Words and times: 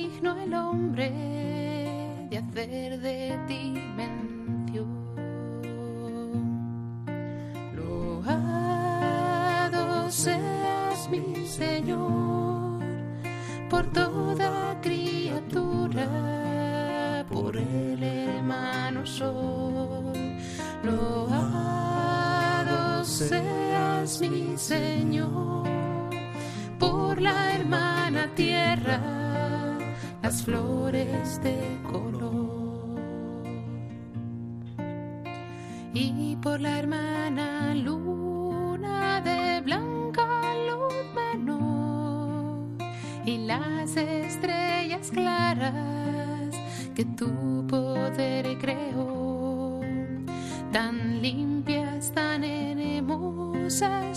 Digno 0.00 0.30
el 0.40 0.54
hombre 0.54 1.10
de 2.30 2.38
hacer 2.38 2.98
de 3.00 3.38
ti 3.46 3.74
mención. 3.96 4.88
Loado 7.76 8.50
seas 10.10 11.08
mi 11.10 11.44
Señor 11.46 12.80
por 13.68 13.84
toda 13.92 14.80
criatura, 14.80 16.08
por 17.28 17.56
el 17.56 18.02
hermano 18.02 19.04
sol. 19.04 20.14
Loado 20.82 21.84
seas 23.04 24.20
mi 24.20 24.56
Señor 24.56 25.68
por 26.78 27.20
la 27.20 27.54
hermana 27.54 28.28
tierra, 28.34 29.19
las 30.30 30.44
flores 30.44 31.42
de 31.42 31.56
color. 31.90 33.00
Y 35.92 36.36
por 36.36 36.60
la 36.60 36.78
hermana 36.78 37.74
luna 37.74 39.20
de 39.22 39.60
blanca 39.60 40.28
luz 40.68 40.94
menor 41.20 42.68
y 43.24 43.38
las 43.38 43.96
estrellas 43.96 45.10
claras 45.10 46.54
que 46.94 47.04
tu 47.04 47.66
poder 47.66 48.56
creó, 48.58 49.80
tan 50.70 51.20
limpias, 51.20 52.12
tan 52.12 52.44
hermosas, 52.44 54.09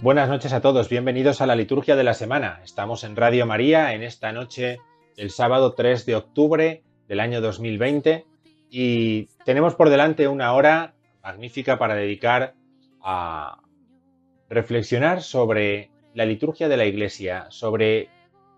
Buenas 0.00 0.28
noches 0.28 0.52
a 0.54 0.60
todos, 0.62 0.88
bienvenidos 0.88 1.40
a 1.42 1.46
la 1.46 1.54
liturgia 1.54 1.96
de 1.96 2.04
la 2.04 2.14
semana. 2.14 2.60
Estamos 2.64 3.04
en 3.04 3.14
Radio 3.14 3.44
María 3.44 3.92
en 3.92 4.02
esta 4.02 4.32
noche 4.32 4.78
del 5.16 5.30
sábado 5.30 5.74
3 5.74 6.06
de 6.06 6.16
octubre 6.16 6.82
del 7.08 7.20
año 7.20 7.42
2020 7.42 8.24
y 8.70 9.26
tenemos 9.44 9.74
por 9.74 9.90
delante 9.90 10.26
una 10.26 10.54
hora 10.54 10.94
magnífica 11.22 11.78
para 11.78 11.94
dedicar 11.94 12.54
a 13.02 13.60
reflexionar 14.48 15.22
sobre 15.22 15.90
la 16.14 16.24
liturgia 16.24 16.68
de 16.68 16.76
la 16.78 16.86
Iglesia, 16.86 17.46
sobre 17.50 18.08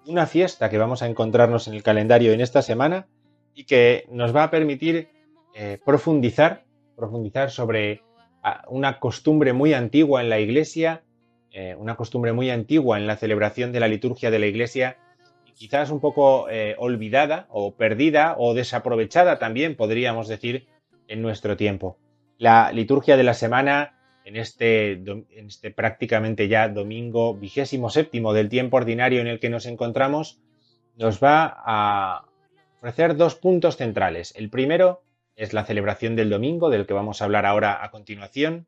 una 0.06 0.26
fiesta 0.26 0.70
que 0.70 0.78
vamos 0.78 1.02
a 1.02 1.08
encontrarnos 1.08 1.66
en 1.66 1.74
el 1.74 1.82
calendario 1.82 2.32
en 2.32 2.40
esta 2.40 2.62
semana 2.62 3.08
y 3.54 3.64
que 3.64 4.06
nos 4.10 4.34
va 4.34 4.44
a 4.44 4.50
permitir 4.50 5.08
eh, 5.54 5.78
profundizar, 5.84 6.64
profundizar 6.96 7.50
sobre 7.50 8.02
ah, 8.42 8.64
una 8.68 8.98
costumbre 8.98 9.52
muy 9.52 9.74
antigua 9.74 10.20
en 10.20 10.28
la 10.28 10.40
Iglesia, 10.40 11.02
eh, 11.50 11.76
una 11.78 11.96
costumbre 11.96 12.32
muy 12.32 12.50
antigua 12.50 12.98
en 12.98 13.06
la 13.06 13.16
celebración 13.16 13.72
de 13.72 13.80
la 13.80 13.88
liturgia 13.88 14.30
de 14.30 14.38
la 14.38 14.46
Iglesia 14.46 14.98
quizás 15.54 15.90
un 15.90 16.00
poco 16.00 16.48
eh, 16.50 16.74
olvidada 16.78 17.46
o 17.48 17.74
perdida 17.74 18.34
o 18.38 18.54
desaprovechada 18.54 19.38
también, 19.38 19.76
podríamos 19.76 20.28
decir, 20.28 20.66
en 21.08 21.22
nuestro 21.22 21.56
tiempo. 21.56 21.98
La 22.38 22.72
liturgia 22.72 23.16
de 23.16 23.22
la 23.22 23.34
semana, 23.34 23.98
en 24.24 24.36
este, 24.36 24.92
en 24.92 25.46
este 25.46 25.70
prácticamente 25.70 26.48
ya 26.48 26.68
domingo 26.68 27.34
vigésimo 27.34 27.90
séptimo 27.90 28.32
del 28.32 28.48
tiempo 28.48 28.76
ordinario 28.76 29.20
en 29.20 29.28
el 29.28 29.38
que 29.38 29.50
nos 29.50 29.66
encontramos, 29.66 30.40
nos 30.96 31.22
va 31.22 31.54
a 31.64 32.24
ofrecer 32.84 33.16
dos 33.16 33.34
puntos 33.34 33.78
centrales. 33.78 34.34
El 34.36 34.50
primero 34.50 35.02
es 35.36 35.54
la 35.54 35.64
celebración 35.64 36.16
del 36.16 36.28
domingo, 36.28 36.68
del 36.68 36.84
que 36.84 36.92
vamos 36.92 37.22
a 37.22 37.24
hablar 37.24 37.46
ahora 37.46 37.82
a 37.82 37.90
continuación, 37.90 38.66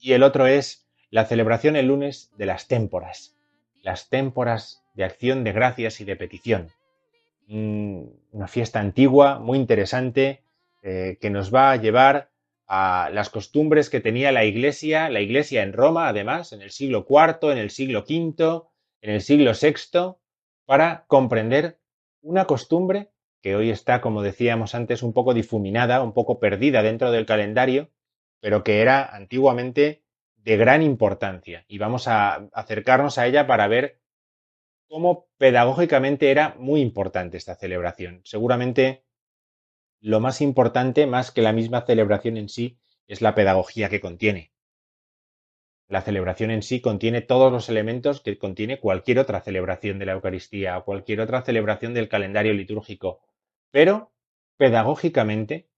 y 0.00 0.14
el 0.14 0.24
otro 0.24 0.48
es 0.48 0.88
la 1.10 1.24
celebración 1.24 1.76
el 1.76 1.86
lunes 1.86 2.32
de 2.36 2.46
las 2.46 2.66
témporas, 2.66 3.36
las 3.80 4.08
témporas 4.08 4.82
de 4.94 5.04
acción 5.04 5.44
de 5.44 5.52
gracias 5.52 6.00
y 6.00 6.04
de 6.04 6.16
petición. 6.16 6.70
Mm, 7.46 8.06
Una 8.32 8.48
fiesta 8.48 8.80
antigua, 8.80 9.38
muy 9.38 9.56
interesante, 9.56 10.42
eh, 10.82 11.16
que 11.20 11.30
nos 11.30 11.54
va 11.54 11.70
a 11.70 11.76
llevar 11.76 12.30
a 12.66 13.08
las 13.12 13.30
costumbres 13.30 13.88
que 13.88 14.00
tenía 14.00 14.32
la 14.32 14.46
Iglesia, 14.46 15.10
la 15.10 15.20
Iglesia 15.20 15.62
en 15.62 15.74
Roma, 15.74 16.08
además, 16.08 16.52
en 16.52 16.60
el 16.60 16.72
siglo 16.72 17.06
IV, 17.08 17.52
en 17.52 17.58
el 17.58 17.70
siglo 17.70 18.00
V, 18.00 18.62
en 19.00 19.10
el 19.10 19.20
siglo 19.20 19.52
VI, 19.52 20.16
para 20.66 21.04
comprender 21.06 21.78
una 22.20 22.44
costumbre 22.44 23.10
que 23.40 23.56
hoy 23.56 23.70
está, 23.70 24.00
como 24.00 24.22
decíamos 24.22 24.74
antes, 24.74 25.02
un 25.02 25.12
poco 25.12 25.34
difuminada, 25.34 26.02
un 26.02 26.12
poco 26.12 26.40
perdida 26.40 26.82
dentro 26.82 27.10
del 27.10 27.26
calendario, 27.26 27.90
pero 28.40 28.64
que 28.64 28.80
era 28.80 29.04
antiguamente 29.14 30.04
de 30.36 30.56
gran 30.56 30.82
importancia. 30.82 31.64
Y 31.68 31.78
vamos 31.78 32.08
a 32.08 32.48
acercarnos 32.52 33.18
a 33.18 33.26
ella 33.26 33.46
para 33.46 33.68
ver 33.68 34.00
cómo 34.88 35.28
pedagógicamente 35.36 36.30
era 36.30 36.54
muy 36.58 36.80
importante 36.80 37.36
esta 37.36 37.54
celebración. 37.54 38.22
Seguramente 38.24 39.04
lo 40.00 40.20
más 40.20 40.40
importante, 40.40 41.06
más 41.06 41.30
que 41.30 41.42
la 41.42 41.52
misma 41.52 41.82
celebración 41.82 42.36
en 42.36 42.48
sí, 42.48 42.78
es 43.06 43.20
la 43.20 43.34
pedagogía 43.34 43.88
que 43.88 44.00
contiene. 44.00 44.52
La 45.88 46.02
celebración 46.02 46.50
en 46.50 46.62
sí 46.62 46.80
contiene 46.80 47.22
todos 47.22 47.50
los 47.50 47.68
elementos 47.68 48.20
que 48.20 48.38
contiene 48.38 48.78
cualquier 48.78 49.18
otra 49.18 49.40
celebración 49.40 49.98
de 49.98 50.06
la 50.06 50.12
Eucaristía 50.12 50.76
o 50.78 50.84
cualquier 50.84 51.20
otra 51.20 51.42
celebración 51.42 51.94
del 51.94 52.08
calendario 52.08 52.52
litúrgico, 52.52 53.20
pero 53.70 54.12
pedagógicamente 54.56 55.68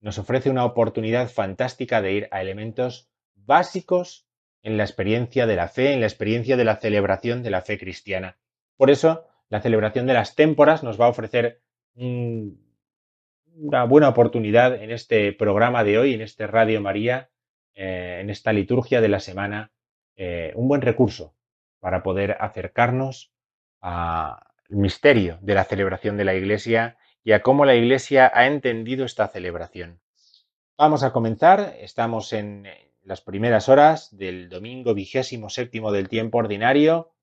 nos 0.00 0.18
ofrece 0.18 0.50
una 0.50 0.64
oportunidad 0.64 1.28
fantástica 1.28 2.02
de 2.02 2.12
ir 2.12 2.28
a 2.30 2.40
elementos 2.40 3.08
básicos 3.34 4.26
en 4.62 4.76
la 4.76 4.84
experiencia 4.84 5.46
de 5.46 5.56
la 5.56 5.68
fe, 5.68 5.92
en 5.92 6.00
la 6.00 6.06
experiencia 6.06 6.56
de 6.56 6.64
la 6.64 6.76
celebración 6.76 7.42
de 7.42 7.50
la 7.50 7.62
fe 7.62 7.78
cristiana. 7.78 8.38
Por 8.76 8.90
eso, 8.90 9.26
la 9.48 9.60
celebración 9.60 10.06
de 10.06 10.14
las 10.14 10.34
témporas 10.34 10.82
nos 10.82 11.00
va 11.00 11.06
a 11.06 11.10
ofrecer 11.10 11.62
un, 11.94 12.64
una 13.56 13.84
buena 13.84 14.08
oportunidad 14.08 14.74
en 14.82 14.90
este 14.90 15.32
programa 15.32 15.84
de 15.84 15.98
hoy, 15.98 16.14
en 16.14 16.22
este 16.22 16.46
Radio 16.46 16.80
María, 16.80 17.30
eh, 17.74 18.18
en 18.20 18.30
esta 18.30 18.52
liturgia 18.52 19.00
de 19.00 19.08
la 19.08 19.20
semana, 19.20 19.72
eh, 20.16 20.52
un 20.54 20.68
buen 20.68 20.80
recurso 20.80 21.34
para 21.80 22.02
poder 22.02 22.36
acercarnos 22.40 23.32
al 23.80 24.38
misterio 24.68 25.38
de 25.42 25.54
la 25.54 25.64
celebración 25.64 26.16
de 26.16 26.24
la 26.24 26.34
Iglesia 26.34 26.96
y 27.24 27.32
a 27.32 27.42
cómo 27.42 27.64
la 27.64 27.74
Iglesia 27.74 28.30
ha 28.32 28.46
entendido 28.46 29.04
esta 29.04 29.26
celebración. 29.26 30.00
Vamos 30.78 31.02
a 31.02 31.12
comenzar, 31.12 31.74
estamos 31.80 32.32
en 32.32 32.68
las 33.02 33.20
primeras 33.20 33.68
horas 33.68 34.16
del 34.16 34.48
domingo 34.48 34.94
vigésimo 34.94 35.50
séptimo 35.50 35.90
del 35.90 36.08
tiempo 36.08 36.38
ordinario 36.38 37.14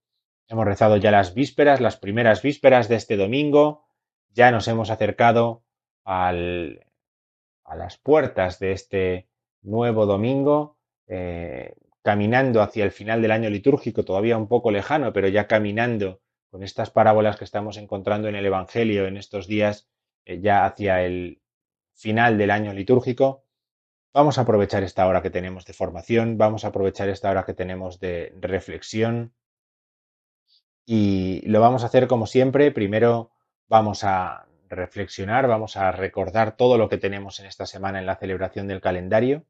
Hemos 0.52 0.66
rezado 0.66 0.98
ya 0.98 1.12
las 1.12 1.34
vísperas, 1.34 1.80
las 1.80 1.96
primeras 1.96 2.42
vísperas 2.42 2.90
de 2.90 2.98
este 2.98 3.16
domingo. 3.16 3.86
Ya 4.34 4.52
nos 4.52 4.68
hemos 4.68 4.90
acercado 4.90 5.64
a 6.04 6.34
las 6.34 7.98
puertas 7.98 8.60
de 8.60 8.74
este 8.74 9.30
nuevo 9.62 10.06
domingo, 10.06 10.78
eh, 11.08 11.76
caminando 12.02 12.62
hacia 12.62 12.84
el 12.84 12.92
final 12.92 13.22
del 13.22 13.32
año 13.32 13.50
litúrgico, 13.50 14.04
todavía 14.04 14.38
un 14.38 14.50
poco 14.50 14.72
lejano, 14.72 15.14
pero 15.14 15.30
ya 15.30 15.48
caminando 15.48 16.20
con 16.52 16.64
estas 16.64 16.92
parábolas 16.92 17.38
que 17.38 17.46
estamos 17.46 17.78
encontrando 17.78 18.28
en 18.28 18.36
el 18.36 18.46
Evangelio 18.46 19.08
en 19.08 19.16
estos 19.16 19.48
días, 19.48 19.90
eh, 20.26 20.42
ya 20.42 20.66
hacia 20.66 21.02
el 21.04 21.42
final 21.94 22.38
del 22.38 22.52
año 22.52 22.74
litúrgico. 22.74 23.46
Vamos 24.14 24.38
a 24.38 24.42
aprovechar 24.42 24.84
esta 24.84 25.08
hora 25.08 25.22
que 25.22 25.30
tenemos 25.30 25.66
de 25.66 25.74
formación, 25.74 26.38
vamos 26.38 26.66
a 26.66 26.68
aprovechar 26.68 27.08
esta 27.08 27.32
hora 27.32 27.46
que 27.46 27.54
tenemos 27.54 28.02
de 28.02 28.36
reflexión 28.42 29.34
y 30.86 31.42
lo 31.48 31.62
vamos 31.62 31.84
a 31.84 31.86
hacer 31.86 32.08
como 32.08 32.28
siempre. 32.28 32.72
Primero 32.72 33.32
vamos 33.70 34.04
a 34.04 34.48
reflexionar, 34.68 35.48
vamos 35.48 35.78
a 35.78 35.94
recordar 35.94 36.58
todo 36.58 36.78
lo 36.78 36.90
que 36.90 36.98
tenemos 36.98 37.40
en 37.40 37.46
esta 37.46 37.66
semana 37.66 38.00
en 38.00 38.06
la 38.06 38.18
celebración 38.18 38.68
del 38.68 38.82
calendario. 38.82 39.46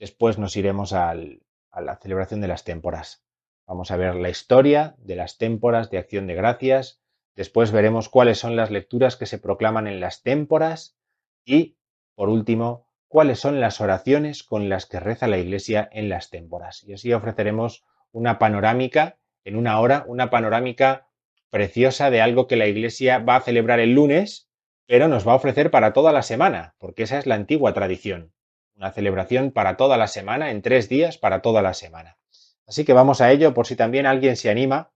Después 0.00 0.38
nos 0.38 0.56
iremos 0.56 0.92
a 0.92 1.14
la 1.14 1.96
celebración 2.02 2.40
de 2.40 2.48
las 2.48 2.64
témporas. 2.64 3.23
Vamos 3.66 3.90
a 3.90 3.96
ver 3.96 4.14
la 4.16 4.28
historia 4.28 4.94
de 4.98 5.16
las 5.16 5.38
témporas 5.38 5.90
de 5.90 5.98
acción 5.98 6.26
de 6.26 6.34
gracias. 6.34 7.00
Después 7.34 7.72
veremos 7.72 8.08
cuáles 8.08 8.38
son 8.38 8.56
las 8.56 8.70
lecturas 8.70 9.16
que 9.16 9.26
se 9.26 9.38
proclaman 9.38 9.86
en 9.86 10.00
las 10.00 10.22
témporas. 10.22 10.98
Y, 11.44 11.76
por 12.14 12.28
último, 12.28 12.86
cuáles 13.08 13.40
son 13.40 13.60
las 13.60 13.80
oraciones 13.80 14.42
con 14.42 14.68
las 14.68 14.86
que 14.86 15.00
reza 15.00 15.28
la 15.28 15.38
Iglesia 15.38 15.88
en 15.92 16.08
las 16.08 16.30
témporas. 16.30 16.84
Y 16.84 16.92
así 16.92 17.12
ofreceremos 17.12 17.84
una 18.12 18.38
panorámica, 18.38 19.18
en 19.44 19.56
una 19.56 19.80
hora, 19.80 20.04
una 20.08 20.30
panorámica 20.30 21.08
preciosa 21.48 22.10
de 22.10 22.20
algo 22.20 22.46
que 22.46 22.56
la 22.56 22.66
Iglesia 22.66 23.18
va 23.18 23.36
a 23.36 23.40
celebrar 23.40 23.80
el 23.80 23.94
lunes, 23.94 24.50
pero 24.86 25.08
nos 25.08 25.26
va 25.26 25.32
a 25.32 25.36
ofrecer 25.36 25.70
para 25.70 25.92
toda 25.92 26.12
la 26.12 26.22
semana, 26.22 26.74
porque 26.78 27.04
esa 27.04 27.18
es 27.18 27.26
la 27.26 27.34
antigua 27.34 27.72
tradición. 27.72 28.32
Una 28.76 28.92
celebración 28.92 29.52
para 29.52 29.76
toda 29.76 29.96
la 29.96 30.08
semana, 30.08 30.50
en 30.50 30.60
tres 30.60 30.88
días, 30.88 31.16
para 31.16 31.40
toda 31.40 31.62
la 31.62 31.74
semana. 31.74 32.18
Así 32.66 32.84
que 32.84 32.92
vamos 32.92 33.20
a 33.20 33.30
ello, 33.30 33.52
por 33.54 33.66
si 33.66 33.76
también 33.76 34.06
alguien 34.06 34.36
se 34.36 34.50
anima, 34.50 34.90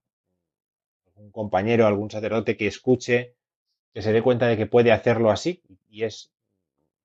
un 1.15 1.31
compañero, 1.31 1.85
algún 1.85 2.09
sacerdote 2.09 2.57
que 2.57 2.67
escuche, 2.67 3.35
que 3.93 4.01
se 4.01 4.11
dé 4.11 4.21
cuenta 4.21 4.47
de 4.47 4.57
que 4.57 4.65
puede 4.65 4.91
hacerlo 4.91 5.31
así, 5.31 5.61
y 5.89 6.03
es 6.03 6.31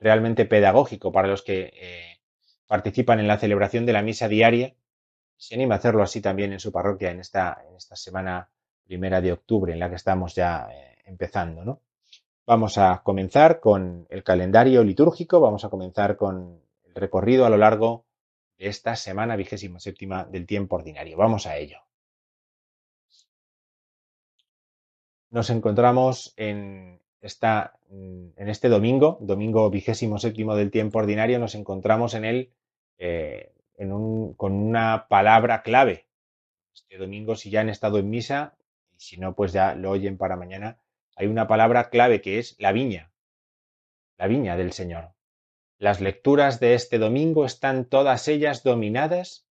realmente 0.00 0.44
pedagógico 0.44 1.12
para 1.12 1.28
los 1.28 1.43
que 1.43 1.72
eh, 1.75 2.20
participan 2.66 3.20
en 3.20 3.28
la 3.28 3.38
celebración 3.38 3.87
de 3.87 3.93
la 3.93 4.02
misa 4.02 4.28
diaria. 4.28 4.75
Se 5.37 5.55
anima 5.55 5.75
a 5.75 5.78
hacerlo 5.78 6.02
así 6.02 6.20
también 6.20 6.52
en 6.52 6.61
su 6.61 6.72
parroquia 6.72 7.10
en 7.10 7.20
esta, 7.20 7.62
en 7.69 7.76
esta 7.76 7.96
semana 7.96 8.49
primera 8.84 9.20
de 9.20 9.32
octubre 9.32 9.72
en 9.72 9.81
la 9.81 9.88
que 9.88 9.96
estamos 9.96 10.34
ya 10.34 10.69
eh, 10.70 10.96
empezando. 11.06 11.64
¿no? 11.64 11.81
Vamos 12.46 12.78
a 12.78 13.02
comenzar 13.02 13.60
con 13.60 14.06
el 14.10 14.22
calendario 14.22 14.84
litúrgico, 14.84 15.40
vamos 15.40 15.64
a 15.64 15.70
comenzar 15.70 16.17
con 16.17 16.60
el 16.84 16.94
recorrido 16.94 17.46
a 17.46 17.50
lo 17.50 17.56
largo 17.56 18.05
esta 18.58 18.96
semana 18.96 19.36
vigésima 19.36 19.80
séptima 19.80 20.24
del 20.24 20.46
tiempo 20.46 20.76
ordinario. 20.76 21.16
Vamos 21.16 21.46
a 21.46 21.56
ello. 21.56 21.78
Nos 25.30 25.50
encontramos 25.50 26.32
en 26.36 27.00
esta, 27.20 27.78
mm, 27.88 28.28
en 28.36 28.48
este 28.48 28.68
domingo, 28.68 29.18
domingo 29.20 29.68
vigésimo 29.70 30.18
séptimo 30.18 30.54
del 30.54 30.70
tiempo 30.70 30.98
ordinario, 30.98 31.38
nos 31.38 31.54
encontramos 31.54 32.14
en 32.14 32.24
él 32.24 32.52
eh, 32.98 33.50
con 34.36 34.52
una 34.52 35.06
palabra 35.08 35.62
clave. 35.62 36.06
Este 36.72 36.96
domingo, 36.98 37.34
si 37.34 37.50
ya 37.50 37.60
han 37.60 37.68
estado 37.68 37.98
en 37.98 38.10
misa, 38.10 38.56
y 38.96 39.00
si 39.00 39.16
no, 39.16 39.34
pues 39.34 39.52
ya 39.52 39.74
lo 39.74 39.90
oyen 39.90 40.16
para 40.16 40.36
mañana, 40.36 40.78
hay 41.16 41.26
una 41.26 41.46
palabra 41.48 41.90
clave 41.90 42.20
que 42.20 42.38
es 42.38 42.56
la 42.58 42.72
viña, 42.72 43.10
la 44.16 44.26
viña 44.26 44.56
del 44.56 44.72
Señor. 44.72 45.12
Las 45.78 46.00
lecturas 46.00 46.60
de 46.60 46.74
este 46.74 46.98
domingo 46.98 47.44
están 47.44 47.84
todas 47.84 48.28
ellas 48.28 48.62
dominadas 48.62 49.46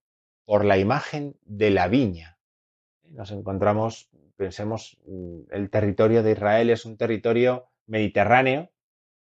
por 0.45 0.65
la 0.65 0.77
imagen 0.77 1.37
de 1.43 1.69
la 1.69 1.87
viña. 1.87 2.37
Nos 3.03 3.31
encontramos 3.31 4.09
pensemos, 4.35 4.97
mm, 5.05 5.41
el 5.51 5.69
territorio 5.69 6.23
de 6.23 6.31
Israel 6.31 6.69
es 6.69 6.85
un 6.85 6.97
territorio 6.97 7.69
mediterráneo, 7.85 8.71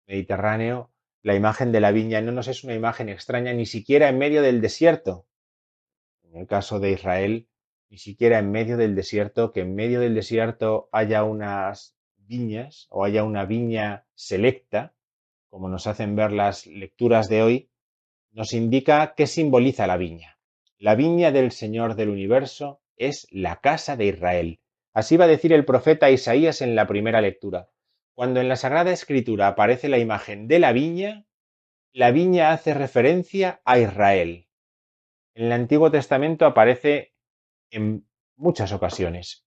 mediterráneo, 0.06 0.90
la 1.22 1.34
imagen 1.34 1.72
de 1.72 1.81
la 1.81 1.90
viña 1.90 2.20
no 2.20 2.32
nos 2.32 2.48
es 2.48 2.64
una 2.64 2.75
imagen 2.75 3.08
extraña 3.08 3.52
ni 3.52 3.66
siquiera 3.66 4.08
en 4.08 4.19
medio 4.19 4.42
del 4.42 4.60
desierto. 4.60 5.26
En 6.22 6.36
el 6.36 6.46
caso 6.46 6.81
de 6.81 6.92
Israel, 6.92 7.48
ni 7.88 7.98
siquiera 7.98 8.38
en 8.38 8.50
medio 8.50 8.76
del 8.76 8.94
desierto, 8.94 9.52
que 9.52 9.60
en 9.60 9.75
medio 9.75 10.00
del 10.00 10.14
desierto 10.14 10.88
haya 10.92 11.25
unas 11.25 11.96
viñas 12.16 12.86
o 12.90 13.04
haya 13.04 13.25
una 13.25 13.46
viña 13.46 14.06
selecta, 14.14 14.94
como 15.55 15.69
nos 15.69 15.87
hacen 15.87 16.17
ver 16.17 16.33
las 16.33 16.67
lecturas 16.67 17.29
de 17.29 17.45
hoy, 17.45 17.71
nos 18.33 18.55
indica 18.55 19.15
qué 19.17 19.29
simboliza 19.29 19.87
la 19.87 19.97
viña. 19.97 20.41
La 20.79 20.97
viña 20.97 21.31
del 21.31 21.53
Señor 21.53 21.95
del 21.95 22.09
universo 22.09 22.83
es 22.97 23.29
la 23.31 23.61
casa 23.61 23.97
de 23.97 24.06
Israel, 24.06 24.59
Así 24.93 25.17
va 25.17 25.27
a 25.27 25.29
decir 25.29 25.53
el 25.53 25.65
profeta 25.65 26.11
Isaías 26.11 26.61
en 26.61 26.75
la 26.75 26.89
primera 26.89 27.21
lectura. 27.21 27.71
Cuando 28.15 28.41
en 28.41 28.49
la 28.49 28.56
Sagrada 28.56 28.91
Escritura 28.91 29.47
aparece 29.47 29.89
la 29.89 29.99
imagen 29.99 30.49
de 30.49 30.59
la 30.59 30.73
viña, 30.73 31.25
la 31.93 32.11
viña 32.11 32.51
hace 32.51 32.75
referencia 32.75 33.62
a 33.65 33.79
Israel. 33.79 34.49
En 35.37 35.45
el 35.45 35.53
Antiguo 35.53 35.89
Testamento 35.89 36.47
aparece 36.47 37.15
en 37.71 38.09
muchas 38.35 38.73
ocasiones 38.73 39.47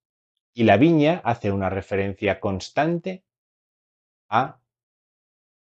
y 0.53 0.63
la 0.63 0.77
viña 0.77 1.21
hace 1.25 1.51
una 1.51 1.69
referencia 1.69 2.39
constante 2.39 3.25
a 4.29 4.61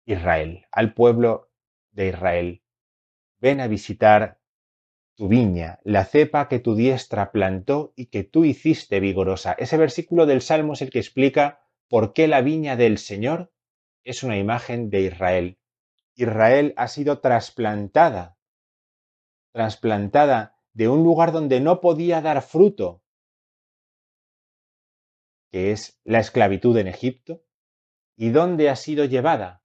Israel, 0.05 0.67
al 0.73 0.95
pueblo 0.95 1.51
de 1.93 2.09
Israel. 2.09 2.63
Ven 3.39 3.61
a 3.61 3.69
visitar 3.69 4.41
tu 5.15 5.29
viña, 5.29 5.79
la 5.85 6.05
cepa 6.05 6.49
que 6.49 6.59
tu 6.59 6.75
diestra 6.75 7.33
plantó 7.33 7.93
y 7.97 8.07
que 8.07 8.25
tú 8.25 8.45
hiciste 8.45 9.01
vigorosa. 9.01 9.53
Ese 9.53 9.77
versículo 9.77 10.27
del 10.27 10.41
Salmo 10.41 10.73
es 10.73 10.83
el 10.83 10.91
que 10.91 10.99
explica 10.99 11.61
por 11.89 12.13
qué 12.13 12.29
la 12.29 12.41
viña 12.41 12.77
del 12.77 12.99
Señor 12.99 13.53
es 14.05 14.23
una 14.23 14.39
imagen 14.39 14.91
de 14.91 15.03
Israel. 15.03 15.59
Israel 16.15 16.75
ha 16.77 16.89
sido 16.89 17.21
trasplantada, 17.21 18.39
trasplantada 19.53 20.57
de 20.73 20.89
un 20.89 21.05
lugar 21.05 21.33
donde 21.33 21.61
no 21.61 21.81
podía 21.81 22.21
dar 22.21 22.43
fruto, 22.43 23.03
que 25.51 25.71
es 25.71 26.01
la 26.05 26.19
esclavitud 26.19 26.77
en 26.79 26.89
Egipto, 26.89 27.45
y 28.17 28.31
donde 28.31 28.71
ha 28.71 28.77
sido 28.77 29.05
llevada 29.05 29.62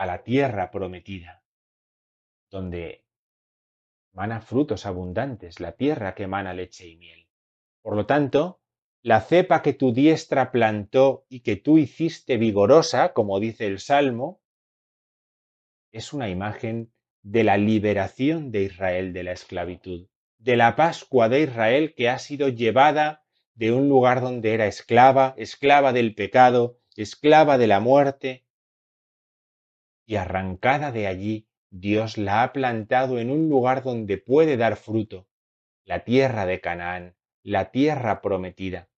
a 0.00 0.06
la 0.06 0.22
tierra 0.22 0.70
prometida, 0.70 1.42
donde 2.50 3.04
mana 4.12 4.40
frutos 4.40 4.86
abundantes, 4.86 5.60
la 5.60 5.72
tierra 5.72 6.14
que 6.14 6.22
emana 6.22 6.54
leche 6.54 6.88
y 6.88 6.96
miel. 6.96 7.28
Por 7.82 7.96
lo 7.96 8.06
tanto, 8.06 8.62
la 9.02 9.20
cepa 9.20 9.60
que 9.60 9.74
tu 9.74 9.92
diestra 9.92 10.52
plantó 10.52 11.26
y 11.28 11.40
que 11.40 11.56
tú 11.56 11.76
hiciste 11.76 12.38
vigorosa, 12.38 13.12
como 13.12 13.40
dice 13.40 13.66
el 13.66 13.78
Salmo, 13.78 14.40
es 15.92 16.14
una 16.14 16.30
imagen 16.30 16.90
de 17.20 17.44
la 17.44 17.58
liberación 17.58 18.52
de 18.52 18.62
Israel 18.62 19.12
de 19.12 19.22
la 19.22 19.32
esclavitud, 19.32 20.08
de 20.38 20.56
la 20.56 20.76
Pascua 20.76 21.28
de 21.28 21.42
Israel 21.42 21.94
que 21.94 22.08
ha 22.08 22.18
sido 22.18 22.48
llevada 22.48 23.22
de 23.52 23.70
un 23.70 23.90
lugar 23.90 24.22
donde 24.22 24.54
era 24.54 24.66
esclava, 24.66 25.34
esclava 25.36 25.92
del 25.92 26.14
pecado, 26.14 26.78
esclava 26.96 27.58
de 27.58 27.66
la 27.66 27.80
muerte, 27.80 28.46
y 30.10 30.16
arrancada 30.16 30.90
de 30.90 31.06
allí 31.06 31.46
Dios 31.70 32.18
la 32.18 32.42
ha 32.42 32.52
plantado 32.52 33.20
en 33.20 33.30
un 33.30 33.48
lugar 33.48 33.84
donde 33.84 34.18
puede 34.18 34.56
dar 34.56 34.74
fruto, 34.74 35.28
la 35.84 36.02
tierra 36.02 36.46
de 36.46 36.60
Canaán, 36.60 37.14
la 37.44 37.70
tierra 37.70 38.20
prometida. 38.20 38.88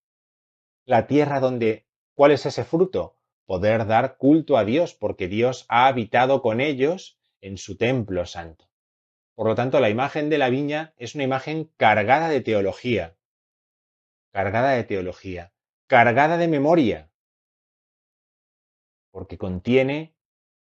La 0.87 1.07
tierra 1.07 1.39
donde, 1.39 1.87
¿cuál 2.15 2.31
es 2.31 2.47
ese 2.47 2.65
fruto? 2.65 3.19
Poder 3.45 3.87
dar 3.87 4.17
culto 4.17 4.57
a 4.57 4.65
Dios, 4.65 4.95
porque 4.95 5.29
Dios 5.29 5.67
ha 5.69 5.87
habitado 5.87 6.41
con 6.41 6.63
ellos 6.63 7.21
en 7.43 7.59
su 7.59 7.77
templo 7.77 8.25
santo. 8.25 8.71
Por 9.35 9.49
lo 9.49 9.55
tanto, 9.55 9.81
la 9.81 9.91
imagen 9.91 10.31
de 10.31 10.39
la 10.39 10.49
viña 10.49 10.95
es 10.97 11.15
una 11.15 11.25
imagen 11.25 11.71
cargada 11.77 12.31
de 12.31 12.41
teología, 12.41 13.19
cargada 14.31 14.71
de 14.71 14.85
teología, 14.85 15.53
cargada 15.87 16.39
de 16.39 16.49
memoria, 16.49 17.11
porque 19.11 19.37
contiene 19.37 20.15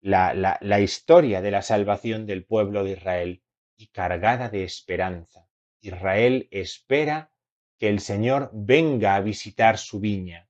la, 0.02 0.80
historia 0.80 1.42
de 1.42 1.50
la 1.50 1.62
salvación 1.62 2.26
del 2.26 2.44
pueblo 2.44 2.84
de 2.84 2.92
Israel 2.92 3.42
y 3.76 3.88
cargada 3.88 4.48
de 4.48 4.64
esperanza. 4.64 5.48
Israel 5.80 6.48
espera 6.50 7.32
que 7.78 7.88
el 7.88 8.00
Señor 8.00 8.50
venga 8.52 9.14
a 9.14 9.20
visitar 9.20 9.78
su 9.78 10.00
viña. 10.00 10.48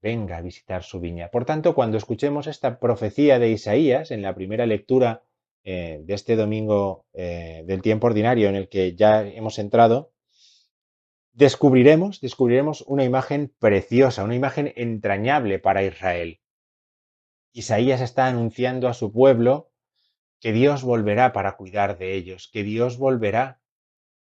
Venga 0.00 0.36
a 0.36 0.42
visitar 0.42 0.84
su 0.84 1.00
viña. 1.00 1.30
Por 1.30 1.44
tanto, 1.44 1.74
cuando 1.74 1.98
escuchemos 1.98 2.46
esta 2.46 2.78
profecía 2.78 3.38
de 3.40 3.50
Isaías 3.50 4.12
en 4.12 4.22
la 4.22 4.34
primera 4.34 4.66
lectura 4.66 5.24
eh, 5.64 6.00
de 6.04 6.14
este 6.14 6.36
domingo 6.36 7.06
eh, 7.12 7.64
del 7.66 7.82
tiempo 7.82 8.06
ordinario 8.06 8.48
en 8.48 8.54
el 8.54 8.68
que 8.68 8.94
ya 8.94 9.26
hemos 9.26 9.58
entrado, 9.58 10.12
descubriremos, 11.32 12.20
descubriremos 12.20 12.82
una 12.82 13.04
imagen 13.04 13.52
preciosa, 13.58 14.22
una 14.22 14.36
imagen 14.36 14.72
entrañable 14.76 15.58
para 15.58 15.82
Israel. 15.82 16.40
Isaías 17.58 18.00
está 18.00 18.28
anunciando 18.28 18.86
a 18.86 18.94
su 18.94 19.10
pueblo 19.10 19.72
que 20.38 20.52
Dios 20.52 20.84
volverá 20.84 21.32
para 21.32 21.56
cuidar 21.56 21.98
de 21.98 22.14
ellos, 22.14 22.48
que 22.52 22.62
Dios 22.62 22.98
volverá 22.98 23.60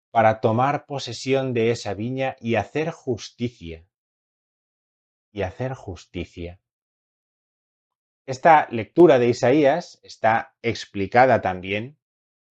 para 0.10 0.40
tomar 0.40 0.86
posesión 0.86 1.54
de 1.54 1.72
esa 1.72 1.94
viña 1.94 2.38
y 2.40 2.56
hacer 2.56 2.92
justicia. 2.92 3.86
Y 5.34 5.42
hacer 5.42 5.74
justicia. 5.74 6.62
Esta 8.26 8.70
lectura 8.72 9.20
de 9.20 9.28
Isaías 9.28 10.00
está 10.02 10.56
explicada 10.62 11.42
también 11.42 11.98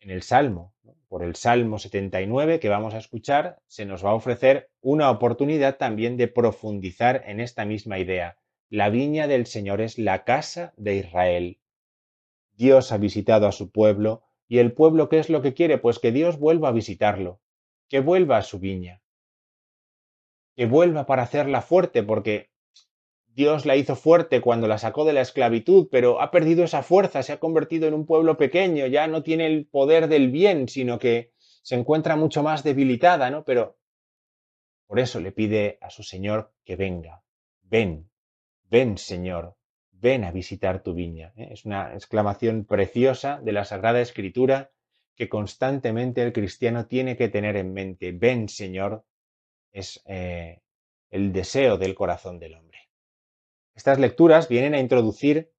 en 0.01 0.11
el 0.11 0.23
Salmo. 0.23 0.75
Por 1.09 1.23
el 1.23 1.35
Salmo 1.35 1.79
79 1.79 2.61
que 2.61 2.69
vamos 2.69 2.93
a 2.93 2.99
escuchar, 2.99 3.63
se 3.69 3.87
nos 3.87 4.05
va 4.05 4.11
a 4.11 4.15
ofrecer 4.15 4.71
una 4.83 5.11
oportunidad 5.11 5.79
también 5.79 6.19
de 6.19 6.29
profundizar 6.29 7.23
en 7.25 7.41
esta 7.41 7.65
misma 7.65 7.99
idea. 7.99 8.37
La 8.75 8.91
viña 8.91 9.29
del 9.29 9.47
Señor 9.47 9.81
es 9.81 10.01
la 10.01 10.25
casa 10.25 10.75
de 10.77 10.97
Israel. 10.97 11.61
Dios 12.57 12.91
ha 12.91 12.99
visitado 12.99 13.47
a 13.47 13.53
su 13.53 13.71
pueblo 13.71 14.25
y 14.49 14.59
el 14.59 14.73
pueblo 14.73 15.09
¿qué 15.09 15.21
es 15.21 15.31
lo 15.31 15.43
que 15.43 15.55
quiere? 15.55 15.79
Pues 15.79 16.01
que 16.01 16.11
Dios 16.11 16.41
vuelva 16.41 16.71
a 16.71 16.73
visitarlo, 16.73 17.41
que 17.89 18.01
vuelva 18.01 18.37
a 18.37 18.43
su 18.43 18.59
viña, 18.59 19.01
que 20.57 20.67
vuelva 20.67 21.07
para 21.07 21.23
hacerla 21.23 21.63
fuerte, 21.63 22.03
porque 22.03 22.51
Dios 23.29 23.65
la 23.65 23.77
hizo 23.77 23.95
fuerte 23.95 24.41
cuando 24.41 24.67
la 24.67 24.79
sacó 24.79 25.05
de 25.05 25.13
la 25.13 25.21
esclavitud, 25.21 25.87
pero 25.89 26.21
ha 26.21 26.33
perdido 26.33 26.65
esa 26.65 26.83
fuerza, 26.83 27.23
se 27.23 27.33
ha 27.33 27.39
convertido 27.39 27.87
en 27.87 27.95
un 27.95 28.07
pueblo 28.07 28.37
pequeño, 28.37 28.89
ya 28.89 29.07
no 29.07 29.23
tiene 29.23 29.47
el 29.47 29.69
poder 29.69 30.09
del 30.09 30.33
bien, 30.33 30.67
sino 30.67 30.99
que 30.99 31.33
se 31.39 31.77
encuentra 31.77 32.17
mucho 32.17 32.43
más 32.43 32.65
debilitada, 32.65 33.31
¿no? 33.31 33.45
Pero 33.45 33.79
por 34.89 34.99
eso 34.99 35.21
le 35.21 35.31
pide 35.31 35.79
a 35.81 35.91
su 35.91 36.03
Señor 36.03 36.53
que 36.65 36.75
venga, 36.75 37.23
ven, 37.63 38.11
ven 38.71 38.99
Señor, 38.99 39.57
ven 39.93 40.25
a 40.25 40.31
visitar 40.31 40.83
tu 40.83 40.95
viña. 40.95 41.33
¿eh? 41.37 41.49
Es 41.53 41.65
una 41.65 41.95
exclamación 41.95 42.65
preciosa 42.65 43.41
de 43.43 43.53
la 43.53 43.65
Sagrada 43.65 44.01
Escritura 44.01 44.71
que 45.17 45.29
constantemente 45.29 46.23
el 46.23 46.33
cristiano 46.33 46.87
tiene 46.87 47.17
que 47.17 47.29
tener 47.29 47.57
en 47.57 47.73
mente. 47.73 48.13
Ven, 48.13 48.49
Señor, 48.49 49.05
es 49.73 50.03
eh, 50.07 50.61
el 51.11 51.33
deseo 51.33 51.79
del 51.79 51.95
corazón 51.95 52.39
del 52.39 52.55
hombre. 52.55 52.79
Estas 53.75 53.99
lecturas 53.99 54.49
vienen 54.49 54.75
a 54.75 54.81
introducir 54.81 55.53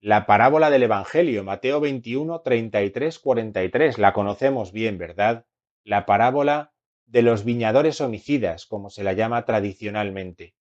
la 0.00 0.26
parábola 0.26 0.70
del 0.70 0.82
Evangelio, 0.82 1.42
Mateo 1.44 1.80
21, 1.80 2.40
33, 2.40 3.18
43. 3.18 3.98
La 3.98 4.12
conocemos 4.12 4.72
bien, 4.72 4.98
¿verdad? 4.98 5.46
La 5.84 6.06
parábola 6.06 6.72
de 7.06 7.22
los 7.22 7.44
viñadores 7.44 8.00
homicidas, 8.00 8.66
como 8.66 8.90
se 8.90 9.04
la 9.04 9.12
llama 9.12 9.44
tradicionalmente. 9.44 10.55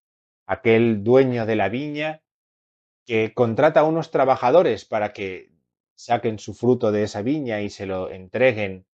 Aquel 0.46 1.04
dueño 1.04 1.46
de 1.46 1.56
la 1.56 1.70
viña 1.70 2.22
que 3.06 3.34
contrata 3.34 3.82
a 3.82 3.84
unos 3.84 4.12
trabajadores 4.12 4.86
para 4.86 5.14
que 5.14 5.52
saquen 5.96 6.40
su 6.40 6.54
fruto 6.54 6.92
de 6.92 7.04
esa 7.04 7.22
viña 7.22 7.62
y 7.62 7.70
se 7.70 7.86
lo 7.86 8.12
entreguen 8.12 8.86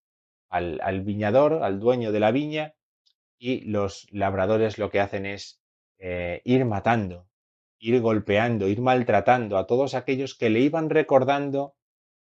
al, 0.50 1.02
viñador, 1.02 1.64
al 1.64 1.80
dueño 1.80 2.12
de 2.12 2.20
la 2.20 2.32
viña, 2.32 2.76
y 3.40 3.62
los 3.62 4.08
labradores 4.12 4.78
lo 4.78 4.90
que 4.90 5.00
hacen 5.00 5.26
es 5.26 5.62
eh, 5.98 6.42
ir 6.44 6.66
matando, 6.66 7.28
ir 7.80 8.00
golpeando, 8.02 8.68
ir 8.68 8.82
maltratando 8.82 9.58
a 9.58 9.66
todos 9.66 9.96
aquellos 9.96 10.36
que 10.36 10.50
le 10.50 10.60
iban 10.60 10.90
recordando 10.90 11.74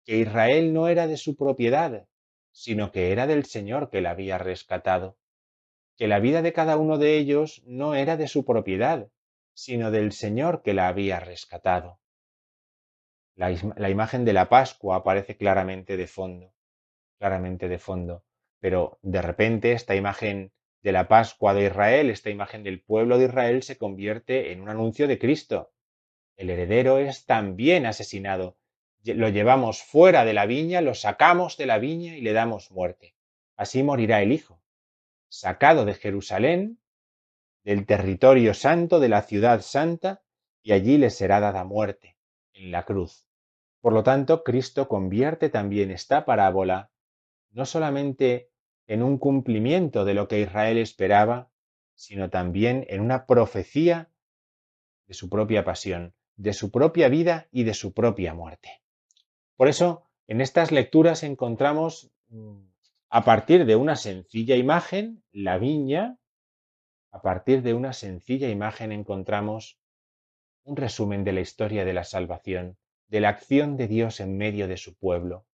que 0.06 0.18
Israel 0.18 0.74
no 0.74 0.90
era 0.90 1.08
de 1.08 1.18
su 1.18 1.36
propiedad, 1.36 2.06
sino 2.52 2.92
que 2.92 3.12
era 3.12 3.28
del 3.28 3.46
Señor 3.46 3.90
que 3.90 4.02
la 4.02 4.12
había 4.12 4.38
rescatado, 4.38 5.18
que 5.98 6.08
la 6.08 6.20
vida 6.20 6.42
de 6.42 6.54
cada 6.54 6.78
uno 6.78 6.98
de 6.98 7.18
ellos 7.18 7.64
no 7.66 7.96
era 7.96 8.18
de 8.18 8.28
su 8.28 8.46
propiedad, 8.46 9.08
sino 9.58 9.90
del 9.90 10.12
Señor 10.12 10.62
que 10.62 10.76
la 10.76 10.88
había 10.88 11.20
rescatado. 11.20 12.00
La, 13.34 13.50
imagen 13.90 14.24
de 14.24 14.32
la 14.32 14.50
Pascua 14.50 14.98
aparece 14.98 15.36
claramente 15.36 15.98
de 15.98 16.06
fondo, 16.06 16.54
claramente 17.18 17.68
de 17.68 17.80
fondo, 17.80 18.24
pero 18.60 19.00
de 19.02 19.20
repente 19.20 19.72
esta 19.72 19.96
imagen 19.96 20.52
de 20.84 20.92
la 20.92 21.08
Pascua 21.08 21.56
de 21.56 21.66
Israel, 21.66 22.12
esta 22.12 22.30
imagen 22.30 22.62
del 22.64 22.84
pueblo 22.84 23.18
de 23.18 23.26
Israel 23.26 23.64
se 23.64 23.80
convierte 23.80 24.52
en 24.52 24.62
un 24.62 24.70
anuncio 24.70 25.08
de 25.08 25.18
Cristo. 25.18 25.74
El 26.36 26.52
heredero 26.52 27.00
es 27.00 27.26
también 27.26 27.88
asesinado. 27.88 28.60
Lo 29.06 29.28
llevamos 29.30 29.82
fuera 29.82 30.24
de 30.24 30.34
la 30.34 30.46
viña, 30.46 30.82
lo 30.82 30.94
sacamos 30.94 31.58
de 31.58 31.66
la 31.66 31.80
viña 31.80 32.16
y 32.16 32.22
le 32.22 32.34
damos 32.34 32.70
muerte. 32.70 33.16
Así 33.56 33.82
morirá 33.82 34.22
el 34.22 34.34
Hijo, 34.34 34.62
sacado 35.30 35.84
de 35.84 35.96
Jerusalén 35.96 36.80
del 37.68 37.86
territorio 37.86 38.54
santo 38.54 39.02
de 39.02 39.10
la 39.10 39.24
ciudad 39.24 39.60
santa, 39.60 40.24
y 40.64 40.72
allí 40.72 40.98
le 40.98 41.10
será 41.10 41.42
dada 41.42 41.66
muerte, 41.66 42.16
en 42.54 42.72
la 42.72 42.86
cruz. 42.86 43.28
Por 43.82 43.92
lo 43.92 44.04
tanto, 44.04 44.46
Cristo 44.46 44.88
convierte 44.88 45.50
también 45.50 45.92
esta 45.92 46.24
parábola 46.24 46.92
no 47.52 47.66
solamente 47.66 48.52
en 48.88 49.04
un 49.04 49.18
cumplimiento 49.18 50.06
de 50.06 50.14
lo 50.14 50.30
que 50.30 50.40
Israel 50.40 50.78
esperaba, 50.78 51.52
sino 51.94 52.30
también 52.30 52.86
en 52.88 53.02
una 53.02 53.26
profecía 53.26 54.14
de 55.06 55.14
su 55.14 55.30
propia 55.30 55.66
pasión, 55.66 56.16
de 56.38 56.54
su 56.54 56.72
propia 56.72 57.10
vida 57.10 57.50
y 57.52 57.66
de 57.66 57.74
su 57.74 57.94
propia 57.94 58.34
muerte. 58.34 58.82
Por 59.58 59.68
eso, 59.68 60.06
en 60.28 60.40
estas 60.40 60.72
lecturas 60.72 61.22
encontramos, 61.22 62.12
mm, 62.30 62.60
a 63.10 63.26
partir 63.26 63.66
de 63.66 63.76
una 63.76 63.98
sencilla 63.98 64.56
imagen, 64.56 65.22
la 65.34 65.58
viña, 65.58 66.18
a 67.12 67.22
partir 67.22 67.62
de 67.62 67.74
una 67.74 67.94
sencilla 67.94 68.50
imagen 68.50 68.92
encontramos 68.92 69.80
un 70.64 70.76
resumen 70.76 71.24
de 71.24 71.34
la 71.34 71.42
historia 71.42 71.86
de 71.86 71.94
la 71.94 72.04
salvación, 72.04 72.78
de 73.08 73.22
la 73.22 73.30
acción 73.30 73.78
de 73.78 73.88
Dios 73.88 74.20
en 74.20 74.38
medio 74.38 74.68
de 74.68 74.78
su 74.78 74.96
pueblo. 74.96 75.46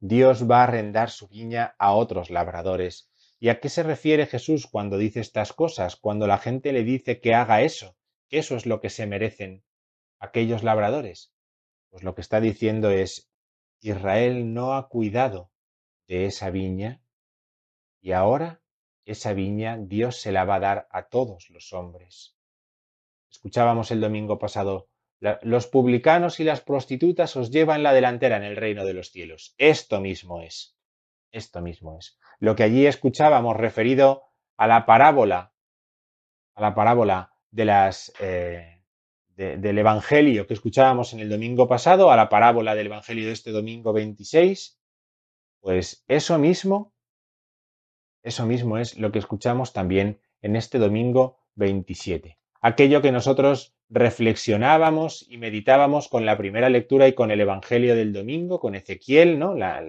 Dios 0.00 0.50
va 0.50 0.60
a 0.60 0.64
arrendar 0.64 1.10
su 1.10 1.28
viña 1.28 1.76
a 1.78 1.92
otros 1.92 2.30
labradores. 2.30 3.08
¿Y 3.38 3.50
a 3.50 3.60
qué 3.60 3.68
se 3.68 3.84
refiere 3.84 4.26
Jesús 4.26 4.66
cuando 4.66 4.98
dice 4.98 5.20
estas 5.20 5.52
cosas? 5.52 5.96
Cuando 5.96 6.26
la 6.26 6.38
gente 6.38 6.72
le 6.72 6.82
dice 6.82 7.20
que 7.20 7.34
haga 7.34 7.62
eso, 7.62 7.96
que 8.28 8.38
eso 8.38 8.56
es 8.56 8.66
lo 8.66 8.80
que 8.80 8.90
se 8.90 9.06
merecen 9.06 9.64
aquellos 10.18 10.62
labradores. 10.62 11.32
Pues 11.90 12.02
lo 12.02 12.14
que 12.14 12.20
está 12.20 12.40
diciendo 12.40 12.90
es, 12.90 13.30
Israel 13.80 14.54
no 14.54 14.74
ha 14.74 14.88
cuidado 14.88 15.50
de 16.06 16.26
esa 16.26 16.50
viña 16.50 17.02
y 18.00 18.12
ahora 18.12 18.61
esa 19.04 19.32
viña 19.32 19.78
Dios 19.78 20.20
se 20.20 20.32
la 20.32 20.44
va 20.44 20.56
a 20.56 20.60
dar 20.60 20.88
a 20.90 21.08
todos 21.08 21.50
los 21.50 21.72
hombres. 21.72 22.36
Escuchábamos 23.30 23.90
el 23.90 24.00
domingo 24.00 24.38
pasado, 24.38 24.88
los 25.42 25.66
publicanos 25.68 26.40
y 26.40 26.44
las 26.44 26.60
prostitutas 26.60 27.36
os 27.36 27.50
llevan 27.50 27.82
la 27.82 27.92
delantera 27.92 28.36
en 28.36 28.42
el 28.42 28.56
reino 28.56 28.84
de 28.84 28.94
los 28.94 29.10
cielos. 29.10 29.54
Esto 29.56 30.00
mismo 30.00 30.40
es. 30.40 30.76
Esto 31.30 31.60
mismo 31.60 31.96
es. 31.96 32.18
Lo 32.40 32.56
que 32.56 32.64
allí 32.64 32.86
escuchábamos 32.86 33.56
referido 33.56 34.24
a 34.56 34.66
la 34.66 34.84
parábola, 34.84 35.54
a 36.54 36.60
la 36.60 36.74
parábola 36.74 37.32
de 37.50 37.64
las, 37.64 38.12
eh, 38.20 38.82
del 39.36 39.78
Evangelio 39.78 40.46
que 40.46 40.54
escuchábamos 40.54 41.12
en 41.12 41.20
el 41.20 41.30
domingo 41.30 41.68
pasado, 41.68 42.10
a 42.10 42.16
la 42.16 42.28
parábola 42.28 42.74
del 42.74 42.86
Evangelio 42.86 43.26
de 43.26 43.32
este 43.32 43.50
domingo 43.50 43.92
26, 43.92 44.78
pues 45.60 46.04
eso 46.08 46.38
mismo 46.38 46.92
eso 48.22 48.46
mismo 48.46 48.78
es 48.78 48.98
lo 48.98 49.10
que 49.10 49.18
escuchamos 49.18 49.72
también 49.72 50.20
en 50.42 50.56
este 50.56 50.78
domingo 50.78 51.38
27. 51.56 52.38
Aquello 52.60 53.02
que 53.02 53.12
nosotros 53.12 53.74
reflexionábamos 53.88 55.26
y 55.28 55.38
meditábamos 55.38 56.08
con 56.08 56.24
la 56.24 56.38
primera 56.38 56.68
lectura 56.68 57.08
y 57.08 57.14
con 57.14 57.30
el 57.30 57.40
Evangelio 57.40 57.96
del 57.96 58.12
domingo, 58.12 58.60
con 58.60 58.74
Ezequiel, 58.74 59.38
¿no? 59.38 59.54
La, 59.54 59.82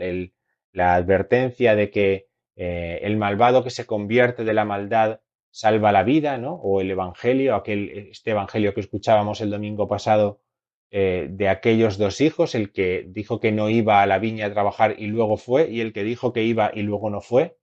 advertencia 0.95 1.75
de 1.75 1.91
que 1.91 2.27
eh, 2.55 2.99
el 3.03 3.17
malvado 3.17 3.63
que 3.63 3.69
se 3.69 3.85
convierte 3.85 4.43
de 4.43 4.53
la 4.53 4.65
maldad 4.65 5.21
salva 5.51 5.91
la 5.91 6.03
vida, 6.03 6.39
¿no? 6.39 6.55
O 6.55 6.81
el 6.81 6.89
Evangelio, 6.89 7.55
aquel, 7.55 8.09
este 8.11 8.31
Evangelio 8.31 8.73
que 8.73 8.81
escuchábamos 8.81 9.39
el 9.41 9.51
domingo 9.51 9.87
pasado 9.87 10.41
eh, 10.89 11.27
de 11.29 11.49
aquellos 11.49 11.99
dos 11.99 12.21
hijos, 12.21 12.55
el 12.55 12.71
que 12.71 13.05
dijo 13.07 13.39
que 13.39 13.51
no 13.51 13.69
iba 13.69 14.01
a 14.01 14.07
la 14.07 14.17
viña 14.17 14.47
a 14.47 14.53
trabajar 14.53 14.95
y 14.97 15.07
luego 15.07 15.37
fue, 15.37 15.69
y 15.69 15.81
el 15.81 15.93
que 15.93 16.03
dijo 16.03 16.33
que 16.33 16.43
iba 16.43 16.71
y 16.73 16.81
luego 16.81 17.11
no 17.11 17.21
fue 17.21 17.55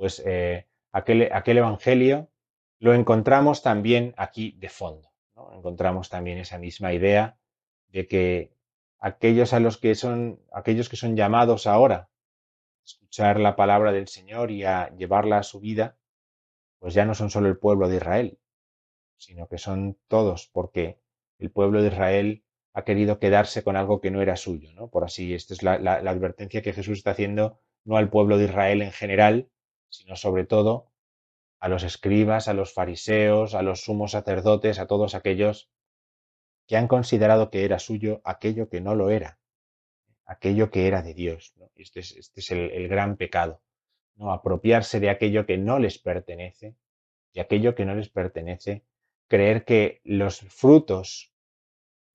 pues 0.00 0.22
eh, 0.24 0.66
aquel, 0.92 1.28
aquel, 1.30 1.58
evangelio 1.58 2.30
lo 2.78 2.94
encontramos 2.94 3.62
también 3.62 4.14
aquí 4.16 4.52
de 4.52 4.70
fondo. 4.70 5.10
Encontramos 5.52 6.08
también 6.08 6.38
esa 6.38 6.56
misma 6.56 6.94
idea 6.94 7.38
de 7.88 8.08
que 8.08 8.56
aquellos 8.98 9.52
a 9.52 9.60
los 9.60 9.76
que 9.76 9.94
son, 9.94 10.40
aquellos 10.54 10.88
que 10.88 10.96
son 10.96 11.16
llamados 11.16 11.66
ahora 11.66 12.08
a 12.80 12.82
escuchar 12.82 13.38
la 13.40 13.56
palabra 13.56 13.92
del 13.92 14.08
Señor 14.08 14.50
y 14.50 14.64
a 14.64 14.88
llevarla 14.96 15.36
a 15.36 15.42
su 15.42 15.60
vida, 15.60 15.98
pues 16.78 16.94
ya 16.94 17.04
no 17.04 17.14
son 17.14 17.28
solo 17.28 17.48
el 17.48 17.58
pueblo 17.58 17.86
de 17.86 17.96
Israel, 17.96 18.38
sino 19.18 19.48
que 19.48 19.58
son 19.58 19.98
todos, 20.08 20.48
porque 20.50 20.98
el 21.38 21.50
pueblo 21.50 21.82
de 21.82 21.88
Israel 21.88 22.42
ha 22.72 22.84
querido 22.84 23.18
quedarse 23.18 23.62
con 23.62 23.76
algo 23.76 24.00
que 24.00 24.10
no 24.10 24.22
era 24.22 24.36
suyo, 24.36 24.72
¿no? 24.72 24.88
Por 24.88 25.04
así, 25.04 25.34
esta 25.34 25.52
es 25.52 25.62
la 25.62 25.74
advertencia 25.74 26.62
que 26.62 26.72
Jesús 26.72 26.96
está 26.96 27.10
haciendo 27.10 27.60
no 27.84 27.98
al 27.98 28.08
pueblo 28.08 28.38
de 28.38 28.46
Israel 28.46 28.80
en 28.80 28.92
general, 28.92 29.50
sino 29.90 30.16
sobre 30.16 30.46
todo 30.46 30.90
a 31.58 31.68
los 31.68 31.82
escribas, 31.82 32.48
a 32.48 32.54
los 32.54 32.72
fariseos, 32.72 33.54
a 33.54 33.62
los 33.62 33.82
sumos 33.82 34.12
sacerdotes, 34.12 34.78
a 34.78 34.86
todos 34.86 35.14
aquellos 35.14 35.70
que 36.66 36.76
han 36.76 36.88
considerado 36.88 37.50
que 37.50 37.64
era 37.64 37.78
suyo 37.78 38.22
aquello 38.24 38.68
que 38.68 38.80
no 38.80 38.94
lo 38.94 39.10
era, 39.10 39.38
aquello 40.24 40.70
que 40.70 40.86
era 40.86 41.02
de 41.02 41.14
Dios. 41.14 41.54
Este 41.74 42.00
es, 42.00 42.12
este 42.12 42.40
es 42.40 42.50
el, 42.52 42.88
gran 42.88 43.16
pecado, 43.16 43.60
¿no? 44.14 44.32
apropiarse 44.32 45.00
de 45.00 45.10
aquello 45.10 45.44
que 45.44 45.58
no 45.58 45.78
les 45.78 45.98
pertenece 45.98 46.76
y 47.32 47.40
aquello 47.40 47.74
que 47.74 47.84
no 47.84 47.94
les 47.94 48.08
pertenece, 48.08 48.84
creer 49.28 49.64
que 49.64 50.00
los 50.04 50.40
frutos 50.40 51.32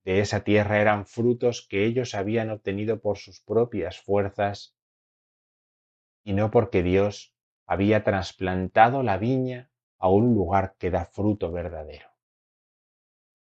de 0.05 0.21
esa 0.21 0.43
tierra 0.43 0.79
eran 0.79 1.05
frutos 1.05 1.67
que 1.67 1.85
ellos 1.85 2.15
habían 2.15 2.49
obtenido 2.49 3.01
por 3.01 3.17
sus 3.17 3.41
propias 3.41 3.99
fuerzas 3.99 4.75
y 6.23 6.33
no 6.33 6.49
porque 6.49 6.81
Dios 6.81 7.34
había 7.65 8.03
trasplantado 8.03 9.03
la 9.03 9.17
viña 9.17 9.69
a 9.97 10.09
un 10.09 10.33
lugar 10.33 10.75
que 10.77 10.91
da 10.91 11.05
fruto 11.05 11.51
verdadero. 11.51 12.09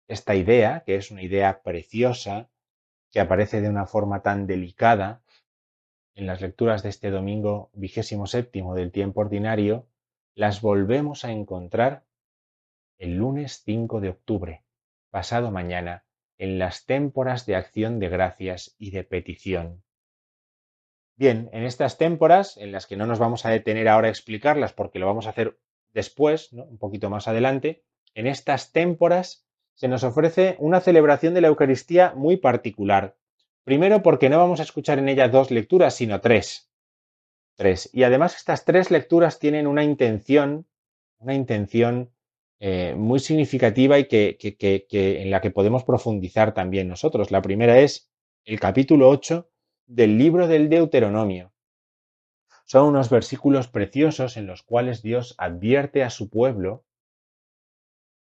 Esta 0.07 0.35
idea, 0.35 0.83
que 0.85 0.95
es 0.95 1.11
una 1.11 1.23
idea 1.23 1.61
preciosa, 1.61 2.49
que 3.11 3.19
aparece 3.19 3.61
de 3.61 3.69
una 3.69 3.85
forma 3.85 4.21
tan 4.21 4.47
delicada 4.47 5.23
en 6.15 6.27
las 6.27 6.41
lecturas 6.41 6.83
de 6.83 6.89
este 6.89 7.09
domingo 7.09 7.69
vigésimo 7.73 8.27
séptimo 8.27 8.75
del 8.75 8.91
tiempo 8.91 9.21
ordinario, 9.21 9.87
las 10.35 10.61
volvemos 10.61 11.25
a 11.25 11.31
encontrar 11.31 12.05
el 12.97 13.15
lunes 13.15 13.61
5 13.65 14.01
de 14.01 14.09
octubre, 14.09 14.63
pasado 15.09 15.51
mañana, 15.51 16.05
en 16.37 16.59
las 16.59 16.85
témporas 16.85 17.45
de 17.45 17.55
acción 17.55 17.99
de 17.99 18.09
gracias 18.09 18.75
y 18.77 18.91
de 18.91 19.03
petición. 19.03 19.83
Bien, 21.15 21.49
en 21.53 21.63
estas 21.63 21.97
témporas, 21.97 22.57
en 22.57 22.71
las 22.71 22.87
que 22.87 22.97
no 22.97 23.05
nos 23.05 23.19
vamos 23.19 23.45
a 23.45 23.49
detener 23.49 23.87
ahora 23.87 24.07
a 24.07 24.11
explicarlas 24.11 24.73
porque 24.73 24.99
lo 24.99 25.05
vamos 25.05 25.27
a 25.27 25.29
hacer 25.29 25.59
después, 25.93 26.51
un 26.51 26.77
poquito 26.79 27.09
más 27.09 27.27
adelante, 27.27 27.83
en 28.15 28.27
estas 28.27 28.71
témporas 28.71 29.45
se 29.75 29.87
nos 29.87 30.03
ofrece 30.03 30.55
una 30.59 30.81
celebración 30.81 31.33
de 31.33 31.41
la 31.41 31.47
Eucaristía 31.47 32.13
muy 32.15 32.37
particular. 32.37 33.15
Primero 33.63 34.01
porque 34.03 34.29
no 34.29 34.37
vamos 34.37 34.59
a 34.59 34.63
escuchar 34.63 34.99
en 34.99 35.09
ella 35.09 35.29
dos 35.29 35.51
lecturas, 35.51 35.95
sino 35.95 36.19
tres. 36.19 36.71
Tres. 37.55 37.89
Y 37.93 38.03
además 38.03 38.35
estas 38.35 38.65
tres 38.65 38.91
lecturas 38.91 39.39
tienen 39.39 39.67
una 39.67 39.83
intención, 39.83 40.67
una 41.19 41.35
intención 41.35 42.11
eh, 42.59 42.95
muy 42.95 43.19
significativa 43.19 43.99
y 43.99 44.07
que, 44.07 44.37
en 44.89 45.31
la 45.31 45.41
que 45.41 45.51
podemos 45.51 45.83
profundizar 45.83 46.53
también 46.53 46.87
nosotros. 46.87 47.31
La 47.31 47.41
primera 47.41 47.79
es 47.79 48.11
el 48.45 48.59
capítulo 48.59 49.09
8 49.09 49.49
del 49.85 50.17
libro 50.17 50.47
del 50.47 50.69
Deuteronomio. 50.69 51.51
Son 52.65 52.87
unos 52.87 53.09
versículos 53.09 53.67
preciosos 53.67 54.37
en 54.37 54.47
los 54.47 54.63
cuales 54.63 55.01
Dios 55.01 55.35
advierte 55.37 56.03
a 56.03 56.09
su 56.09 56.29
pueblo 56.29 56.85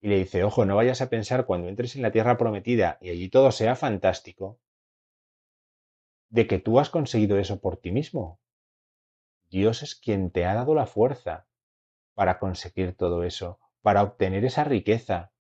y 0.00 0.08
le 0.08 0.18
dice, 0.18 0.44
ojo, 0.44 0.64
no 0.64 0.76
vayas 0.76 1.00
a 1.00 1.08
pensar 1.08 1.46
cuando 1.46 1.68
entres 1.68 1.96
en 1.96 2.02
la 2.02 2.12
tierra 2.12 2.36
prometida 2.36 2.98
y 3.00 3.10
allí 3.10 3.28
todo 3.28 3.50
sea 3.50 3.74
fantástico, 3.74 4.60
de 6.28 6.46
que 6.46 6.58
tú 6.58 6.78
has 6.78 6.90
conseguido 6.90 7.38
eso 7.38 7.60
por 7.60 7.78
ti 7.78 7.90
mismo. 7.90 8.38
Dios 9.48 9.82
es 9.82 9.94
quien 9.94 10.30
te 10.30 10.44
ha 10.44 10.54
dado 10.54 10.74
la 10.74 10.86
fuerza 10.86 11.46
para 12.14 12.38
conseguir 12.38 12.94
todo 12.94 13.24
eso, 13.24 13.58
para 13.80 14.02
obtener 14.02 14.44
esa 14.44 14.64
riqueza, 14.64 15.32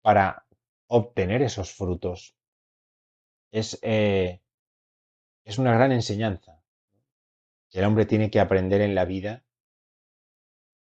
para 0.00 0.46
obtener 0.86 1.42
esos 1.42 1.72
frutos. 1.72 2.34
Es, 3.52 3.78
eh, 3.82 4.40
es 5.50 5.58
una 5.58 5.74
gran 5.74 5.90
enseñanza 5.90 6.62
que 7.70 7.80
el 7.80 7.84
hombre 7.84 8.06
tiene 8.06 8.30
que 8.30 8.38
aprender 8.38 8.80
en 8.80 8.94
la 8.94 9.04
vida, 9.04 9.44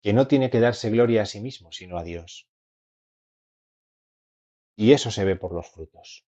que 0.02 0.14
no 0.14 0.26
tiene 0.26 0.48
que 0.48 0.58
darse 0.58 0.88
gloria 0.88 1.22
a 1.22 1.26
sí 1.26 1.40
mismo, 1.40 1.70
sino 1.70 1.98
a 1.98 2.02
Dios. 2.02 2.48
Y 4.74 4.92
eso 4.92 5.10
se 5.10 5.24
ve 5.24 5.36
por 5.36 5.52
los 5.52 5.68
frutos. 5.68 6.26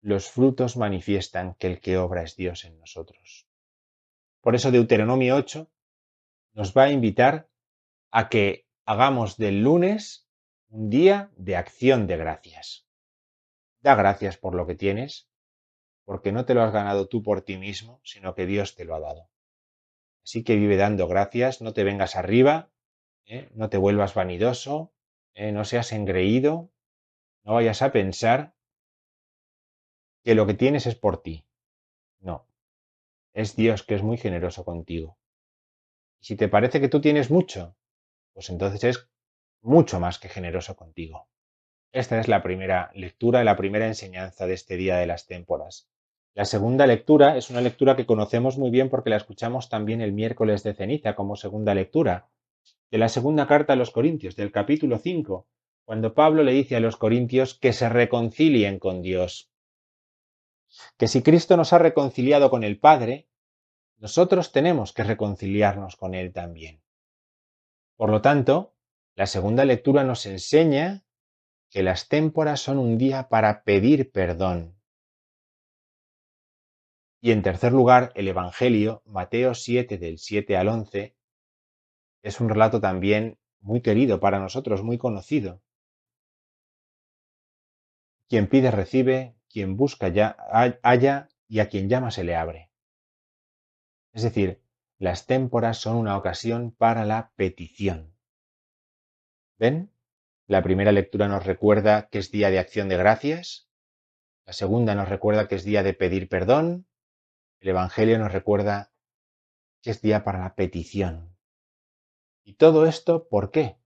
Los 0.00 0.30
frutos 0.30 0.76
manifiestan 0.76 1.54
que 1.54 1.66
el 1.66 1.80
que 1.80 1.98
obra 1.98 2.22
es 2.22 2.36
Dios 2.36 2.64
en 2.64 2.78
nosotros. 2.78 3.48
Por 4.40 4.54
eso 4.54 4.70
Deuteronomio 4.70 5.34
8 5.34 5.68
nos 6.54 6.76
va 6.76 6.84
a 6.84 6.90
invitar 6.92 7.48
a 8.12 8.28
que 8.28 8.68
hagamos 8.84 9.36
del 9.36 9.62
lunes 9.62 10.28
un 10.68 10.90
día 10.90 11.32
de 11.36 11.56
acción 11.56 12.06
de 12.06 12.16
gracias. 12.16 12.86
Da 13.80 13.96
gracias 13.96 14.36
por 14.36 14.54
lo 14.54 14.64
que 14.64 14.76
tienes, 14.76 15.31
porque 16.12 16.30
no 16.30 16.44
te 16.44 16.52
lo 16.52 16.62
has 16.62 16.74
ganado 16.74 17.08
tú 17.08 17.22
por 17.22 17.40
ti 17.40 17.56
mismo, 17.56 17.98
sino 18.04 18.34
que 18.34 18.44
Dios 18.44 18.74
te 18.74 18.84
lo 18.84 18.94
ha 18.94 19.00
dado. 19.00 19.30
Así 20.22 20.44
que 20.44 20.56
vive 20.56 20.76
dando 20.76 21.08
gracias, 21.08 21.62
no 21.62 21.72
te 21.72 21.84
vengas 21.84 22.16
arriba, 22.16 22.70
¿eh? 23.24 23.48
no 23.54 23.70
te 23.70 23.78
vuelvas 23.78 24.12
vanidoso, 24.12 24.92
¿eh? 25.32 25.52
no 25.52 25.64
seas 25.64 25.90
engreído, 25.90 26.70
no 27.44 27.54
vayas 27.54 27.80
a 27.80 27.92
pensar 27.92 28.54
que 30.22 30.34
lo 30.34 30.46
que 30.46 30.52
tienes 30.52 30.84
es 30.86 30.96
por 30.96 31.22
ti. 31.22 31.46
No, 32.20 32.46
es 33.32 33.56
Dios 33.56 33.82
que 33.82 33.94
es 33.94 34.02
muy 34.02 34.18
generoso 34.18 34.66
contigo. 34.66 35.16
Y 36.20 36.26
si 36.26 36.36
te 36.36 36.50
parece 36.50 36.78
que 36.78 36.90
tú 36.90 37.00
tienes 37.00 37.30
mucho, 37.30 37.74
pues 38.34 38.50
entonces 38.50 38.84
es 38.84 39.08
mucho 39.62 39.98
más 39.98 40.18
que 40.18 40.28
generoso 40.28 40.76
contigo. 40.76 41.30
Esta 41.90 42.20
es 42.20 42.28
la 42.28 42.42
primera 42.42 42.90
lectura, 42.92 43.44
la 43.44 43.56
primera 43.56 43.86
enseñanza 43.86 44.46
de 44.46 44.52
este 44.52 44.76
día 44.76 44.98
de 44.98 45.06
las 45.06 45.26
témporas. 45.26 45.88
La 46.34 46.46
segunda 46.46 46.86
lectura 46.86 47.36
es 47.36 47.50
una 47.50 47.60
lectura 47.60 47.94
que 47.94 48.06
conocemos 48.06 48.56
muy 48.56 48.70
bien 48.70 48.88
porque 48.88 49.10
la 49.10 49.16
escuchamos 49.16 49.68
también 49.68 50.00
el 50.00 50.12
miércoles 50.12 50.62
de 50.62 50.72
ceniza 50.72 51.14
como 51.14 51.36
segunda 51.36 51.74
lectura, 51.74 52.30
de 52.90 52.96
la 52.96 53.10
segunda 53.10 53.46
carta 53.46 53.74
a 53.74 53.76
los 53.76 53.90
Corintios, 53.90 54.34
del 54.34 54.50
capítulo 54.50 54.98
5, 54.98 55.46
cuando 55.84 56.14
Pablo 56.14 56.42
le 56.42 56.52
dice 56.52 56.76
a 56.76 56.80
los 56.80 56.96
Corintios 56.96 57.54
que 57.54 57.74
se 57.74 57.90
reconcilien 57.90 58.78
con 58.78 59.02
Dios. 59.02 59.50
Que 60.96 61.06
si 61.06 61.22
Cristo 61.22 61.58
nos 61.58 61.74
ha 61.74 61.78
reconciliado 61.78 62.48
con 62.48 62.64
el 62.64 62.78
Padre, 62.78 63.28
nosotros 63.98 64.52
tenemos 64.52 64.94
que 64.94 65.04
reconciliarnos 65.04 65.96
con 65.96 66.14
Él 66.14 66.32
también. 66.32 66.80
Por 67.96 68.08
lo 68.08 68.22
tanto, 68.22 68.74
la 69.14 69.26
segunda 69.26 69.66
lectura 69.66 70.02
nos 70.02 70.24
enseña 70.24 71.04
que 71.68 71.82
las 71.82 72.08
témporas 72.08 72.60
son 72.60 72.78
un 72.78 72.96
día 72.96 73.28
para 73.28 73.64
pedir 73.64 74.10
perdón. 74.12 74.81
Y 77.24 77.30
en 77.30 77.42
tercer 77.42 77.72
lugar, 77.72 78.10
el 78.16 78.26
Evangelio, 78.26 79.00
Mateo 79.06 79.54
7 79.54 79.96
del 79.96 80.18
7 80.18 80.56
al 80.56 80.66
11, 80.66 81.16
es 82.22 82.40
un 82.40 82.48
relato 82.48 82.80
también 82.80 83.38
muy 83.60 83.80
querido 83.80 84.18
para 84.18 84.40
nosotros, 84.40 84.82
muy 84.82 84.98
conocido. 84.98 85.62
Quien 88.28 88.48
pide 88.48 88.72
recibe, 88.72 89.36
quien 89.48 89.76
busca 89.76 90.08
ya 90.08 90.36
halla 90.82 91.28
y 91.46 91.60
a 91.60 91.68
quien 91.68 91.88
llama 91.88 92.10
se 92.10 92.24
le 92.24 92.34
abre. 92.34 92.72
Es 94.12 94.24
decir, 94.24 94.60
las 94.98 95.26
témporas 95.26 95.78
son 95.78 95.98
una 95.98 96.16
ocasión 96.16 96.72
para 96.72 97.04
la 97.04 97.30
petición. 97.36 98.16
¿Ven? 99.58 99.92
La 100.48 100.60
primera 100.64 100.90
lectura 100.90 101.28
nos 101.28 101.46
recuerda 101.46 102.08
que 102.08 102.18
es 102.18 102.32
día 102.32 102.50
de 102.50 102.58
acción 102.58 102.88
de 102.88 102.96
gracias. 102.96 103.68
La 104.44 104.52
segunda 104.54 104.96
nos 104.96 105.08
recuerda 105.08 105.46
que 105.46 105.54
es 105.54 105.64
día 105.64 105.84
de 105.84 105.94
pedir 105.94 106.28
perdón. 106.28 106.88
El 107.62 107.68
Evangelio 107.68 108.18
nos 108.18 108.32
recuerda 108.32 108.90
que 109.82 109.92
es 109.92 110.02
día 110.02 110.24
para 110.24 110.40
la 110.40 110.56
petición. 110.56 111.36
¿Y 112.42 112.54
todo 112.54 112.86
esto 112.86 113.28
por 113.28 113.52
qué? 113.52 113.76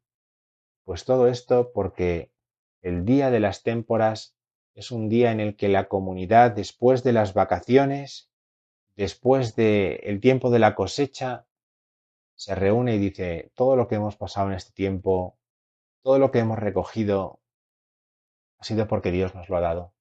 Pues 0.85 1.05
todo 1.05 1.29
esto 1.29 1.73
porque 1.75 2.33
el 2.81 3.05
día 3.05 3.31
de 3.31 3.39
las 3.39 3.63
témporas 3.63 4.35
es 4.73 4.91
un 4.91 5.11
día 5.11 5.31
en 5.31 5.41
el 5.41 5.57
que 5.57 5.69
la 5.69 5.89
comunidad, 5.89 6.53
después 6.53 7.03
de 7.03 7.13
las 7.13 7.35
vacaciones, 7.35 8.31
después 8.97 9.57
del 9.57 10.21
tiempo 10.23 10.49
de 10.49 10.59
la 10.59 10.75
cosecha, 10.75 11.47
se 12.35 12.55
reúne 12.55 12.95
y 12.95 12.99
dice, 12.99 13.53
todo 13.55 13.77
lo 13.77 13.89
que 13.89 13.97
hemos 13.97 14.17
pasado 14.17 14.49
en 14.49 14.55
este 14.55 14.73
tiempo, 14.73 15.37
todo 16.01 16.19
lo 16.19 16.31
que 16.31 16.39
hemos 16.39 16.59
recogido, 16.59 17.41
ha 18.57 18.65
sido 18.65 18.89
porque 18.89 19.11
Dios 19.11 19.35
nos 19.35 19.51
lo 19.51 19.59
ha 19.59 19.61
dado. 19.61 19.93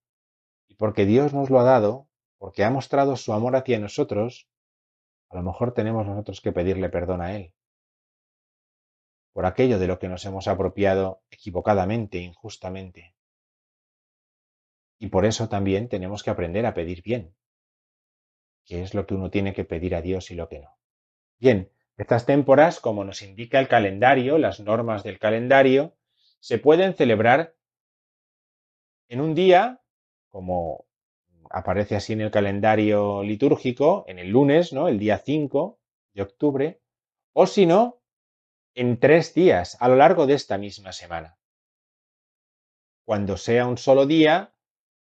Y 0.70 0.76
porque 0.76 1.06
Dios 1.06 1.34
nos 1.34 1.50
lo 1.50 1.60
ha 1.60 1.64
dado, 1.66 2.08
porque 2.38 2.64
ha 2.64 2.70
mostrado 2.70 3.16
su 3.16 3.34
amor 3.34 3.56
hacia 3.56 3.80
nosotros, 3.80 4.48
a 5.30 5.36
lo 5.36 5.44
mejor 5.44 5.74
tenemos 5.74 6.06
nosotros 6.06 6.42
que 6.42 6.52
pedirle 6.52 6.90
perdón 6.90 7.22
a 7.22 7.36
Él. 7.36 7.54
Por 9.34 9.46
aquello 9.46 9.80
de 9.80 9.88
lo 9.88 10.00
que 10.00 10.08
nos 10.08 10.24
hemos 10.26 10.48
apropiado 10.48 11.22
equivocadamente, 11.30 12.20
injustamente. 12.20 13.16
Y 14.98 15.08
por 15.08 15.26
eso 15.26 15.50
también 15.50 15.90
tenemos 15.90 16.24
que 16.24 16.30
aprender 16.30 16.66
a 16.66 16.74
pedir 16.74 17.02
bien, 17.02 17.36
que 18.66 18.82
es 18.82 18.94
lo 18.94 19.06
que 19.06 19.14
uno 19.14 19.30
tiene 19.30 19.54
que 19.54 19.66
pedir 19.66 19.94
a 19.96 20.02
Dios 20.02 20.32
y 20.32 20.36
lo 20.36 20.48
que 20.48 20.60
no. 20.60 20.78
Bien, 21.38 21.70
estas 21.98 22.26
témporas, 22.26 22.80
como 22.80 23.04
nos 23.04 23.22
indica 23.22 23.60
el 23.60 23.68
calendario, 23.68 24.38
las 24.38 24.60
normas 24.60 25.04
del 25.04 25.20
calendario, 25.20 25.96
se 26.40 26.60
pueden 26.60 26.94
celebrar 26.94 27.56
en 29.08 29.22
un 29.22 29.36
día, 29.36 29.82
como 30.30 30.86
aparece 31.56 31.96
así 31.96 32.12
en 32.12 32.20
el 32.20 32.32
calendario 32.32 33.24
litúrgico, 33.24 34.04
en 34.08 34.20
el 34.20 34.30
lunes, 34.30 34.74
¿no? 34.74 34.90
El 34.90 35.00
día 35.00 35.20
5 35.20 35.80
de 36.14 36.22
octubre, 36.22 36.82
o 37.32 37.48
si 37.48 37.66
no, 37.66 38.02
en 38.74 39.00
tres 39.00 39.34
días 39.34 39.78
a 39.80 39.88
lo 39.88 39.96
largo 39.96 40.28
de 40.28 40.34
esta 40.34 40.58
misma 40.58 40.92
semana. 40.92 41.40
Cuando 43.06 43.38
sea 43.38 43.68
un 43.68 43.78
solo 43.78 44.06
día, 44.06 44.54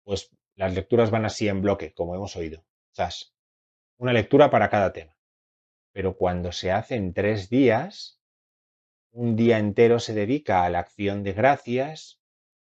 pues 0.04 0.34
las 0.54 0.72
lecturas 0.72 1.10
van 1.10 1.26
así 1.26 1.48
en 1.48 1.60
bloque, 1.60 1.92
como 1.92 2.14
hemos 2.14 2.34
oído. 2.34 2.64
Zas. 2.96 3.34
Una 3.98 4.14
lectura 4.14 4.50
para 4.50 4.70
cada 4.70 4.94
tema. 4.94 5.18
Pero 5.92 6.16
cuando 6.16 6.52
se 6.52 6.72
hace 6.72 6.94
en 6.94 7.12
tres 7.12 7.50
días, 7.50 8.22
un 9.10 9.36
día 9.36 9.58
entero 9.58 10.00
se 10.00 10.14
dedica 10.14 10.64
a 10.64 10.70
la 10.70 10.78
acción 10.78 11.24
de 11.24 11.34
gracias, 11.34 12.22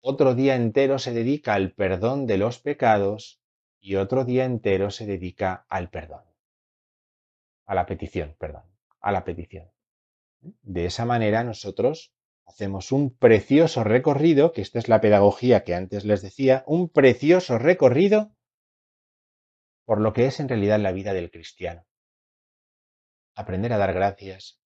otro 0.03 0.35
día 0.35 0.57
entero 0.57 0.99
se 0.99 1.15
dedica 1.15 1.55
al 1.55 1.73
perdón 1.73 2.27
de 2.27 2.37
los 2.37 2.59
pecados 2.59 3.42
y 3.83 3.97
otro 3.97 4.25
día 4.25 4.45
entero 4.45 4.91
se 4.91 5.07
dedica 5.07 5.67
al 5.69 5.91
perdón. 5.91 6.23
A 7.67 7.75
la 7.75 7.85
petición, 7.85 8.37
perdón, 8.39 8.63
a 9.01 9.11
la 9.11 9.25
petición. 9.25 9.71
De 10.63 10.87
esa 10.87 11.05
manera 11.05 11.43
nosotros 11.43 12.15
hacemos 12.47 12.93
un 12.93 13.15
precioso 13.15 13.83
recorrido, 13.83 14.53
que 14.53 14.63
esta 14.63 14.79
es 14.79 14.89
la 14.89 15.01
pedagogía 15.01 15.65
que 15.65 15.75
antes 15.75 16.05
les 16.05 16.23
decía, 16.23 16.63
un 16.67 16.89
precioso 16.89 17.59
recorrido 17.59 18.33
por 19.85 20.01
lo 20.01 20.13
que 20.13 20.27
es 20.27 20.39
en 20.39 20.49
realidad 20.49 20.79
la 20.79 20.93
vida 20.93 21.13
del 21.13 21.33
cristiano. 21.33 21.85
Aprender 23.35 23.73
a 23.73 23.79
dar 23.79 23.93
gracias, 23.93 24.61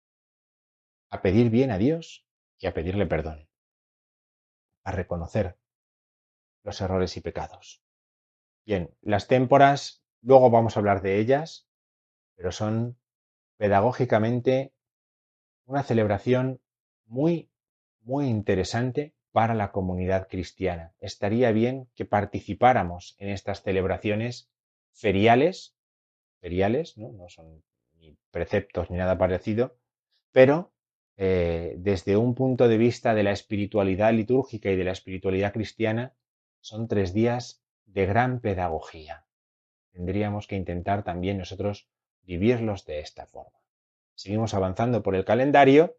a 1.09 1.23
pedir 1.23 1.49
bien 1.49 1.71
a 1.71 1.79
Dios 1.79 2.27
y 2.59 2.67
a 2.67 2.75
pedirle 2.75 3.07
perdón, 3.07 3.49
a 4.85 4.93
reconocer 4.93 5.59
los 6.65 6.81
errores 6.83 7.17
y 7.17 7.23
pecados. 7.23 7.86
Bien, 8.67 8.91
las 9.01 9.29
témporas, 9.29 10.03
luego 10.23 10.51
vamos 10.51 10.77
a 10.77 10.81
hablar 10.81 11.01
de 11.01 11.21
ellas, 11.21 11.69
pero 12.35 12.51
son 12.51 12.99
pedagógicamente 13.59 14.75
una 15.67 15.85
celebración 15.85 16.61
muy, 17.07 17.49
muy 18.01 18.27
interesante 18.27 19.15
para 19.31 19.55
la 19.55 19.71
comunidad 19.71 20.27
cristiana. 20.27 20.95
Estaría 20.99 21.53
bien 21.53 21.89
que 21.95 22.07
participáramos 22.07 23.15
en 23.19 23.29
estas 23.29 23.63
celebraciones 23.63 24.51
feriales, 24.93 25.77
feriales, 26.41 26.99
no, 26.99 27.13
no 27.13 27.29
son 27.29 27.63
ni 27.95 28.19
preceptos 28.33 28.91
ni 28.91 28.97
nada 28.97 29.17
parecido, 29.17 29.79
pero 30.33 30.73
eh, 31.17 31.77
desde 31.79 32.17
un 32.17 32.35
punto 32.35 32.67
de 32.67 32.79
vista 32.79 33.15
de 33.15 33.23
la 33.23 33.31
espiritualidad 33.31 34.13
litúrgica 34.13 34.73
y 34.73 34.77
de 34.77 34.85
la 34.85 34.93
espiritualidad 34.93 35.53
cristiana, 35.53 36.17
son 36.61 36.89
tres 36.89 37.15
días 37.15 37.63
de 37.87 38.07
gran 38.07 38.41
pedagogía. 38.41 39.27
Tendríamos 39.93 40.47
que 40.47 40.57
intentar 40.57 41.05
también 41.05 41.39
nosotros 41.39 41.89
vivirlos 42.23 42.85
de 42.85 43.01
esta 43.01 43.27
forma. 43.27 43.59
Seguimos 44.15 44.55
avanzando 44.55 45.03
por 45.03 45.15
el 45.15 45.25
calendario. 45.25 45.97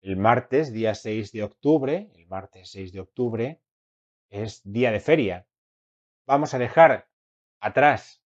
El 0.00 0.16
martes, 0.16 0.72
día 0.72 0.94
6 0.94 1.32
de 1.32 1.42
octubre, 1.42 2.10
el 2.14 2.26
martes 2.26 2.70
6 2.70 2.92
de 2.92 3.00
octubre, 3.00 3.60
es 4.30 4.60
día 4.64 4.92
de 4.92 5.00
feria. 5.00 5.46
Vamos 6.26 6.54
a 6.54 6.58
dejar 6.58 7.08
atrás 7.60 8.22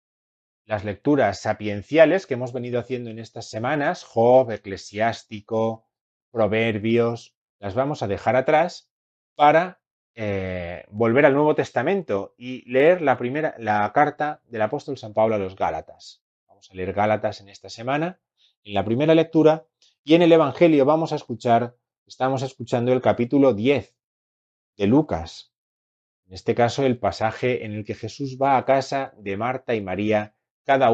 las 0.65 0.83
lecturas 0.85 1.39
sapienciales 1.39 2.25
que 2.25 2.35
hemos 2.35 2.53
venido 2.53 2.79
haciendo 2.79 3.09
en 3.09 3.19
estas 3.19 3.49
semanas, 3.49 4.03
Job, 4.03 4.51
Eclesiástico, 4.51 5.87
Proverbios, 6.31 7.35
las 7.59 7.75
vamos 7.75 8.01
a 8.01 8.07
dejar 8.07 8.35
atrás 8.35 8.89
para 9.35 9.80
eh, 10.15 10.85
volver 10.89 11.25
al 11.25 11.33
Nuevo 11.33 11.55
Testamento 11.55 12.35
y 12.37 12.69
leer 12.69 13.01
la 13.01 13.17
primera, 13.17 13.55
la 13.57 13.91
carta 13.93 14.41
del 14.45 14.61
apóstol 14.61 14.97
San 14.97 15.13
Pablo 15.13 15.35
a 15.35 15.39
los 15.39 15.55
Gálatas. 15.55 16.23
Vamos 16.47 16.69
a 16.69 16.73
leer 16.75 16.93
Gálatas 16.93 17.41
en 17.41 17.49
esta 17.49 17.69
semana, 17.69 18.19
en 18.63 18.73
la 18.73 18.83
primera 18.83 19.15
lectura, 19.15 19.65
y 20.03 20.15
en 20.15 20.21
el 20.21 20.31
Evangelio 20.31 20.85
vamos 20.85 21.13
a 21.13 21.15
escuchar, 21.15 21.75
estamos 22.05 22.41
escuchando 22.41 22.91
el 22.91 23.01
capítulo 23.01 23.53
10 23.53 23.95
de 24.77 24.87
Lucas. 24.87 25.53
En 26.27 26.33
este 26.33 26.55
caso, 26.55 26.85
el 26.85 26.97
pasaje 26.97 27.65
en 27.65 27.73
el 27.73 27.85
que 27.85 27.95
Jesús 27.95 28.37
va 28.41 28.57
a 28.57 28.65
casa 28.65 29.13
de 29.17 29.37
Marta 29.37 29.75
y 29.75 29.81
María 29.81 30.35
cada, 30.63 30.89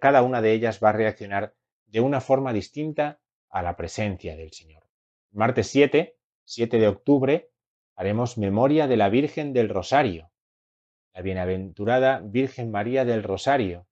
cada 0.00 0.22
una 0.22 0.40
de 0.40 0.52
ellas 0.52 0.80
va 0.82 0.90
a 0.90 0.92
reaccionar 0.92 1.54
de 1.86 2.00
una 2.00 2.20
forma 2.20 2.52
distinta 2.52 3.20
a 3.50 3.62
la 3.62 3.76
presencia 3.76 4.36
del 4.36 4.52
Señor. 4.52 4.82
Martes 5.32 5.66
7, 5.68 6.16
7 6.44 6.78
de 6.78 6.88
octubre, 6.88 7.51
haremos 7.94 8.38
memoria 8.38 8.86
de 8.86 8.96
la 8.96 9.08
Virgen 9.08 9.52
del 9.52 9.68
Rosario, 9.68 10.30
la 11.14 11.22
bienaventurada 11.22 12.20
Virgen 12.24 12.70
María 12.70 13.04
del 13.04 13.22
Rosario, 13.22 13.86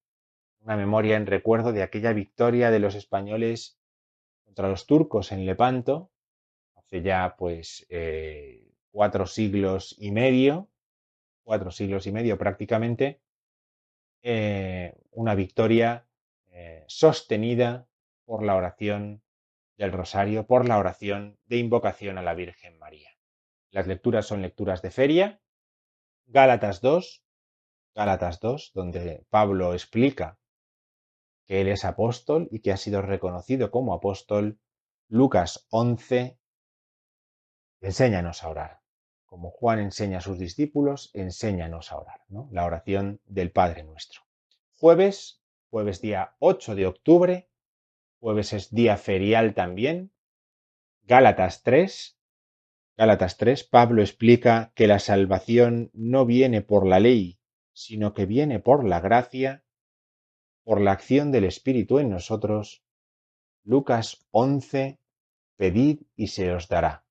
una 0.61 0.77
memoria 0.77 1.17
en 1.17 1.27
recuerdo 1.27 1.73
de 1.73 1.83
aquella 1.83 2.13
victoria 2.13 2.71
de 2.71 2.79
los 2.79 2.95
españoles 2.95 3.79
contra 4.45 4.69
los 4.69 4.87
turcos 4.87 5.33
en 5.33 5.47
Lepanto, 5.47 6.11
hace 6.75 7.03
ya 7.03 7.35
pues 7.39 7.87
eh, 7.89 8.67
cuatro 8.91 9.27
siglos 9.27 9.95
y 9.99 10.11
medio, 10.11 10.69
cuatro 11.43 11.71
siglos 11.71 12.07
y 12.07 12.13
medio 12.13 12.39
prácticamente, 12.39 13.21
eh, 14.23 14.95
una 15.13 15.35
victoria 15.35 16.07
eh, 16.51 16.85
sostenida 16.89 17.87
por 18.25 18.43
la 18.43 18.55
oración 18.55 19.23
del 19.77 19.93
rosario, 19.93 20.47
por 20.47 20.69
la 20.69 20.79
oración 20.79 21.39
de 21.47 21.57
invocación 21.57 22.19
a 22.19 22.23
la 22.23 22.35
Virgen 22.35 22.79
María. 22.79 23.10
Las 23.71 23.87
lecturas 23.87 24.27
son 24.27 24.43
lecturas 24.43 24.83
de 24.83 24.91
feria. 24.91 25.41
Gálatas 26.27 26.81
2, 26.81 27.25
Gálatas 27.95 28.41
2, 28.41 28.73
donde 28.75 29.27
Pablo 29.31 29.75
explica 29.75 30.39
que 31.47 31.61
él 31.61 31.69
es 31.69 31.85
apóstol 31.85 32.49
y 32.51 32.61
que 32.61 32.73
ha 32.73 32.77
sido 32.77 33.03
reconocido 33.03 33.71
como 33.71 33.95
apóstol. 33.95 34.61
Lucas 35.09 35.67
11, 35.71 36.39
enséñanos 37.81 38.45
a 38.45 38.49
orar 38.49 38.81
como 39.31 39.53
Juan 39.53 39.79
enseña 39.79 40.19
a 40.19 40.23
sus 40.23 40.41
discípulos, 40.41 41.11
enséñanos 41.15 41.93
a 41.93 41.99
orar, 41.99 42.21
¿no? 42.27 42.49
La 42.51 42.65
oración 42.65 43.21
del 43.27 43.53
Padre 43.53 43.85
nuestro. 43.85 44.23
Jueves, 44.73 45.41
jueves 45.71 46.01
día 46.01 46.35
8 46.41 46.75
de 46.75 46.89
octubre, 46.89 47.49
jueves 48.19 48.53
es 48.53 48.75
día 48.75 48.97
ferial 48.97 49.55
también. 49.55 50.13
Gálatas 51.03 51.63
3, 51.63 52.20
Gálatas 53.01 53.39
3, 53.39 53.65
Pablo 53.65 54.03
explica 54.03 54.73
que 54.75 54.87
la 54.87 54.99
salvación 54.99 55.91
no 55.95 56.27
viene 56.27 56.61
por 56.61 56.87
la 56.87 57.01
ley, 57.01 57.41
sino 57.73 58.13
que 58.13 58.27
viene 58.27 58.61
por 58.61 58.87
la 58.87 59.01
gracia, 59.01 59.65
por 60.65 60.83
la 60.83 60.93
acción 60.93 61.33
del 61.33 61.45
Espíritu 61.45 61.99
en 61.99 62.11
nosotros. 62.11 62.85
Lucas 63.65 64.27
11, 64.33 64.99
pedid 65.57 66.03
y 66.15 66.27
se 66.27 66.53
os 66.53 66.69
dará 66.69 67.07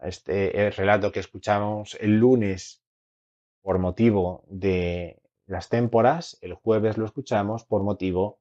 este 0.00 0.72
relato 0.72 1.12
que 1.12 1.20
escuchamos 1.20 1.96
el 2.00 2.18
lunes 2.18 2.82
por 3.62 3.78
motivo 3.78 4.42
de 4.48 5.22
las 5.46 5.68
témporas, 5.68 6.36
el 6.40 6.54
jueves 6.54 6.98
lo 6.98 7.06
escuchamos 7.06 7.64
por 7.64 7.84
motivo 7.84 8.40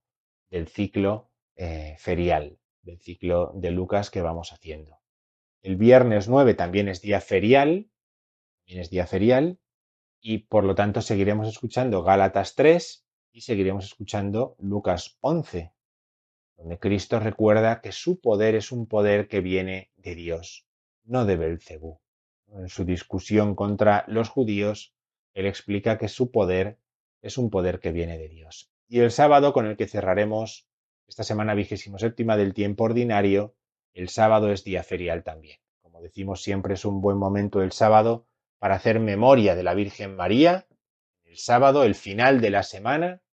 del 0.50 0.68
ciclo 0.68 1.30
eh, 1.58 1.96
ferial, 2.00 2.58
del 2.82 3.00
ciclo 3.00 3.52
de 3.54 3.70
Lucas 3.70 4.10
que 4.10 4.24
vamos 4.24 4.52
haciendo. 4.52 4.98
El 5.68 5.76
viernes 5.76 6.30
9 6.30 6.54
también 6.54 6.88
es 6.88 7.02
día 7.02 7.20
ferial, 7.20 7.90
también 8.60 8.80
es 8.80 8.90
día 8.90 9.06
ferial, 9.06 9.60
y 10.22 10.38
por 10.38 10.64
lo 10.64 10.76
tanto 10.76 11.02
seguiremos 11.02 11.46
escuchando 11.50 12.04
Gálatas 12.04 12.56
3 12.56 13.06
y 13.34 13.42
seguiremos 13.42 13.84
escuchando 13.84 14.56
Lucas 14.60 15.18
11, 15.20 15.74
donde 16.56 16.80
Cristo 16.80 17.20
recuerda 17.20 17.82
que 17.82 17.92
su 17.92 18.22
poder 18.22 18.56
es 18.56 18.72
un 18.72 18.88
poder 18.88 19.28
que 19.28 19.42
viene 19.42 19.92
de 19.98 20.16
Dios 20.16 20.66
no 21.04 21.26
de 21.26 21.36
Belcebú. 21.36 22.00
En 22.54 22.70
su 22.70 22.86
discusión 22.86 23.54
contra 23.54 24.06
los 24.08 24.30
judíos, 24.30 24.96
él 25.34 25.48
explica 25.48 25.98
que 25.98 26.08
su 26.08 26.32
poder 26.32 26.80
es 27.22 27.38
un 27.38 27.50
poder 27.50 27.82
que 27.82 27.92
viene 27.92 28.18
de 28.18 28.30
Dios. 28.30 28.72
Y 28.88 29.00
el 29.00 29.12
sábado, 29.12 29.52
con 29.52 29.66
el 29.66 29.76
que 29.76 29.90
cerraremos 29.90 30.66
esta 31.10 31.26
semana 31.26 31.56
vigésimo 31.56 32.00
séptima 32.00 32.38
del 32.38 32.54
tiempo 32.54 32.86
ordinario, 32.86 33.58
el 33.98 34.10
sábado 34.10 34.52
es 34.52 34.64
día 34.64 34.84
ferial 34.84 35.24
también. 35.24 35.58
Como 35.82 36.02
decimos 36.02 36.44
siempre, 36.44 36.76
es 36.76 36.86
un 36.86 37.02
buen 37.02 37.18
momento 37.18 37.64
el 37.64 37.72
sábado 37.72 38.28
para 38.60 38.76
hacer 38.76 39.00
memoria 39.00 39.56
de 39.56 39.64
la 39.64 39.74
Virgen 39.74 40.16
María. 40.16 40.68
El 41.24 41.38
sábado, 41.38 41.84
el 41.84 41.96
final 41.96 42.40
de 42.40 42.52
la 42.52 42.62
semana, 42.62 43.24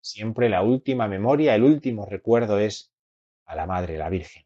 siempre 0.00 0.48
la 0.48 0.62
última 0.62 1.06
memoria, 1.06 1.54
el 1.54 1.62
último 1.62 2.06
recuerdo 2.06 2.58
es 2.58 2.92
a 3.44 3.54
la 3.54 3.66
Madre, 3.66 3.98
la 3.98 4.08
Virgen. 4.08 4.44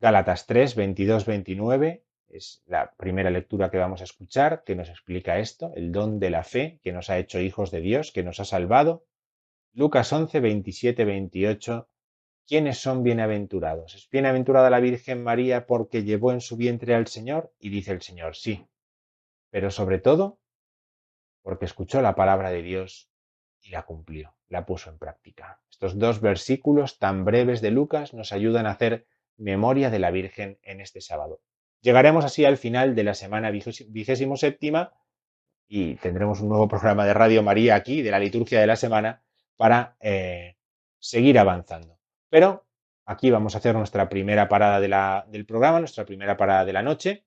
Gálatas 0.00 0.46
3, 0.46 0.74
22, 0.74 1.24
29 1.24 2.04
es 2.28 2.62
la 2.66 2.92
primera 2.92 3.30
lectura 3.30 3.70
que 3.70 3.78
vamos 3.78 4.02
a 4.02 4.04
escuchar, 4.04 4.64
que 4.64 4.76
nos 4.76 4.90
explica 4.90 5.38
esto, 5.38 5.72
el 5.76 5.92
don 5.92 6.18
de 6.18 6.28
la 6.28 6.44
fe 6.44 6.78
que 6.82 6.92
nos 6.92 7.08
ha 7.08 7.16
hecho 7.16 7.40
hijos 7.40 7.70
de 7.70 7.80
Dios, 7.80 8.12
que 8.12 8.22
nos 8.22 8.38
ha 8.38 8.44
salvado. 8.44 9.06
Lucas 9.72 10.12
11, 10.12 10.40
27, 10.40 11.06
28. 11.06 11.88
¿Quiénes 12.52 12.76
son 12.76 13.02
bienaventurados? 13.02 13.94
¿Es 13.94 14.10
bienaventurada 14.10 14.68
la 14.68 14.78
Virgen 14.78 15.24
María 15.24 15.66
porque 15.66 16.04
llevó 16.04 16.32
en 16.32 16.42
su 16.42 16.58
vientre 16.58 16.94
al 16.94 17.06
Señor? 17.06 17.50
Y 17.58 17.70
dice 17.70 17.92
el 17.92 18.02
Señor, 18.02 18.36
sí. 18.36 18.66
Pero 19.48 19.70
sobre 19.70 20.00
todo, 20.00 20.38
porque 21.40 21.64
escuchó 21.64 22.02
la 22.02 22.14
palabra 22.14 22.50
de 22.50 22.60
Dios 22.60 23.10
y 23.62 23.70
la 23.70 23.84
cumplió, 23.84 24.34
la 24.48 24.66
puso 24.66 24.90
en 24.90 24.98
práctica. 24.98 25.62
Estos 25.70 25.98
dos 25.98 26.20
versículos 26.20 26.98
tan 26.98 27.24
breves 27.24 27.62
de 27.62 27.70
Lucas 27.70 28.12
nos 28.12 28.34
ayudan 28.34 28.66
a 28.66 28.72
hacer 28.72 29.06
memoria 29.38 29.88
de 29.88 30.00
la 30.00 30.10
Virgen 30.10 30.58
en 30.62 30.82
este 30.82 31.00
sábado. 31.00 31.40
Llegaremos 31.80 32.22
así 32.26 32.44
al 32.44 32.58
final 32.58 32.94
de 32.94 33.04
la 33.04 33.14
semana 33.14 33.50
vigésimo 33.50 34.36
séptima 34.36 34.92
y 35.68 35.94
tendremos 35.94 36.42
un 36.42 36.50
nuevo 36.50 36.68
programa 36.68 37.06
de 37.06 37.14
Radio 37.14 37.42
María 37.42 37.76
aquí, 37.76 38.02
de 38.02 38.10
la 38.10 38.18
liturgia 38.18 38.60
de 38.60 38.66
la 38.66 38.76
semana, 38.76 39.22
para 39.56 39.96
eh, 40.00 40.58
seguir 40.98 41.38
avanzando. 41.38 42.01
Pero 42.32 42.64
aquí 43.04 43.30
vamos 43.30 43.54
a 43.54 43.58
hacer 43.58 43.74
nuestra 43.74 44.08
primera 44.08 44.48
parada 44.48 44.80
del 45.26 45.44
programa, 45.44 45.80
nuestra 45.80 46.06
primera 46.06 46.38
parada 46.38 46.64
de 46.64 46.72
la 46.72 46.82
noche. 46.82 47.26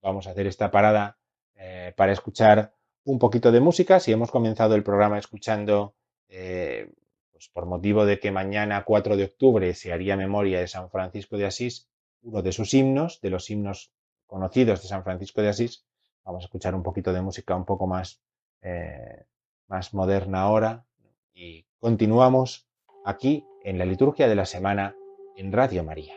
Vamos 0.00 0.28
a 0.28 0.30
hacer 0.30 0.46
esta 0.46 0.70
parada 0.70 1.18
eh, 1.56 1.92
para 1.96 2.12
escuchar 2.12 2.72
un 3.02 3.18
poquito 3.18 3.50
de 3.50 3.58
música. 3.58 3.98
Si 3.98 4.12
hemos 4.12 4.30
comenzado 4.30 4.76
el 4.76 4.84
programa 4.84 5.18
escuchando, 5.18 5.96
eh, 6.28 6.88
pues 7.32 7.48
por 7.48 7.66
motivo 7.66 8.06
de 8.06 8.20
que 8.20 8.30
mañana 8.30 8.84
4 8.84 9.16
de 9.16 9.24
octubre 9.24 9.74
se 9.74 9.92
haría 9.92 10.16
memoria 10.16 10.60
de 10.60 10.68
San 10.68 10.88
Francisco 10.88 11.36
de 11.36 11.46
Asís, 11.46 11.88
uno 12.22 12.40
de 12.40 12.52
sus 12.52 12.74
himnos, 12.74 13.20
de 13.20 13.30
los 13.30 13.50
himnos 13.50 13.90
conocidos 14.24 14.82
de 14.82 14.88
San 14.88 15.02
Francisco 15.02 15.42
de 15.42 15.48
Asís, 15.48 15.84
vamos 16.22 16.44
a 16.44 16.46
escuchar 16.46 16.76
un 16.76 16.84
poquito 16.84 17.12
de 17.12 17.22
música 17.22 17.56
un 17.56 17.64
poco 17.64 17.88
más, 17.88 18.22
eh, 18.62 19.24
más 19.66 19.92
moderna 19.94 20.42
ahora 20.42 20.86
y 21.32 21.66
continuamos 21.80 22.68
aquí 23.04 23.44
en 23.64 23.78
la 23.78 23.84
liturgia 23.84 24.28
de 24.28 24.34
la 24.36 24.46
semana 24.46 24.96
en 25.36 25.50
Radio 25.50 25.82
María. 25.82 26.14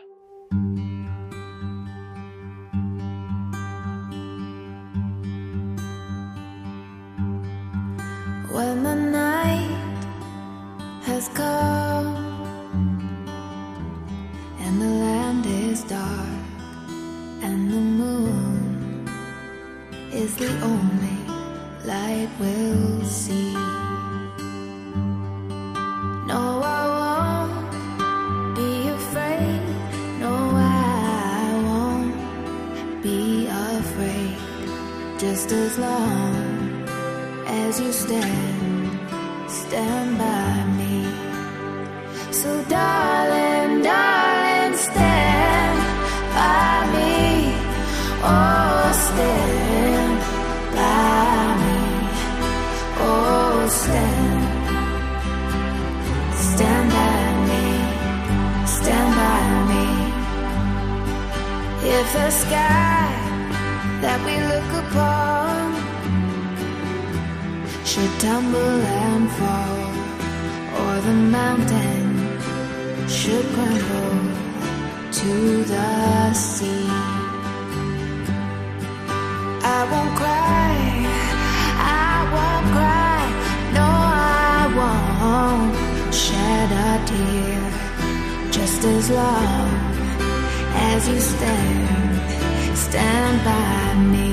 As 90.98 91.08
you 91.08 91.20
stand, 91.20 92.76
stand 92.76 93.36
by 93.50 93.82
me. 94.14 94.30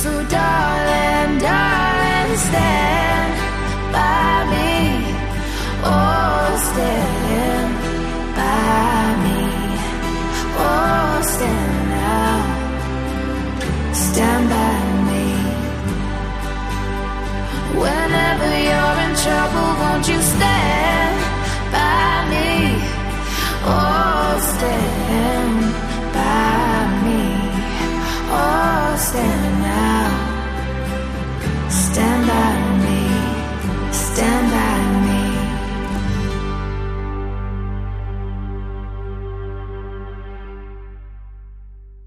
So, 0.00 0.10
darling, 0.36 1.32
darling, 1.48 2.30
stand 2.48 3.32
by 3.96 4.32
me. 4.52 4.74
Oh, 5.92 6.46
stand 6.68 7.72
by 8.38 9.02
me. 9.24 9.42
Oh, 10.66 11.12
stand 11.34 11.76
now. 11.96 12.38
Stand 14.06 14.44
by 14.54 14.78
me. 15.08 15.26
Whenever 17.82 18.50
you're 18.66 18.98
in 19.06 19.12
trouble, 19.24 19.70
won't 19.80 20.06
you 20.12 20.20
stand 20.34 21.16
by 21.76 22.12
me? 22.32 22.48
Oh, 23.74 24.32
stand 24.52 24.95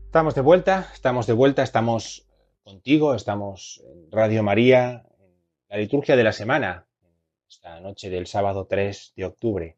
Estamos 0.10 0.34
de 0.34 0.42
vuelta, 0.42 0.90
estamos 0.92 1.28
de 1.28 1.34
vuelta, 1.34 1.64
estamos 1.64 2.28
contigo, 2.64 3.14
estamos 3.14 3.82
en 3.86 4.12
Radio 4.12 4.44
María, 4.44 5.06
en 5.20 5.36
la 5.70 5.78
liturgia 5.78 6.16
de 6.16 6.24
la 6.24 6.34
semana, 6.34 6.88
esta 7.48 7.80
noche 7.80 8.10
del 8.10 8.28
sábado 8.28 8.66
3 8.66 9.14
de 9.16 9.24
octubre 9.26 9.78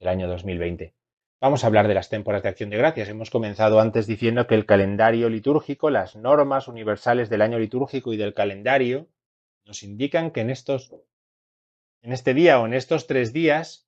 del 0.00 0.08
año 0.08 0.28
2020. 0.28 0.95
Vamos 1.38 1.62
a 1.62 1.66
hablar 1.66 1.86
de 1.86 1.92
las 1.92 2.08
temporadas 2.08 2.44
de 2.44 2.48
acción 2.48 2.70
de 2.70 2.78
gracias. 2.78 3.10
Hemos 3.10 3.28
comenzado 3.28 3.78
antes 3.78 4.06
diciendo 4.06 4.46
que 4.46 4.54
el 4.54 4.64
calendario 4.64 5.28
litúrgico, 5.28 5.90
las 5.90 6.16
normas 6.16 6.66
universales 6.66 7.28
del 7.28 7.42
año 7.42 7.58
litúrgico 7.58 8.14
y 8.14 8.16
del 8.16 8.32
calendario, 8.32 9.10
nos 9.66 9.82
indican 9.82 10.30
que 10.30 10.40
en 10.40 10.48
estos, 10.48 10.94
en 12.00 12.12
este 12.12 12.32
día 12.32 12.58
o 12.58 12.64
en 12.64 12.72
estos 12.72 13.06
tres 13.06 13.34
días, 13.34 13.86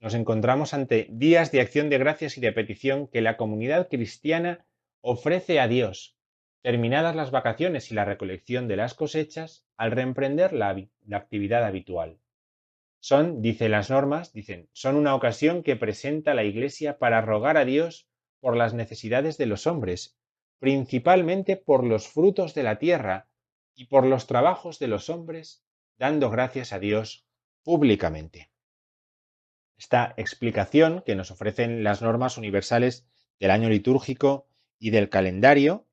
nos 0.00 0.14
encontramos 0.14 0.72
ante 0.72 1.08
días 1.10 1.52
de 1.52 1.60
acción 1.60 1.90
de 1.90 1.98
gracias 1.98 2.38
y 2.38 2.40
de 2.40 2.52
petición 2.52 3.06
que 3.06 3.20
la 3.20 3.36
comunidad 3.36 3.88
cristiana 3.88 4.64
ofrece 5.02 5.60
a 5.60 5.68
Dios, 5.68 6.16
terminadas 6.62 7.14
las 7.14 7.30
vacaciones 7.30 7.90
y 7.90 7.94
la 7.94 8.06
recolección 8.06 8.66
de 8.66 8.76
las 8.76 8.94
cosechas, 8.94 9.66
al 9.76 9.90
reemprender 9.90 10.54
la, 10.54 10.74
la 11.04 11.16
actividad 11.18 11.64
habitual. 11.64 12.18
Son, 13.00 13.42
dicen 13.42 13.70
las 13.70 13.90
normas, 13.90 14.32
dicen, 14.32 14.68
son 14.72 14.96
una 14.96 15.14
ocasión 15.14 15.62
que 15.62 15.76
presenta 15.76 16.34
la 16.34 16.44
Iglesia 16.44 16.98
para 16.98 17.20
rogar 17.20 17.56
a 17.56 17.64
Dios 17.64 18.08
por 18.40 18.56
las 18.56 18.74
necesidades 18.74 19.38
de 19.38 19.46
los 19.46 19.66
hombres, 19.66 20.18
principalmente 20.58 21.56
por 21.56 21.84
los 21.84 22.08
frutos 22.08 22.54
de 22.54 22.64
la 22.64 22.78
tierra 22.78 23.28
y 23.74 23.86
por 23.86 24.04
los 24.04 24.26
trabajos 24.26 24.78
de 24.78 24.88
los 24.88 25.08
hombres, 25.08 25.64
dando 25.96 26.30
gracias 26.30 26.72
a 26.72 26.78
Dios 26.78 27.26
públicamente. 27.62 28.50
Esta 29.76 30.14
explicación 30.16 31.02
que 31.06 31.14
nos 31.14 31.30
ofrecen 31.30 31.84
las 31.84 32.02
normas 32.02 32.36
universales 32.36 33.06
del 33.38 33.52
año 33.52 33.68
litúrgico 33.68 34.48
y 34.80 34.90
del 34.90 35.08
calendario 35.08 35.86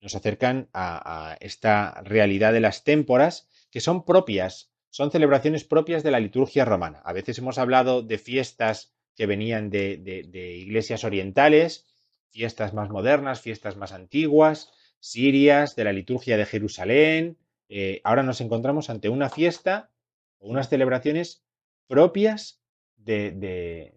nos 0.00 0.14
acercan 0.14 0.70
a, 0.72 1.32
a 1.32 1.34
esta 1.40 2.00
realidad 2.02 2.54
de 2.54 2.60
las 2.60 2.84
témporas 2.84 3.50
que 3.70 3.80
son 3.80 4.06
propias 4.06 4.72
son 4.96 5.10
celebraciones 5.10 5.64
propias 5.64 6.02
de 6.02 6.10
la 6.10 6.20
liturgia 6.20 6.64
romana. 6.64 7.02
A 7.04 7.12
veces 7.12 7.36
hemos 7.36 7.58
hablado 7.58 8.00
de 8.00 8.16
fiestas 8.16 8.94
que 9.14 9.26
venían 9.26 9.68
de, 9.68 10.56
iglesias 10.58 11.04
orientales, 11.04 11.84
fiestas 12.30 12.72
más 12.72 12.88
modernas, 12.88 13.42
fiestas 13.42 13.76
más 13.76 13.92
antiguas, 13.92 14.72
sirias, 14.98 15.76
de 15.76 15.84
la 15.84 15.92
liturgia 15.92 16.38
de 16.38 16.46
Jerusalén. 16.46 17.36
Eh, 17.68 18.00
ahora 18.04 18.22
nos 18.22 18.40
encontramos 18.40 18.88
ante 18.88 19.10
una 19.10 19.28
fiesta 19.28 19.90
o 20.38 20.48
unas 20.48 20.70
celebraciones 20.70 21.44
propias 21.88 22.62
de, 22.96 23.92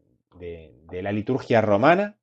la 0.91 1.11
liturgia 1.13 1.61
romana 1.61 2.19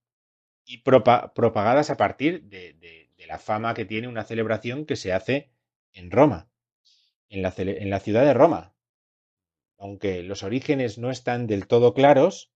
y 0.67 0.83
propa, 0.83 1.33
propagadas 1.33 1.89
a 1.89 1.97
partir 1.97 2.43
de 2.43 3.09
la 3.27 3.39
fama 3.39 3.73
que 3.73 3.87
tiene 3.87 4.07
una 4.07 4.25
celebración 4.25 4.85
que 4.85 4.97
se 4.97 5.15
hace 5.15 5.49
en 5.95 6.11
Roma 6.11 6.51
en 7.29 7.43
la, 7.43 8.01
ciudad 8.01 8.25
de 8.25 8.35
Roma. 8.35 8.75
Aunque 9.79 10.23
los 10.23 10.43
orígenes 10.43 10.99
no 10.99 11.11
están 11.11 11.47
del 11.47 11.67
todo 11.67 11.95
claros, 11.95 12.53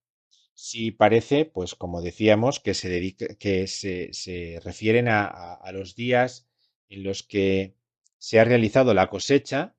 sí 0.53 0.91
parece, 0.91 1.45
pues 1.45 1.75
como 1.75 2.01
decíamos, 2.01 2.59
que 2.59 2.73
se, 2.73 2.89
dedica, 2.89 3.27
que 3.35 3.67
se, 3.67 4.59
refieren 4.63 5.07
a, 5.07 5.59
los 5.73 5.95
días 5.95 6.47
en 6.89 7.03
los 7.03 7.23
que 7.23 7.75
se 8.17 8.39
ha 8.39 8.43
realizado 8.43 8.93
la 8.93 9.09
cosecha 9.09 9.75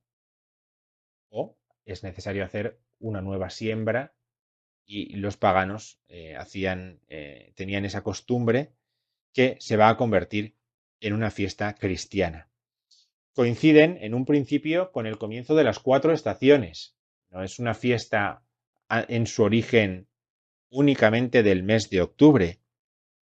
o 1.31 1.57
es 1.85 2.03
necesario 2.03 2.45
hacer 2.45 2.81
una 2.99 3.21
nueva 3.21 3.51
siembra 3.51 4.15
y 4.85 5.15
los 5.17 5.37
paganos 5.37 6.01
eh, 6.09 6.37
hacían, 6.37 7.01
eh, 7.09 7.53
tenían 7.55 7.85
esa 7.85 8.03
costumbre 8.03 8.73
que 9.33 9.57
se 9.61 9.77
va 9.77 9.89
a 9.89 9.97
convertir 9.97 10.57
en 11.01 11.15
una 11.15 11.31
fiesta 11.31 11.75
cristiana. 11.75 12.52
Coinciden 13.35 13.99
en 14.03 14.13
un 14.13 14.27
principio 14.27 14.93
con 14.93 15.07
el 15.07 15.17
comienzo 15.17 15.55
de 15.55 15.65
las 15.65 15.79
cuatro 15.79 16.13
estaciones. 16.13 16.97
No 17.31 17.43
es 17.43 17.59
una 17.59 17.73
fiesta 17.75 18.45
en 18.91 19.27
su 19.27 19.43
origen 19.43 20.09
únicamente 20.69 21.43
del 21.43 21.63
mes 21.63 21.89
de 21.89 22.03
octubre. 22.03 22.61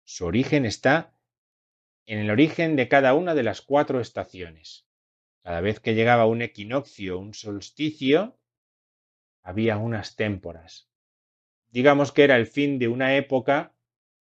Su 0.03 0.25
origen 0.25 0.65
está 0.65 1.17
en 2.05 2.19
el 2.19 2.29
origen 2.29 2.75
de 2.75 2.87
cada 2.87 3.15
una 3.15 3.33
de 3.33 3.43
las 3.43 3.61
cuatro 3.61 3.99
estaciones. 3.99 4.85
Cada 5.41 5.61
vez 5.61 5.79
que 5.79 5.95
llegaba 5.95 6.27
un 6.27 6.43
equinoccio, 6.43 7.17
un 7.17 7.33
solsticio, 7.33 8.37
había 9.41 9.77
unas 9.77 10.15
témporas. 10.15 10.87
Digamos 11.69 12.11
que 12.11 12.23
era 12.23 12.35
el 12.35 12.45
fin 12.45 12.77
de 12.77 12.87
una 12.87 13.15
época 13.15 13.75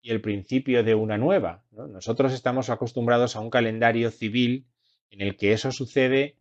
y 0.02 0.10
el 0.10 0.20
principio 0.20 0.84
de 0.84 0.94
una 0.94 1.18
nueva. 1.18 1.64
¿no? 1.70 1.86
Nosotros 1.86 2.32
estamos 2.32 2.68
acostumbrados 2.70 3.34
a 3.36 3.40
un 3.40 3.50
calendario 3.50 4.10
civil 4.10 4.69
en 5.10 5.20
el 5.20 5.36
que 5.36 5.52
eso 5.52 5.72
sucede 5.72 6.36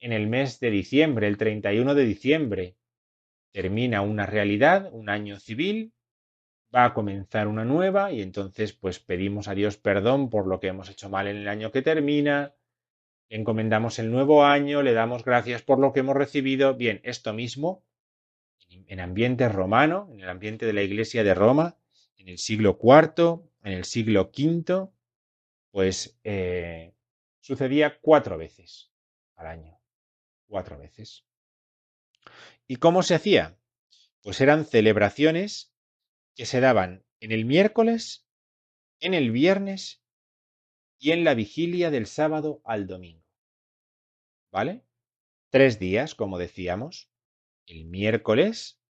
en 0.00 0.12
el 0.12 0.26
mes 0.26 0.60
de 0.60 0.70
diciembre, 0.70 1.28
el 1.28 1.36
31 1.36 1.94
de 1.94 2.04
diciembre. 2.04 2.76
Termina 3.52 4.02
una 4.02 4.26
realidad, 4.26 4.90
un 4.92 5.08
año 5.08 5.38
civil, 5.40 5.92
va 6.74 6.84
a 6.84 6.94
comenzar 6.94 7.48
una 7.48 7.64
nueva 7.64 8.12
y 8.12 8.20
entonces 8.20 8.72
pues 8.72 8.98
pedimos 8.98 9.48
a 9.48 9.54
Dios 9.54 9.76
perdón 9.76 10.28
por 10.28 10.46
lo 10.46 10.60
que 10.60 10.68
hemos 10.68 10.90
hecho 10.90 11.08
mal 11.08 11.26
en 11.26 11.36
el 11.36 11.48
año 11.48 11.72
que 11.72 11.82
termina, 11.82 12.54
encomendamos 13.30 13.98
el 13.98 14.10
nuevo 14.10 14.44
año, 14.44 14.82
le 14.82 14.92
damos 14.92 15.24
gracias 15.24 15.62
por 15.62 15.78
lo 15.78 15.92
que 15.92 16.00
hemos 16.00 16.16
recibido. 16.16 16.74
Bien, 16.74 17.00
esto 17.04 17.32
mismo 17.32 17.82
en 18.86 19.00
ambiente 19.00 19.48
romano, 19.48 20.08
en 20.12 20.20
el 20.20 20.28
ambiente 20.28 20.66
de 20.66 20.72
la 20.72 20.82
iglesia 20.82 21.24
de 21.24 21.34
Roma, 21.34 21.76
en 22.16 22.28
el 22.28 22.38
siglo 22.38 22.78
IV, 22.82 23.40
en 23.64 23.72
el 23.72 23.84
siglo 23.84 24.30
V, 24.36 24.88
pues 25.70 26.18
eh, 26.24 26.92
sucedía 27.40 27.98
cuatro 28.00 28.38
veces 28.38 28.92
al 29.36 29.46
año. 29.46 29.80
Cuatro 30.46 30.78
veces. 30.78 31.24
¿Y 32.66 32.76
cómo 32.76 33.02
se 33.02 33.14
hacía? 33.14 33.58
Pues 34.22 34.40
eran 34.40 34.64
celebraciones 34.66 35.72
que 36.34 36.46
se 36.46 36.60
daban 36.60 37.04
en 37.20 37.32
el 37.32 37.44
miércoles, 37.44 38.26
en 39.00 39.14
el 39.14 39.30
viernes 39.30 40.02
y 40.98 41.12
en 41.12 41.24
la 41.24 41.34
vigilia 41.34 41.90
del 41.90 42.06
sábado 42.06 42.60
al 42.64 42.86
domingo. 42.86 43.24
¿Vale? 44.50 44.84
Tres 45.50 45.78
días, 45.78 46.14
como 46.14 46.38
decíamos, 46.38 47.10
el 47.66 47.84
miércoles, 47.84 48.80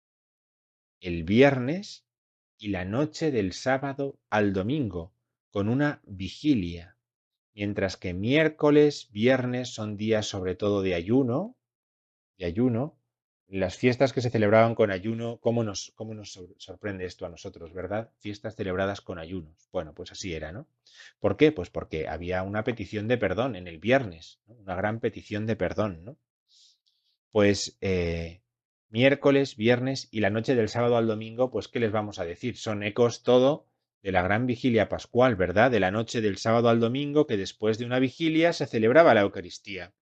el 1.01 1.25
viernes 1.25 2.07
y 2.59 2.69
la 2.69 2.85
noche 2.85 3.31
del 3.31 3.53
sábado 3.53 4.19
al 4.31 4.53
domingo, 4.53 5.15
con 5.51 5.69
una 5.69 6.01
vigilia. 6.05 6.98
Mientras 7.59 7.99
que 7.99 8.15
miércoles, 8.15 9.09
viernes 9.13 9.69
son 9.77 9.99
días 9.99 10.27
sobre 10.27 10.55
todo 10.55 10.81
de 10.83 10.95
ayuno, 10.95 11.57
de 12.39 12.47
ayuno, 12.47 12.99
las 13.49 13.77
fiestas 13.77 14.13
que 14.15 14.23
se 14.23 14.31
celebraban 14.31 14.75
con 14.75 14.91
ayuno, 14.91 15.39
¿cómo 15.41 15.65
nos, 15.65 15.93
cómo 15.97 16.15
nos 16.15 16.33
sor- 16.33 16.55
sorprende 16.59 17.05
esto 17.07 17.27
a 17.27 17.31
nosotros, 17.31 17.75
verdad? 17.75 18.11
Fiestas 18.19 18.57
celebradas 18.57 19.01
con 19.03 19.19
ayunos. 19.19 19.69
Bueno, 19.73 19.95
pues 19.95 20.13
así 20.13 20.35
era, 20.35 20.53
¿no? 20.53 20.69
¿Por 21.21 21.37
qué? 21.37 21.53
Pues 21.53 21.71
porque 21.71 22.09
había 22.09 22.43
una 22.45 22.65
petición 22.65 23.09
de 23.09 23.19
perdón 23.19 23.57
en 23.57 23.69
el 23.69 23.79
viernes, 23.79 24.41
una 24.47 24.75
gran 24.77 25.01
petición 25.01 25.47
de 25.47 25.57
perdón, 25.57 26.05
¿no? 26.05 26.19
Pues 27.31 27.79
eh, 27.81 28.43
miércoles, 28.91 29.57
viernes 29.57 30.09
y 30.11 30.21
la 30.21 30.29
noche 30.31 30.55
del 30.55 30.69
sábado 30.69 30.97
al 30.99 31.07
domingo, 31.07 31.51
pues 31.51 31.69
¿qué 31.69 31.81
les 31.81 31.93
vamos 31.93 32.19
a 32.19 32.25
decir? 32.27 32.57
Son 32.59 32.83
ecos 32.83 33.23
todo 33.23 33.68
de 34.03 34.13
la 34.13 34.23
gran 34.23 34.47
vigilia 34.47 34.89
pascual, 34.89 35.37
¿verdad? 35.37 35.71
De 35.71 35.81
la 35.81 35.91
noche 35.91 36.21
del 36.21 36.39
sábado 36.39 36.69
al 36.69 36.81
domingo, 36.81 37.27
que 37.27 37.37
después 37.37 37.79
de 37.79 37.85
una 37.85 37.99
vigilia 37.99 38.53
se 38.53 38.67
celebraba 38.67 39.15
la 39.15 39.23
Eucaristía. 39.23 39.93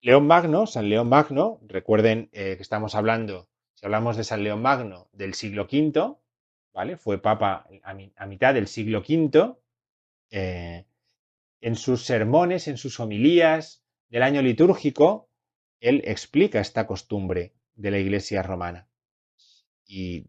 León 0.00 0.26
Magno, 0.26 0.66
San 0.66 0.88
León 0.88 1.08
Magno, 1.08 1.60
recuerden 1.66 2.28
eh, 2.32 2.56
que 2.56 2.62
estamos 2.62 2.94
hablando, 2.94 3.48
si 3.74 3.86
hablamos 3.86 4.16
de 4.16 4.24
San 4.24 4.42
León 4.42 4.60
Magno 4.62 5.08
del 5.12 5.34
siglo 5.34 5.64
V, 5.70 6.16
¿vale? 6.72 6.96
Fue 6.96 7.20
papa 7.20 7.66
a, 7.82 7.94
mi- 7.94 8.12
a 8.16 8.26
mitad 8.26 8.54
del 8.54 8.66
siglo 8.66 9.00
V. 9.00 9.56
eh, 10.30 10.84
en 11.60 11.76
sus 11.76 12.04
sermones, 12.04 12.66
en 12.66 12.76
sus 12.76 12.98
homilías 12.98 13.84
del 14.08 14.24
año 14.24 14.42
litúrgico, 14.42 15.28
él 15.80 16.02
explica 16.04 16.60
esta 16.60 16.86
costumbre 16.86 17.54
de 17.76 17.90
la 17.92 17.98
iglesia 17.98 18.42
romana. 18.42 18.88
Y 19.86 20.24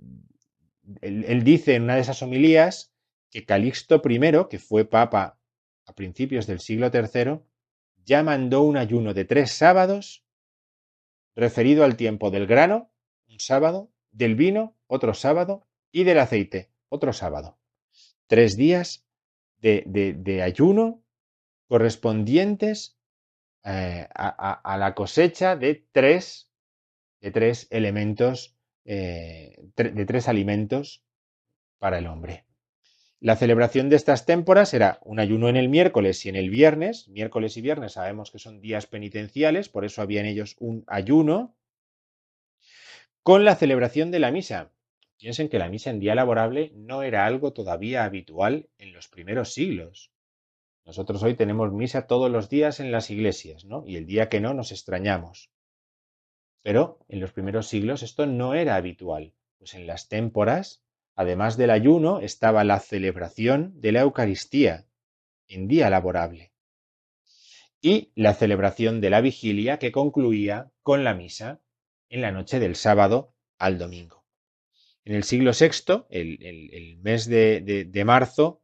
él, 1.01 1.43
dice 1.43 1.75
en 1.75 1.83
una 1.83 1.95
de 1.95 2.01
esas 2.01 2.21
homilías 2.21 2.93
que 3.29 3.45
Calixto 3.45 4.01
I, 4.07 4.19
que 4.49 4.59
fue 4.59 4.85
papa 4.85 5.39
a 5.85 5.93
principios 5.93 6.47
del 6.47 6.59
siglo 6.59 6.89
III, 6.93 7.39
ya 8.05 8.23
mandó 8.23 8.61
un 8.63 8.77
ayuno 8.77 9.13
de 9.13 9.25
tres 9.25 9.51
sábados 9.51 10.25
referido 11.35 11.83
al 11.83 11.95
tiempo 11.97 12.29
del 12.31 12.47
grano, 12.47 12.91
un 13.27 13.39
sábado, 13.39 13.91
del 14.11 14.35
vino, 14.35 14.75
otro 14.87 15.13
sábado, 15.13 15.65
y 15.91 16.03
del 16.03 16.19
aceite, 16.19 16.71
otro 16.89 17.13
sábado. 17.13 17.57
Tres 18.27 18.55
días 18.57 19.05
de, 19.59 20.41
ayuno 20.43 21.03
correspondientes 21.67 22.97
eh, 23.63 24.07
a, 24.13 24.27
a- 24.27 24.73
a 24.73 24.77
la 24.77 24.93
cosecha 24.93 25.55
de 25.55 25.87
tres, 25.91 26.51
de 27.21 27.31
tres 27.31 27.67
elementos, 27.71 28.52
eh, 28.85 29.55
de 29.75 30.05
tres 30.05 30.27
alimentos 30.27 31.03
para 31.79 31.97
el 31.97 32.07
hombre. 32.07 32.45
La 33.23 33.37
celebración 33.37 33.89
de 33.89 33.95
estas 33.95 34.25
témporas 34.25 34.73
era 34.73 34.99
un 35.01 35.17
ayuno 35.17 35.47
en 35.47 35.55
el 35.55 35.69
miércoles 35.69 36.25
y 36.25 36.29
en 36.29 36.35
el 36.35 36.49
viernes. 36.49 37.07
Miércoles 37.07 37.55
y 37.55 37.61
viernes 37.61 37.93
sabemos 37.93 38.31
que 38.31 38.39
son 38.39 38.59
días 38.59 38.85
penitenciales, 38.85 39.69
por 39.69 39.85
eso 39.85 40.01
había 40.01 40.19
en 40.19 40.25
ellos 40.25 40.57
un 40.59 40.83
ayuno. 40.87 41.55
Con 43.21 43.45
la 43.45 43.55
celebración 43.55 44.11
de 44.11 44.19
la 44.19 44.29
misa. 44.29 44.73
Piensen 45.17 45.47
que 45.47 45.57
la 45.57 45.69
misa 45.69 45.89
en 45.89 46.01
día 46.01 46.15
laborable 46.15 46.73
no 46.75 47.01
era 47.01 47.25
algo 47.25 47.53
todavía 47.53 48.03
habitual 48.03 48.67
en 48.77 48.91
los 48.91 49.07
primeros 49.07 49.53
siglos. 49.53 50.11
Nosotros 50.83 51.23
hoy 51.23 51.35
tenemos 51.35 51.71
misa 51.71 52.07
todos 52.07 52.29
los 52.29 52.49
días 52.49 52.81
en 52.81 52.91
las 52.91 53.09
iglesias, 53.09 53.63
¿no? 53.63 53.85
Y 53.87 53.95
el 53.95 54.05
día 54.05 54.27
que 54.27 54.41
no 54.41 54.53
nos 54.53 54.73
extrañamos. 54.73 55.52
Pero 56.63 57.05
en 57.09 57.19
los 57.19 57.31
primeros 57.31 57.67
siglos 57.67 58.01
esto 58.01 58.25
no 58.25 58.55
era 58.55 58.75
habitual. 58.75 59.35
Pues 59.59 59.75
en 59.75 59.85
las 59.87 60.09
témporas, 60.09 60.83
además 61.15 61.57
del 61.57 61.69
ayuno, 61.69 62.21
estaba 62.21 62.63
la 62.63 62.79
celebración 62.79 63.79
de 63.81 63.91
la 63.91 64.01
Eucaristía 64.01 64.87
en 65.47 65.67
día 65.67 65.89
laborable. 65.91 66.53
Y 67.81 68.11
la 68.15 68.33
celebración 68.33 68.99
de 69.01 69.09
la 69.11 69.21
vigilia 69.21 69.77
que 69.77 69.91
concluía 69.91 70.71
con 70.81 71.03
la 71.03 71.13
misa 71.13 71.61
en 72.09 72.21
la 72.21 72.31
noche 72.31 72.59
del 72.59 72.75
sábado 72.75 73.35
al 73.59 73.77
domingo. 73.77 74.25
En 75.05 75.15
el 75.15 75.23
siglo 75.23 75.53
VI, 75.53 76.07
el, 76.09 76.99
mes 77.01 77.27
de, 77.27 77.61
de- 77.61 77.85
de 77.85 78.05
marzo, 78.05 78.63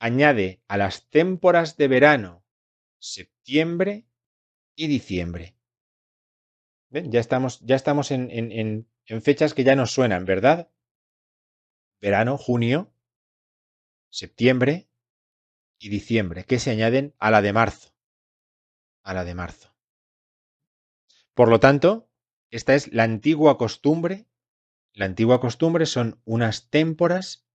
añade 0.00 0.62
a 0.68 0.76
las 0.78 1.08
témporas 1.10 1.76
de 1.76 1.88
verano 1.88 2.44
septiembre 2.98 4.06
y 4.76 4.88
diciembre. 4.88 5.56
Ya 6.92 7.18
estamos, 7.20 7.58
ya 7.60 7.74
estamos 7.76 8.10
en, 8.12 8.30
en- 8.30 8.52
en- 8.52 8.86
en 9.06 9.22
fechas 9.22 9.52
que 9.54 9.64
ya 9.64 9.74
nos 9.74 9.90
suenan, 9.92 10.24
¿verdad? 10.24 10.68
Verano, 12.02 12.36
junio, 12.36 12.92
septiembre 14.10 14.88
y 15.78 15.88
diciembre, 15.90 16.44
que 16.44 16.58
se 16.60 16.70
añaden 16.70 17.14
a 17.18 17.30
la 17.32 17.42
de 17.42 17.52
marzo. 17.52 17.94
A 19.04 19.14
la 19.14 19.24
de 19.24 19.34
marzo. 19.42 19.68
Por 21.34 21.48
lo 21.48 21.60
tanto, 21.60 22.08
esta 22.50 22.74
es 22.74 22.92
la 22.92 23.02
antigua 23.04 23.58
costumbre. 23.58 24.26
La 24.94 25.06
antigua 25.06 25.40
costumbre 25.40 25.86
son 25.86 26.20
unas 26.24 26.70
témporas, 26.70 27.46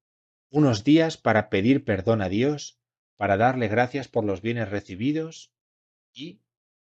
unos 0.51 0.83
días 0.83 1.17
para 1.17 1.49
pedir 1.49 1.85
perdón 1.85 2.21
a 2.21 2.29
Dios, 2.29 2.79
para 3.17 3.37
darle 3.37 3.67
gracias 3.69 4.07
por 4.07 4.25
los 4.25 4.41
bienes 4.41 4.69
recibidos 4.69 5.53
y 6.13 6.41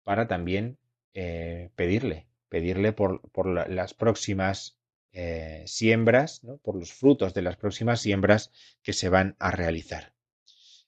para 0.03 0.27
también 0.27 0.79
eh, 1.13 1.71
pedirle, 1.75 2.27
pedirle 2.53 2.91
por, 2.99 3.11
por 3.35 3.45
la- 3.55 3.67
las 3.67 3.91
próximas 4.03 4.77
eh, 5.11 5.63
siembras, 5.67 6.43
¿no? 6.43 6.57
por 6.65 6.75
los 6.81 6.91
frutos 6.93 7.33
de 7.33 7.41
las 7.47 7.57
próximas 7.57 8.01
siembras 8.01 8.51
que 8.83 8.93
se 8.93 9.09
van 9.09 9.35
a 9.39 9.49
realizar. 9.51 10.13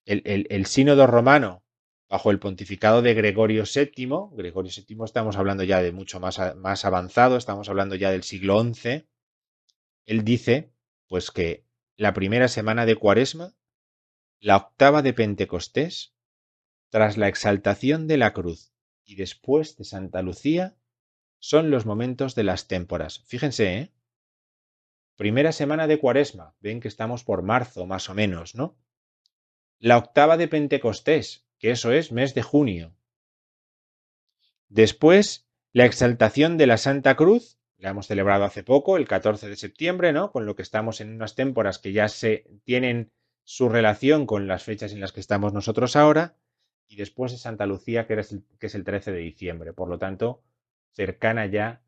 El, 0.06 0.22
el- 0.26 0.48
el 0.50 0.66
sínodo 0.68 1.08
romano, 1.08 1.64
bajo 2.10 2.32
el 2.32 2.40
pontificado 2.40 3.02
de 3.02 3.14
Gregorio 3.16 3.66
VII, 3.66 4.30
Gregorio 4.34 4.72
VII 4.72 5.06
estamos 5.06 5.38
hablando 5.38 5.64
ya 5.64 5.82
de 5.82 5.92
mucho 5.92 6.20
más, 6.20 6.40
más 6.56 6.86
avanzado, 6.86 7.38
estamos 7.38 7.70
hablando 7.70 7.96
ya 7.96 8.12
del 8.12 8.24
siglo 8.24 8.58
XI, 8.60 9.08
él 10.06 10.24
dice 10.24 10.72
pues 11.08 11.32
que 11.32 11.66
la 11.98 12.14
primera 12.14 12.48
semana 12.48 12.86
de 12.86 12.96
Cuaresma, 12.96 13.54
la 14.40 14.58
octava 14.58 15.02
de 15.02 15.14
Pentecostés, 15.14 16.14
tras 16.90 17.18
la 17.18 17.28
exaltación 17.28 18.08
de 18.08 18.18
la 18.18 18.34
cruz 18.34 18.74
y 19.06 19.16
después 19.16 19.78
de 19.78 19.86
Santa 19.86 20.22
Lucía, 20.22 20.76
son 21.46 21.70
los 21.70 21.86
momentos 21.86 22.34
de 22.34 22.44
las 22.44 22.68
témporas. 22.68 23.20
Fíjense, 23.28 23.78
¿eh? 23.78 23.92
Primera 25.16 25.52
semana 25.52 25.86
de 25.86 26.00
Cuaresma, 26.00 26.56
ven 26.60 26.80
que 26.80 26.88
estamos 26.88 27.24
por 27.24 27.44
marzo 27.44 27.86
más 27.86 28.10
o 28.10 28.16
menos, 28.16 28.56
¿no? 28.56 28.76
La 29.78 30.00
octava 30.00 30.38
de 30.38 30.48
Pentecostés, 30.48 31.46
que 31.60 31.70
eso 31.70 31.92
es 31.92 32.12
mes 32.12 32.34
de 32.34 32.42
junio. 32.42 32.96
Después, 34.70 35.48
la 35.72 35.86
exaltación 35.86 36.58
de 36.58 36.66
la 36.66 36.78
Santa 36.78 37.16
Cruz, 37.16 37.60
la 37.78 37.92
hemos 37.92 38.08
celebrado 38.08 38.44
hace 38.44 38.64
poco, 38.64 38.98
el 38.98 39.08
14 39.08 39.48
de 39.48 39.56
septiembre, 39.56 40.14
¿no? 40.14 40.32
Con 40.32 40.48
lo 40.48 40.56
que 40.56 40.64
estamos 40.64 41.00
en 41.00 41.14
unas 41.14 41.36
témporas 41.36 41.78
que 41.78 41.94
ya 41.94 42.08
se 42.08 42.48
tienen 42.64 43.12
su 43.44 43.70
relación 43.70 44.26
con 44.26 44.48
las 44.48 44.64
fechas 44.64 44.94
en 44.94 45.00
las 45.00 45.12
que 45.12 45.20
estamos 45.20 45.54
nosotros 45.54 45.96
ahora, 45.96 46.38
y 46.88 46.96
después 46.96 47.32
de 47.32 47.38
Santa 47.38 47.68
Lucía, 47.68 48.08
que, 48.08 48.20
es 48.20 48.32
el, 48.32 48.44
que 48.60 48.66
es 48.66 48.74
el 48.74 48.84
13 48.84 49.12
de 49.12 49.20
diciembre. 49.20 49.74
Por 49.74 49.90
lo 49.90 50.00
tanto, 50.00 50.42
cercana 50.96 51.46
ya 51.46 51.82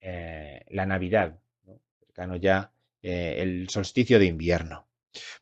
eh, 0.00 0.64
la 0.68 0.86
Navidad, 0.86 1.38
¿no? 1.64 1.80
cercano 2.00 2.36
ya 2.36 2.72
eh, 3.02 3.36
el 3.38 3.68
solsticio 3.68 4.18
de 4.18 4.26
invierno. 4.26 4.88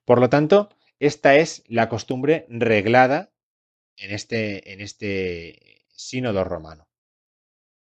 Por 0.05 0.21
lo 0.21 0.29
tanto, 0.29 0.69
esta 0.99 1.37
es 1.37 1.65
la 1.69 1.89
costumbre 1.89 2.47
reglada 2.49 3.33
en 3.97 4.13
este, 4.13 4.73
en 4.73 4.81
este 4.81 5.85
sínodo 5.89 6.45
romano. 6.45 6.89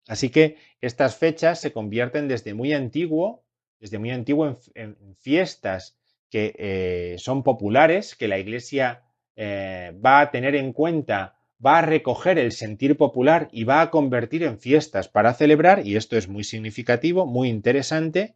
Así 0.07 0.31
que 0.31 0.57
estas 0.81 1.17
fechas 1.17 1.61
se 1.61 1.73
convierten 1.73 2.29
desde 2.29 2.55
muy 2.55 2.73
antiguo, 2.73 3.45
desde 3.79 3.99
muy 3.99 4.11
antiguo 4.11 4.59
en, 4.75 4.97
fiestas 5.17 5.99
que 6.31 6.55
eh, 6.59 7.17
son 7.19 7.43
populares, 7.43 8.15
que 8.15 8.29
la 8.29 8.39
Iglesia 8.39 9.05
va 9.41 10.21
a 10.21 10.31
tener 10.31 10.55
en 10.55 10.75
cuenta, 10.75 11.40
va 11.65 11.79
a 11.79 11.83
recoger 11.83 12.39
el 12.39 12.53
sentir 12.53 12.97
popular 12.97 13.49
y 13.53 13.65
va 13.65 13.83
a 13.83 13.91
convertir 13.91 14.43
en 14.43 14.59
fiestas 14.59 15.09
para 15.09 15.35
celebrar, 15.35 15.87
y 15.87 15.97
esto 15.97 16.17
es 16.17 16.29
muy 16.29 16.45
significativo, 16.45 17.27
muy 17.27 17.49
interesante, 17.49 18.35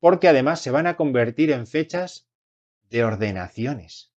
porque 0.00 0.28
además 0.28 0.60
se 0.60 0.70
van 0.70 0.86
a 0.86 0.96
convertir 0.96 1.50
en 1.50 1.66
fechas 1.66 2.26
de 2.90 3.04
ordenaciones. 3.04 4.12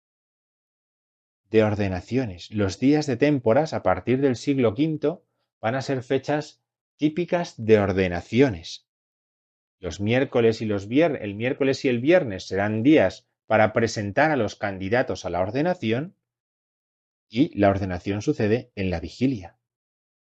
De 1.50 1.62
ordenaciones. 1.62 2.50
Los 2.50 2.78
días 2.78 3.06
de 3.06 3.16
témporas 3.16 3.72
a 3.72 3.82
partir 3.82 4.20
del 4.20 4.36
siglo 4.36 4.70
V 4.70 5.18
van 5.60 5.74
a 5.74 5.82
ser 5.82 6.02
fechas 6.02 6.60
típicas 6.96 7.54
de 7.56 7.78
ordenaciones. 7.78 8.86
Los 9.78 10.00
miércoles 10.00 10.62
y 10.62 10.64
los 10.64 10.88
viernes, 10.88 11.22
el 11.22 11.34
miércoles 11.34 11.84
y 11.84 11.88
el 11.88 12.00
viernes 12.00 12.48
serán 12.48 12.82
días 12.82 13.28
para 13.46 13.72
presentar 13.72 14.30
a 14.30 14.36
los 14.36 14.56
candidatos 14.56 15.24
a 15.24 15.30
la 15.30 15.40
ordenación 15.40 16.14
y 17.28 17.56
la 17.58 17.70
ordenación 17.70 18.22
sucede 18.22 18.70
en 18.74 18.90
la 18.90 19.00
vigilia, 19.00 19.58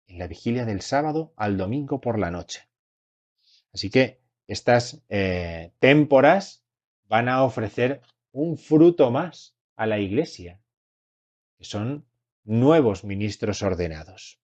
en 0.06 0.18
la 0.18 0.26
vigilia 0.26 0.64
del 0.64 0.80
sábado 0.80 1.32
al 1.36 1.56
domingo 1.56 2.00
por 2.00 2.18
la 2.18 2.30
noche. 2.30 2.68
Así 3.72 3.90
que 3.90 4.20
estas 4.46 5.02
eh, 5.08 5.72
témporas 5.78 6.64
van 7.04 7.28
a 7.28 7.44
ofrecer 7.44 8.00
un 8.32 8.58
fruto 8.58 9.10
más 9.10 9.56
a 9.76 9.86
la 9.86 9.98
iglesia, 9.98 10.60
que 11.56 11.64
son 11.64 12.06
nuevos 12.44 13.04
ministros 13.04 13.62
ordenados. 13.62 14.40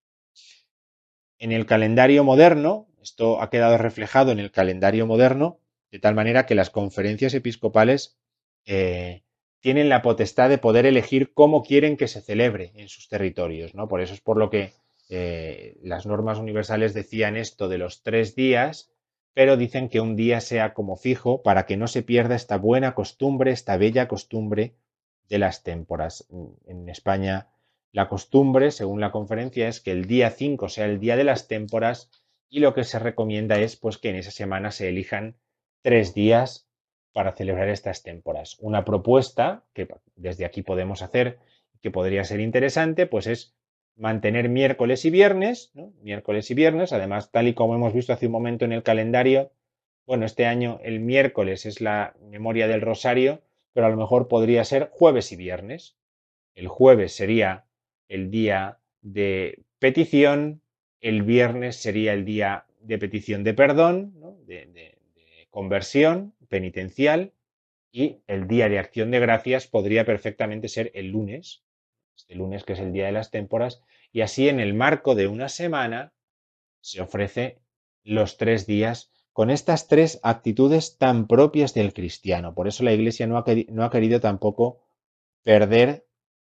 En 1.39 1.51
el 1.51 1.65
calendario 1.65 2.23
moderno, 2.23 2.87
esto 3.01 3.41
ha 3.41 3.49
quedado 3.49 3.77
reflejado 3.77 4.31
en 4.31 4.39
el 4.39 4.51
calendario 4.51 5.05
moderno, 5.05 5.59
de 5.91 5.99
tal 5.99 6.15
manera 6.15 6.45
que 6.45 6.55
las 6.55 6.69
conferencias 6.69 7.33
episcopales 7.33 8.17
eh, 8.65 9.23
tienen 9.67 9.89
la 9.89 10.01
potestad 10.01 10.47
de 10.47 10.59
poder 10.59 10.85
elegir 10.85 11.33
cómo 11.33 11.61
quieren 11.61 11.97
que 11.97 12.07
se 12.07 12.21
celebre 12.21 12.71
en 12.75 12.87
sus 12.87 13.09
territorios. 13.09 13.75
¿no? 13.75 13.89
Por 13.89 13.99
eso 13.99 14.13
es 14.13 14.21
por 14.21 14.37
lo 14.37 14.49
que 14.49 14.71
eh, 15.09 15.75
las 15.83 16.05
normas 16.05 16.39
universales 16.39 16.93
decían 16.93 17.35
esto 17.35 17.67
de 17.67 17.77
los 17.77 18.01
tres 18.01 18.33
días, 18.33 18.93
pero 19.33 19.57
dicen 19.57 19.89
que 19.89 19.99
un 19.99 20.15
día 20.15 20.39
sea 20.39 20.73
como 20.73 20.95
fijo 20.95 21.43
para 21.43 21.65
que 21.65 21.75
no 21.75 21.89
se 21.89 22.01
pierda 22.01 22.33
esta 22.33 22.57
buena 22.57 22.95
costumbre, 22.95 23.51
esta 23.51 23.75
bella 23.75 24.07
costumbre 24.07 24.77
de 25.27 25.37
las 25.37 25.63
témporas. 25.63 26.25
En 26.65 26.87
España 26.87 27.49
la 27.91 28.07
costumbre, 28.07 28.71
según 28.71 29.01
la 29.01 29.11
conferencia, 29.11 29.67
es 29.67 29.81
que 29.81 29.91
el 29.91 30.05
día 30.05 30.29
5 30.29 30.69
sea 30.69 30.85
el 30.85 31.01
día 31.01 31.17
de 31.17 31.25
las 31.25 31.49
témporas 31.49 32.09
y 32.47 32.61
lo 32.61 32.73
que 32.73 32.85
se 32.85 32.99
recomienda 32.99 33.59
es 33.59 33.75
pues 33.75 33.97
que 33.97 34.11
en 34.11 34.15
esa 34.15 34.31
semana 34.31 34.71
se 34.71 34.87
elijan 34.87 35.35
tres 35.81 36.13
días 36.13 36.66
para 37.13 37.33
celebrar 37.33 37.69
estas 37.69 38.03
temporadas. 38.03 38.57
Una 38.59 38.85
propuesta 38.85 39.63
que 39.73 39.87
desde 40.15 40.45
aquí 40.45 40.61
podemos 40.61 41.01
hacer, 41.01 41.39
que 41.81 41.91
podría 41.91 42.23
ser 42.23 42.39
interesante, 42.39 43.07
pues 43.07 43.27
es 43.27 43.55
mantener 43.95 44.49
miércoles 44.49 45.05
y 45.05 45.09
viernes, 45.09 45.71
miércoles 46.01 46.51
y 46.51 46.53
viernes, 46.53 46.93
además, 46.93 47.31
tal 47.31 47.47
y 47.47 47.53
como 47.53 47.75
hemos 47.75 47.93
visto 47.93 48.13
hace 48.13 48.27
un 48.27 48.31
momento 48.31 48.65
en 48.65 48.71
el 48.71 48.83
calendario, 48.83 49.51
bueno, 50.05 50.25
este 50.25 50.45
año 50.45 50.79
el 50.83 51.01
miércoles 51.01 51.65
es 51.65 51.81
la 51.81 52.15
memoria 52.21 52.67
del 52.67 52.81
rosario, 52.81 53.41
pero 53.73 53.87
a 53.87 53.89
lo 53.89 53.97
mejor 53.97 54.29
podría 54.29 54.63
ser 54.63 54.89
jueves 54.89 55.33
y 55.33 55.35
viernes. 55.35 55.97
El 56.55 56.69
jueves 56.69 57.13
sería 57.13 57.65
el 58.07 58.31
día 58.31 58.79
de 59.01 59.63
petición, 59.79 60.61
el 61.01 61.23
viernes 61.23 61.75
sería 61.75 62.13
el 62.13 62.23
día 62.23 62.65
de 62.79 62.97
petición 62.97 63.43
de 63.43 63.53
perdón, 63.53 64.13
de 64.45 64.97
conversión, 65.49 66.33
penitencial 66.47 67.33
y 67.91 68.21
el 68.27 68.47
día 68.47 68.69
de 68.69 68.79
acción 68.79 69.11
de 69.11 69.19
gracias 69.19 69.67
podría 69.67 70.05
perfectamente 70.05 70.67
ser 70.67 70.91
el 70.93 71.07
lunes, 71.07 71.63
este 72.15 72.35
lunes 72.35 72.63
que 72.63 72.73
es 72.73 72.79
el 72.79 72.93
día 72.93 73.05
de 73.05 73.11
las 73.11 73.31
témporas, 73.31 73.81
y 74.11 74.21
así 74.21 74.49
en 74.49 74.59
el 74.59 74.73
marco 74.73 75.15
de 75.15 75.27
una 75.27 75.49
semana 75.49 76.13
se 76.81 77.01
ofrece 77.01 77.59
los 78.03 78.37
tres 78.37 78.65
días 78.65 79.11
con 79.33 79.49
estas 79.49 79.87
tres 79.87 80.19
actitudes 80.23 80.97
tan 80.97 81.27
propias 81.27 81.73
del 81.73 81.93
cristiano. 81.93 82.55
Por 82.55 82.67
eso 82.67 82.83
la 82.83 82.93
Iglesia 82.93 83.27
no 83.27 83.37
ha, 83.37 83.45
no 83.69 83.83
ha 83.83 83.91
querido 83.91 84.19
tampoco 84.19 84.81
perder 85.43 86.07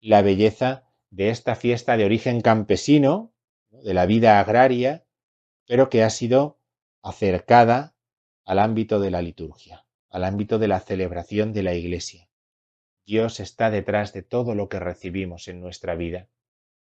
la 0.00 0.22
belleza 0.22 0.88
de 1.10 1.30
esta 1.30 1.56
fiesta 1.56 1.96
de 1.96 2.04
origen 2.04 2.40
campesino, 2.40 3.34
de 3.70 3.94
la 3.94 4.06
vida 4.06 4.40
agraria, 4.40 5.04
pero 5.66 5.90
que 5.90 6.02
ha 6.02 6.10
sido 6.10 6.58
acercada 7.02 7.94
al 8.50 8.58
ámbito 8.58 8.98
de 8.98 9.12
la 9.12 9.22
liturgia, 9.22 9.86
al 10.08 10.24
ámbito 10.24 10.58
de 10.58 10.66
la 10.66 10.80
celebración 10.80 11.52
de 11.52 11.62
la 11.62 11.74
Iglesia. 11.74 12.28
Dios 13.06 13.38
está 13.38 13.70
detrás 13.70 14.12
de 14.12 14.22
todo 14.22 14.56
lo 14.56 14.68
que 14.68 14.80
recibimos 14.80 15.46
en 15.46 15.60
nuestra 15.60 15.94
vida. 15.94 16.26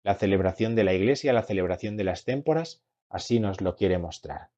La 0.01 0.15
celebración 0.15 0.73
de 0.73 0.85
la 0.85 0.93
Iglesia, 0.93 1.33
la 1.33 1.43
celebración 1.43 1.97
de 1.97 2.05
las 2.05 2.23
témporas, 2.23 2.81
así 3.09 3.41
nos 3.41 3.59
lo 3.59 3.75
quiere 3.75 3.97
mostrar. 3.97 4.51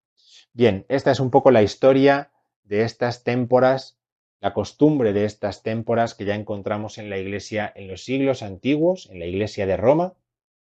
Bien, 0.53 0.85
esta 0.89 1.09
es 1.09 1.19
un 1.19 1.31
poco 1.31 1.49
la 1.49 1.63
historia 1.63 2.33
de 2.65 2.83
estas 2.83 3.23
témporas, 3.23 3.97
la 4.39 4.53
costumbre 4.53 5.11
de 5.11 5.25
estas 5.25 5.63
témporas 5.63 6.13
que 6.13 6.25
ya 6.25 6.35
encontramos 6.35 6.99
en 6.99 7.09
la 7.09 7.17
Iglesia 7.17 7.73
en 7.75 7.87
los 7.87 8.03
siglos 8.03 8.43
antiguos, 8.43 9.09
en 9.09 9.17
la 9.17 9.25
Iglesia 9.25 9.65
de 9.65 9.75
Roma, 9.75 10.13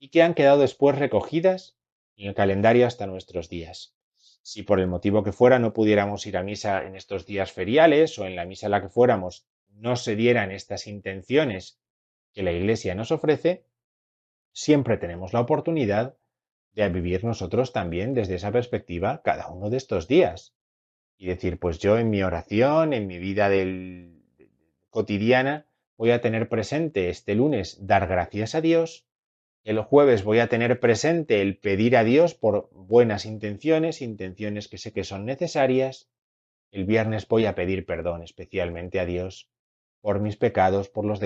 y 0.01 0.09
que 0.09 0.24
han 0.24 0.35
quedado 0.35 0.59
después 0.59 0.99
recogidas 0.99 1.77
en 2.16 2.27
el 2.27 2.35
calendario 2.35 2.85
hasta 2.85 3.07
nuestros 3.07 3.49
días 3.49 3.95
si 4.47 4.62
por 4.62 4.78
el 4.78 4.86
motivo 4.86 5.24
que 5.24 5.32
fuera 5.32 5.59
no 5.59 5.72
pudiéramos 5.72 6.24
ir 6.24 6.36
a 6.36 6.44
misa 6.44 6.84
en 6.84 6.94
estos 6.94 7.26
días 7.26 7.51
feriales 7.51 8.16
o 8.20 8.26
en 8.26 8.36
la 8.36 8.44
misa 8.44 8.68
a 8.68 8.70
la 8.70 8.80
que 8.80 8.88
fuéramos 8.88 9.44
no 9.70 9.97
se 9.97 10.14
dieran 10.14 10.53
estas 10.53 10.86
intenciones 10.86 11.80
que 12.32 12.44
la 12.44 12.53
Iglesia 12.53 12.94
nos 12.94 13.11
ofrece, 13.11 13.64
siempre 14.53 14.99
tenemos 14.99 15.32
la 15.32 15.40
oportunidad 15.40 16.16
de 16.74 16.88
vivir 16.90 17.24
nosotros 17.24 17.72
también 17.72 18.14
desde 18.14 18.36
esa 18.36 18.53
perspectiva 18.53 19.20
cada 19.24 19.49
uno 19.49 19.68
de 19.68 19.78
estos 19.78 20.07
días. 20.07 20.55
Y 21.18 21.26
decir, 21.26 21.59
pues 21.59 21.80
yo 21.80 21.99
en 21.99 22.09
mi 22.09 22.22
oración, 22.22 22.92
en 22.92 23.09
mi 23.09 23.18
vida 23.18 23.49
del, 23.49 24.22
cotidiana, 24.90 25.66
voy 25.97 26.12
a 26.12 26.20
tener 26.20 26.49
presente 26.49 27.09
este 27.09 27.34
lunes 27.34 27.84
dar 27.84 28.07
gracias 28.07 28.55
a 28.55 28.61
Dios 28.61 29.09
el 29.66 29.80
jueves 29.80 30.22
voy 30.22 30.38
a 30.38 30.48
tener 30.48 30.78
presente 30.78 31.42
el 31.42 31.58
pedir 31.58 31.96
a 31.96 32.04
Dios 32.04 32.34
por 32.34 32.68
buenas 32.70 33.26
intenciones, 33.26 34.00
intenciones 34.00 34.68
que 34.68 34.78
sé 34.78 34.92
que 34.92 35.02
son 35.02 35.24
necesarias. 35.24 36.08
El 36.70 36.84
viernes 36.84 37.26
voy 37.26 37.46
a 37.46 37.56
pedir 37.56 37.84
perdón 37.84 38.22
especialmente 38.22 39.00
a 39.00 39.06
Dios 39.06 39.50
por 40.00 40.20
mis 40.20 40.36
pecados, 40.36 40.88
por 40.88 41.04
los, 41.04 41.18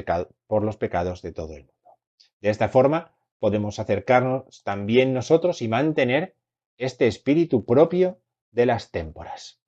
pecados 0.78 1.20
de 1.20 1.32
todo 1.32 1.52
el 1.54 1.64
mundo. 1.64 1.98
De 2.40 2.48
esta 2.48 2.70
forma 2.70 3.14
podemos 3.40 3.78
acercarnos 3.78 4.62
también 4.64 5.12
nosotros 5.12 5.60
y 5.60 5.68
mantener 5.68 6.34
este 6.78 7.08
espíritu 7.08 7.66
propio 7.66 8.22
de 8.52 8.64
las 8.64 8.90
témporas. 8.90 9.60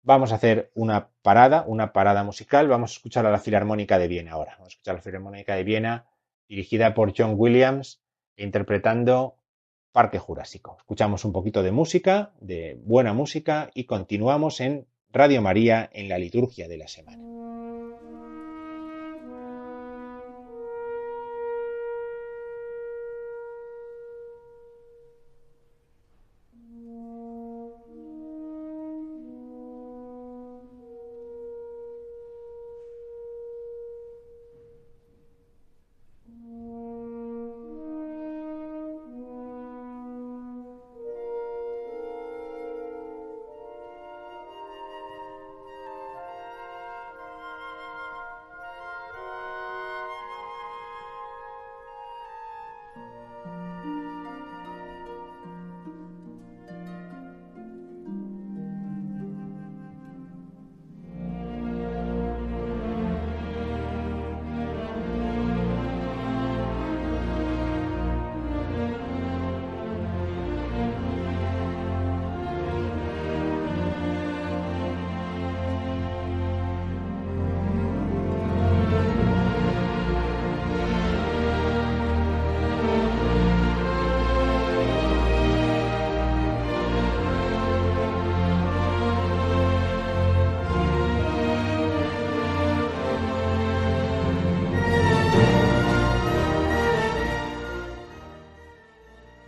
Vamos 0.00 0.32
a 0.32 0.36
hacer 0.36 0.70
una 0.74 1.10
parada, 1.20 1.64
una 1.66 1.92
parada 1.92 2.24
musical. 2.24 2.66
Vamos 2.66 2.92
a 2.92 2.94
escuchar 2.94 3.26
a 3.26 3.30
la 3.30 3.40
Filarmónica 3.40 3.98
de 3.98 4.08
Viena 4.08 4.32
ahora. 4.32 4.52
Vamos 4.52 4.68
a 4.68 4.72
escuchar 4.72 4.94
a 4.94 4.98
la 4.98 5.02
Filarmónica 5.02 5.54
de 5.54 5.64
Viena 5.64 6.06
dirigida 6.48 6.94
por 6.94 7.12
John 7.14 7.34
Williams 7.36 8.00
interpretando 8.36 9.36
Parque 9.92 10.18
Jurásico. 10.18 10.76
Escuchamos 10.78 11.24
un 11.24 11.32
poquito 11.32 11.62
de 11.62 11.72
música, 11.72 12.32
de 12.40 12.78
buena 12.84 13.12
música, 13.14 13.70
y 13.74 13.84
continuamos 13.84 14.60
en 14.60 14.86
Radio 15.10 15.40
María 15.40 15.88
en 15.92 16.08
la 16.08 16.18
liturgia 16.18 16.68
de 16.68 16.76
la 16.76 16.88
semana. 16.88 17.45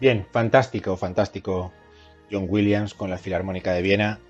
Bien, 0.00 0.26
fantástico, 0.30 0.96
fantástico. 0.96 1.72
John 2.30 2.46
Williams 2.48 2.94
con 2.94 3.10
la 3.10 3.18
Filarmónica 3.18 3.72
de 3.72 3.82
Viena. 3.82 4.20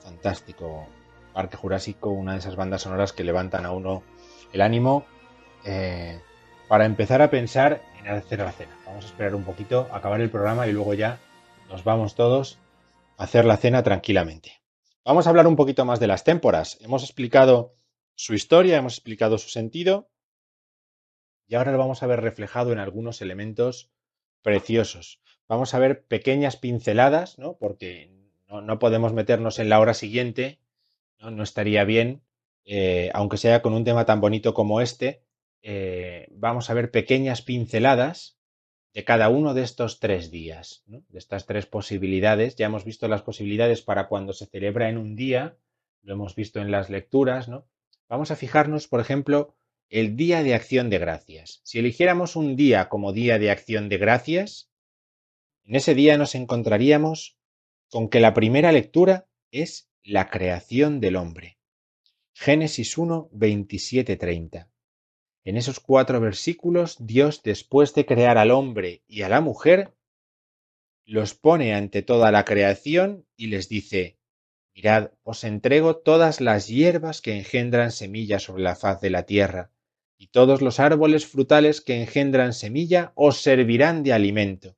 Fantástico. 0.00 0.88
Parque 1.34 1.56
Jurásico, 1.56 2.10
una 2.10 2.32
de 2.32 2.38
esas 2.38 2.56
bandas 2.56 2.82
sonoras 2.82 3.12
que 3.12 3.24
levantan 3.24 3.66
a 3.66 3.72
uno 3.72 4.02
el 4.52 4.60
ánimo 4.62 5.04
eh, 5.64 6.20
para 6.66 6.86
empezar 6.86 7.20
a 7.20 7.30
pensar 7.30 7.82
en 8.00 8.08
hacer 8.08 8.38
la 8.38 8.52
cena. 8.52 8.76
Vamos 8.86 9.04
a 9.04 9.08
esperar 9.08 9.34
un 9.34 9.44
poquito, 9.44 9.86
acabar 9.92 10.20
el 10.20 10.30
programa 10.30 10.66
y 10.66 10.72
luego 10.72 10.94
ya 10.94 11.20
nos 11.68 11.84
vamos 11.84 12.14
todos 12.14 12.58
a 13.18 13.24
hacer 13.24 13.44
la 13.44 13.58
cena 13.58 13.82
tranquilamente. 13.82 14.62
Vamos 15.04 15.26
a 15.26 15.30
hablar 15.30 15.46
un 15.46 15.56
poquito 15.56 15.84
más 15.84 16.00
de 16.00 16.06
las 16.06 16.24
témporas. 16.24 16.78
Hemos 16.80 17.04
explicado 17.04 17.76
su 18.14 18.34
historia, 18.34 18.78
hemos 18.78 18.94
explicado 18.94 19.36
su 19.38 19.50
sentido 19.50 20.10
y 21.46 21.54
ahora 21.54 21.72
lo 21.72 21.78
vamos 21.78 22.02
a 22.02 22.06
ver 22.06 22.20
reflejado 22.20 22.72
en 22.72 22.78
algunos 22.78 23.20
elementos 23.20 23.92
preciosos. 24.42 25.20
Vamos 25.48 25.74
a 25.74 25.78
ver 25.78 26.04
pequeñas 26.04 26.56
pinceladas, 26.56 27.38
¿no? 27.38 27.56
Porque 27.58 28.12
no, 28.48 28.60
no 28.60 28.78
podemos 28.78 29.12
meternos 29.12 29.58
en 29.58 29.68
la 29.68 29.80
hora 29.80 29.94
siguiente, 29.94 30.60
no, 31.20 31.42
estaría 31.42 31.84
bien, 31.84 32.22
eh, 32.64 33.10
aunque 33.14 33.36
sea 33.36 33.62
con 33.62 33.72
un 33.72 33.84
tema 33.84 34.04
tan 34.04 34.20
bonito 34.20 34.54
como 34.54 34.80
este, 34.80 35.22
eh, 35.62 36.28
vamos 36.30 36.70
a 36.70 36.74
ver 36.74 36.90
pequeñas 36.90 37.42
pinceladas 37.42 38.38
de 38.94 39.04
cada 39.04 39.28
uno 39.28 39.54
de 39.54 39.62
estos 39.62 40.00
tres 40.00 40.30
días, 40.30 40.82
de 40.86 41.18
estas 41.18 41.46
tres 41.46 41.66
posibilidades. 41.66 42.56
Ya 42.56 42.66
hemos 42.66 42.84
visto 42.84 43.08
las 43.08 43.22
posibilidades 43.22 43.82
para 43.82 44.08
cuando 44.08 44.32
se 44.32 44.46
celebra 44.46 44.88
en 44.88 44.98
un 44.98 45.16
día, 45.16 45.56
lo 46.02 46.14
hemos 46.14 46.34
visto 46.34 46.60
en 46.60 46.70
las 46.70 46.90
lecturas, 46.90 47.48
¿no? 47.48 47.66
Vamos 48.08 48.30
a 48.30 48.36
fijarnos, 48.36 48.88
por 48.88 49.00
ejemplo, 49.00 49.54
el 49.90 50.16
Día 50.16 50.42
de 50.42 50.54
Acción 50.54 50.90
de 50.90 50.98
Gracias. 50.98 51.60
Si 51.64 51.78
eligiéramos 51.78 52.36
un 52.36 52.56
día 52.56 52.90
como 52.90 53.14
Día 53.14 53.38
de 53.38 53.50
Acción 53.50 53.88
de 53.88 53.96
Gracias, 53.96 54.70
en 55.64 55.76
ese 55.76 55.94
día 55.94 56.18
nos 56.18 56.34
encontraríamos 56.34 57.38
con 57.90 58.10
que 58.10 58.20
la 58.20 58.34
primera 58.34 58.70
lectura 58.70 59.28
es 59.50 59.90
la 60.02 60.28
creación 60.28 61.00
del 61.00 61.16
hombre. 61.16 61.58
Génesis 62.34 62.98
1, 62.98 63.30
27, 63.32 64.16
30. 64.16 64.70
En 65.44 65.56
esos 65.56 65.80
cuatro 65.80 66.20
versículos, 66.20 66.96
Dios, 67.00 67.42
después 67.42 67.94
de 67.94 68.04
crear 68.04 68.36
al 68.36 68.50
hombre 68.50 69.02
y 69.06 69.22
a 69.22 69.30
la 69.30 69.40
mujer, 69.40 69.94
los 71.06 71.32
pone 71.32 71.74
ante 71.74 72.02
toda 72.02 72.30
la 72.30 72.44
creación 72.44 73.26
y 73.36 73.46
les 73.46 73.70
dice, 73.70 74.18
Mirad, 74.74 75.12
os 75.22 75.44
entrego 75.44 75.96
todas 75.96 76.42
las 76.42 76.68
hierbas 76.68 77.22
que 77.22 77.36
engendran 77.36 77.90
semilla 77.90 78.38
sobre 78.38 78.62
la 78.62 78.76
faz 78.76 79.00
de 79.00 79.10
la 79.10 79.24
tierra, 79.24 79.72
y 80.18 80.26
todos 80.26 80.60
los 80.60 80.80
árboles 80.80 81.26
frutales 81.26 81.80
que 81.80 82.00
engendran 82.00 82.52
semilla 82.52 83.12
os 83.14 83.40
servirán 83.40 84.02
de 84.02 84.12
alimento. 84.12 84.76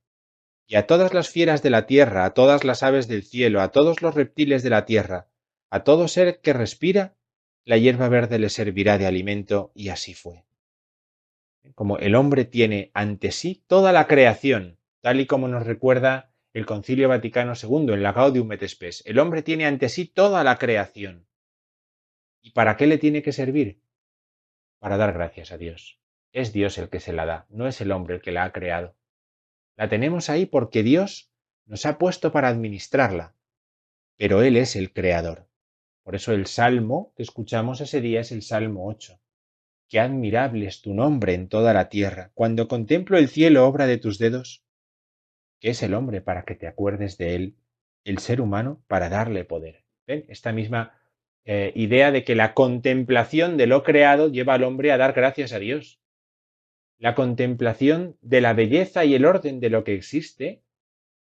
Y 0.67 0.77
a 0.77 0.87
todas 0.87 1.15
las 1.15 1.31
fieras 1.31 1.63
de 1.63 1.71
la 1.71 1.87
tierra, 1.87 2.25
a 2.25 2.35
todas 2.35 2.63
las 2.63 2.83
aves 2.83 3.09
del 3.09 3.25
cielo, 3.25 3.61
a 3.61 3.73
todos 3.73 4.03
los 4.03 4.15
reptiles 4.15 4.63
de 4.63 4.71
la 4.71 4.85
tierra, 4.85 5.29
a 5.71 5.83
todo 5.83 6.07
ser 6.07 6.41
que 6.41 6.53
respira, 6.53 7.17
la 7.65 7.79
hierba 7.79 8.09
verde 8.09 8.39
le 8.39 8.51
servirá 8.51 8.99
de 8.99 9.07
alimento, 9.07 9.73
y 9.75 9.89
así 9.89 10.15
fue. 10.15 10.45
Como 11.75 11.99
el 11.99 12.15
hombre 12.15 12.45
tiene 12.45 12.91
ante 12.95 13.33
sí 13.33 13.65
toda 13.67 13.93
la 13.93 14.07
creación, 14.07 14.79
tal 15.01 15.21
y 15.21 15.27
como 15.27 15.49
nos 15.49 15.67
recuerda 15.67 16.33
el 16.53 16.67
Concilio 16.67 17.09
Vaticano 17.09 17.53
II 17.55 17.93
en 17.95 18.03
la 18.03 18.13
Gaudium 18.13 18.53
et 18.53 18.67
Spes. 18.67 19.03
El 19.07 19.19
hombre 19.19 19.43
tiene 19.43 19.67
ante 19.67 19.89
sí 19.89 20.07
toda 20.07 20.43
la 20.45 20.59
creación. 20.59 21.27
¿Y 22.43 22.51
para 22.51 22.77
qué 22.77 22.87
le 22.87 22.99
tiene 22.99 23.23
que 23.23 23.33
servir? 23.33 23.81
Para 24.81 24.97
dar 24.97 25.13
gracias 25.13 25.53
a 25.53 25.59
Dios. 25.59 26.01
Es 26.33 26.53
Dios 26.53 26.79
el 26.79 26.89
que 26.89 27.01
se 27.01 27.13
la 27.13 27.27
da, 27.27 27.47
no 27.51 27.69
es 27.69 27.81
el 27.81 27.93
hombre 27.93 28.17
el 28.17 28.23
que 28.23 28.33
la 28.33 28.45
ha 28.45 28.53
creado. 28.53 28.97
La 29.77 29.89
tenemos 29.89 30.29
ahí 30.31 30.47
porque 30.47 30.83
Dios 30.83 31.31
nos 31.67 31.87
ha 31.87 31.99
puesto 31.99 32.33
para 32.33 32.49
administrarla, 32.49 33.35
pero 34.17 34.43
Él 34.43 34.57
es 34.57 34.77
el 34.77 34.93
creador. 34.93 35.49
Por 36.03 36.15
eso 36.15 36.33
el 36.33 36.47
salmo 36.47 37.13
que 37.15 37.23
escuchamos 37.23 37.81
ese 37.81 38.01
día 38.01 38.21
es 38.21 38.33
el 38.33 38.43
Salmo 38.43 38.89
8. 38.89 39.21
Qué 39.89 40.01
admirable 40.01 40.67
es 40.67 40.81
tu 40.81 40.95
nombre 40.95 41.35
en 41.35 41.49
toda 41.49 41.75
la 41.75 41.89
tierra. 41.89 42.31
Cuando 42.35 42.69
contemplo 42.69 43.19
el 43.19 43.29
cielo, 43.29 43.67
obra 43.67 43.87
de 43.87 43.99
tus 43.99 44.19
dedos, 44.19 44.65
¿qué 45.61 45.71
es 45.71 45.83
el 45.83 45.95
hombre 45.95 46.21
para 46.21 46.45
que 46.45 46.55
te 46.55 46.67
acuerdes 46.67 47.19
de 47.19 47.35
él? 47.35 47.57
El 48.05 48.19
ser 48.19 48.41
humano 48.41 48.83
para 48.87 49.09
darle 49.09 49.45
poder. 49.45 49.85
¿Ven? 50.07 50.25
Esta 50.29 50.53
misma 50.53 51.00
eh, 51.45 51.73
idea 51.75 52.13
de 52.13 52.25
que 52.25 52.35
la 52.35 52.55
contemplación 52.55 53.57
de 53.57 53.67
lo 53.67 53.83
creado 53.83 54.29
lleva 54.31 54.55
al 54.55 54.65
hombre 54.65 54.93
a 54.93 54.99
dar 54.99 55.13
gracias 55.13 55.53
a 55.53 55.59
Dios. 55.59 56.01
La 56.99 57.15
contemplación 57.15 58.19
de 58.21 58.41
la 58.41 58.53
belleza 58.53 59.05
y 59.05 59.15
el 59.15 59.25
orden 59.25 59.61
de 59.61 59.71
lo 59.71 59.85
que 59.85 59.95
existe 59.95 60.63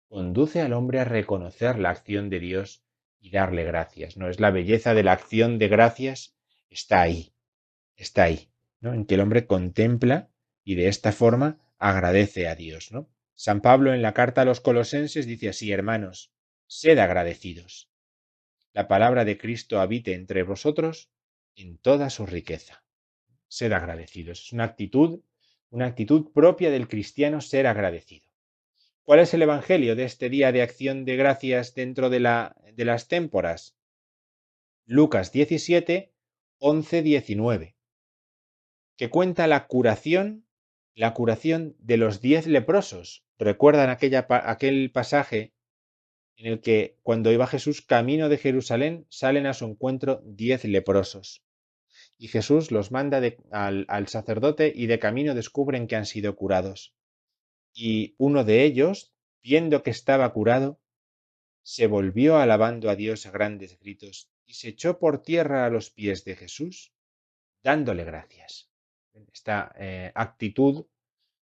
conduce 0.09 0.61
al 0.61 0.73
hombre 0.73 1.01
a 1.01 1.05
reconocer 1.05 1.79
la 1.79 1.91
acción 1.91 2.29
de 2.31 2.41
Dios 2.41 2.85
y 3.21 3.31
darle 3.31 3.65
gracias. 3.65 4.17
¿no? 4.17 4.29
Es 4.29 4.41
la 4.41 4.51
belleza 4.51 4.93
de 4.93 5.05
la 5.05 5.13
acción 5.13 5.59
de 5.59 5.69
gracias, 5.69 6.37
está 6.69 7.01
ahí, 7.01 7.33
está 7.97 8.25
ahí, 8.25 8.51
¿no? 8.81 8.93
En 8.93 9.07
que 9.07 9.15
el 9.15 9.21
hombre 9.21 9.47
contempla 9.47 10.29
y 10.65 10.75
de 10.75 10.89
esta 10.89 11.13
forma 11.13 11.61
agradece 11.79 12.49
a 12.49 12.57
Dios. 12.57 12.91
San 13.35 13.61
Pablo 13.61 13.95
en 13.95 14.03
la 14.03 14.13
carta 14.15 14.43
a 14.43 14.45
los 14.45 14.61
colosenses 14.61 15.27
dice 15.27 15.49
así, 15.49 15.73
hermanos, 15.73 16.33
sed 16.67 16.99
agradecidos. 16.99 17.92
La 18.75 18.89
palabra 18.89 19.27
de 19.27 19.37
Cristo 19.37 19.81
habite 19.81 20.15
entre 20.15 20.43
vosotros 20.45 21.11
en 21.57 21.77
toda 21.77 22.09
su 22.09 22.25
riqueza. 22.25 22.85
Sed 23.49 23.73
agradecidos. 23.73 24.41
Es 24.41 24.53
una 24.53 24.65
actitud, 24.65 25.21
una 25.69 25.87
actitud 25.87 26.33
propia 26.33 26.71
del 26.71 26.89
cristiano 26.89 27.43
ser 27.43 27.67
agradecido. 27.67 28.27
¿Cuál 29.03 29.21
es 29.21 29.35
el 29.35 29.43
Evangelio 29.43 29.95
de 29.95 30.05
este 30.05 30.31
día 30.31 30.53
de 30.53 30.63
acción 30.63 31.05
de 31.05 31.17
gracias 31.17 31.75
dentro 31.75 32.09
de, 32.09 32.21
la, 32.21 32.57
de 32.73 32.85
las 32.87 33.09
témporas? 33.09 33.77
Lucas 34.87 35.33
17, 35.33 36.15
11, 36.59 37.03
19, 37.03 37.77
que 38.97 39.11
cuenta 39.11 39.47
la 39.49 39.67
curación, 39.67 40.47
la 40.95 41.13
curación 41.13 41.77
de 41.79 41.99
los 41.99 42.21
diez 42.23 42.47
leprosos. 42.47 43.27
¿Recuerdan 43.39 43.91
aquella, 43.91 44.27
aquel 44.29 44.91
pasaje 44.93 45.53
en 46.37 46.53
el 46.53 46.61
que 46.61 46.99
cuando 47.03 47.33
iba 47.33 47.47
Jesús 47.47 47.83
camino 47.83 48.29
de 48.29 48.39
Jerusalén 48.39 49.07
salen 49.09 49.47
a 49.47 49.55
su 49.55 49.65
encuentro 49.65 50.23
diez 50.25 50.65
leprosos? 50.65 51.45
Y 52.19 52.29
Jesús 52.29 52.71
los 52.71 52.91
manda 52.91 53.21
al 53.51 54.09
sacerdote 54.09 54.73
y 54.75 54.87
de 54.87 54.99
camino 54.99 55.35
descubren 55.35 55.87
que 55.87 55.97
han 55.97 56.07
sido 56.07 56.37
curados 56.37 56.95
y 57.75 58.15
uno 58.19 58.45
de 58.45 58.65
ellos, 58.65 59.15
viendo 59.43 59.83
que 59.83 59.91
estaba 59.91 60.33
curado, 60.33 60.81
se 61.63 61.87
volvió 61.87 62.39
alabando 62.39 62.91
a 62.91 62.97
Dios 62.97 63.27
a 63.27 63.31
grandes 63.31 63.79
gritos 63.79 64.31
y 64.45 64.55
se 64.55 64.69
echó 64.69 64.99
por 64.99 65.23
tierra 65.23 65.65
a 65.65 65.71
los 65.71 65.91
pies 65.91 66.25
de 66.25 66.37
Jesús, 66.37 66.93
dándole 67.63 68.05
gracias. 68.05 68.71
Esta 69.33 69.75
eh, 69.79 70.13
actitud 70.15 70.87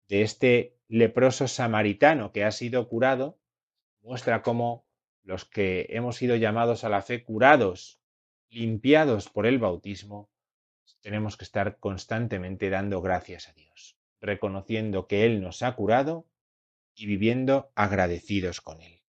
de 0.07 0.21
este 0.21 0.77
leproso 0.87 1.47
samaritano 1.47 2.31
que 2.31 2.43
ha 2.43 2.51
sido 2.51 2.87
curado 2.87 3.39
muestra 4.03 4.43
cómo 4.43 4.85
los 5.23 5.45
que 5.45 5.87
hemos 5.89 6.17
sido 6.17 6.35
llamados 6.35 6.83
a 6.83 6.89
la 6.89 7.01
fe 7.01 7.23
curados, 7.23 7.99
limpiados 8.49 9.29
por 9.29 9.47
el 9.47 9.57
bautismo, 9.57 10.29
tenemos 11.01 11.37
que 11.37 11.45
estar 11.45 11.79
constantemente 11.79 12.69
dando 12.69 13.01
gracias 13.01 13.49
a 13.49 13.53
Dios 13.53 13.97
reconociendo 14.23 15.05
que 15.05 15.25
Él 15.25 15.41
nos 15.41 15.61
ha 15.61 15.75
curado 15.75 16.25
y 16.95 17.05
viviendo 17.05 17.71
agradecidos 17.75 18.61
con 18.61 18.81
Él. 18.81 19.01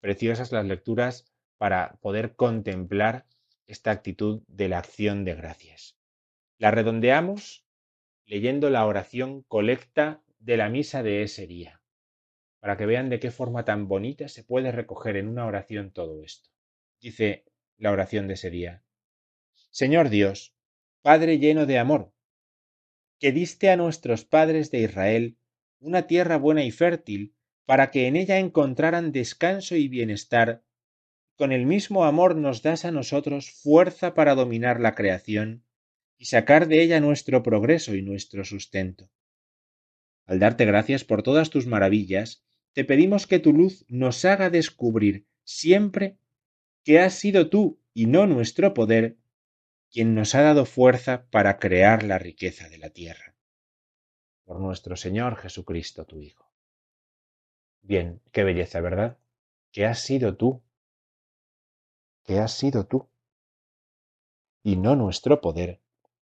Preciosas 0.00 0.52
las 0.52 0.64
lecturas 0.64 1.26
para 1.58 1.98
poder 2.00 2.36
contemplar 2.36 3.26
esta 3.66 3.90
actitud 3.90 4.42
de 4.46 4.68
la 4.68 4.78
acción 4.78 5.24
de 5.24 5.34
gracias. 5.34 5.98
La 6.58 6.70
redondeamos 6.70 7.66
leyendo 8.24 8.70
la 8.70 8.86
oración 8.86 9.42
colecta 9.42 10.22
de 10.38 10.56
la 10.56 10.68
misa 10.68 11.02
de 11.02 11.22
ese 11.22 11.46
día, 11.46 11.81
para 12.62 12.76
que 12.76 12.86
vean 12.86 13.08
de 13.08 13.18
qué 13.18 13.32
forma 13.32 13.64
tan 13.64 13.88
bonita 13.88 14.28
se 14.28 14.44
puede 14.44 14.70
recoger 14.70 15.16
en 15.16 15.26
una 15.26 15.46
oración 15.46 15.90
todo 15.90 16.22
esto. 16.22 16.48
Dice 17.00 17.44
la 17.76 17.90
oración 17.90 18.28
de 18.28 18.34
ese 18.34 18.50
día. 18.50 18.84
Señor 19.72 20.10
Dios, 20.10 20.54
Padre 21.02 21.40
lleno 21.40 21.66
de 21.66 21.80
amor, 21.80 22.12
que 23.18 23.32
diste 23.32 23.68
a 23.68 23.76
nuestros 23.76 24.24
padres 24.24 24.70
de 24.70 24.78
Israel 24.78 25.36
una 25.80 26.06
tierra 26.06 26.36
buena 26.36 26.62
y 26.62 26.70
fértil, 26.70 27.34
para 27.66 27.90
que 27.90 28.06
en 28.06 28.14
ella 28.14 28.38
encontraran 28.38 29.10
descanso 29.10 29.74
y 29.74 29.88
bienestar, 29.88 30.62
con 31.34 31.50
el 31.50 31.66
mismo 31.66 32.04
amor 32.04 32.36
nos 32.36 32.62
das 32.62 32.84
a 32.84 32.92
nosotros 32.92 33.50
fuerza 33.50 34.14
para 34.14 34.36
dominar 34.36 34.78
la 34.78 34.94
creación 34.94 35.64
y 36.16 36.26
sacar 36.26 36.68
de 36.68 36.80
ella 36.80 37.00
nuestro 37.00 37.42
progreso 37.42 37.96
y 37.96 38.02
nuestro 38.02 38.44
sustento. 38.44 39.10
Al 40.26 40.38
darte 40.38 40.64
gracias 40.64 41.02
por 41.02 41.24
todas 41.24 41.50
tus 41.50 41.66
maravillas, 41.66 42.44
te 42.72 42.84
pedimos 42.84 43.26
que 43.26 43.38
tu 43.38 43.52
luz 43.52 43.84
nos 43.88 44.24
haga 44.24 44.50
descubrir 44.50 45.26
siempre 45.44 46.18
que 46.84 47.00
has 47.00 47.14
sido 47.14 47.50
tú 47.50 47.80
y 47.92 48.06
no 48.06 48.26
nuestro 48.26 48.74
poder 48.74 49.18
quien 49.90 50.14
nos 50.14 50.34
ha 50.34 50.42
dado 50.42 50.64
fuerza 50.64 51.26
para 51.30 51.58
crear 51.58 52.02
la 52.02 52.18
riqueza 52.18 52.68
de 52.68 52.78
la 52.78 52.90
tierra. 52.90 53.36
Por 54.44 54.58
nuestro 54.58 54.96
Señor 54.96 55.36
Jesucristo, 55.36 56.06
tu 56.06 56.20
Hijo. 56.20 56.50
Bien, 57.82 58.22
qué 58.32 58.42
belleza, 58.42 58.80
¿verdad? 58.80 59.18
Que 59.70 59.84
has 59.84 60.00
sido 60.00 60.36
tú, 60.36 60.62
que 62.24 62.38
has 62.38 62.52
sido 62.52 62.86
tú, 62.86 63.08
y 64.62 64.76
no 64.76 64.96
nuestro 64.96 65.40
poder, 65.40 65.80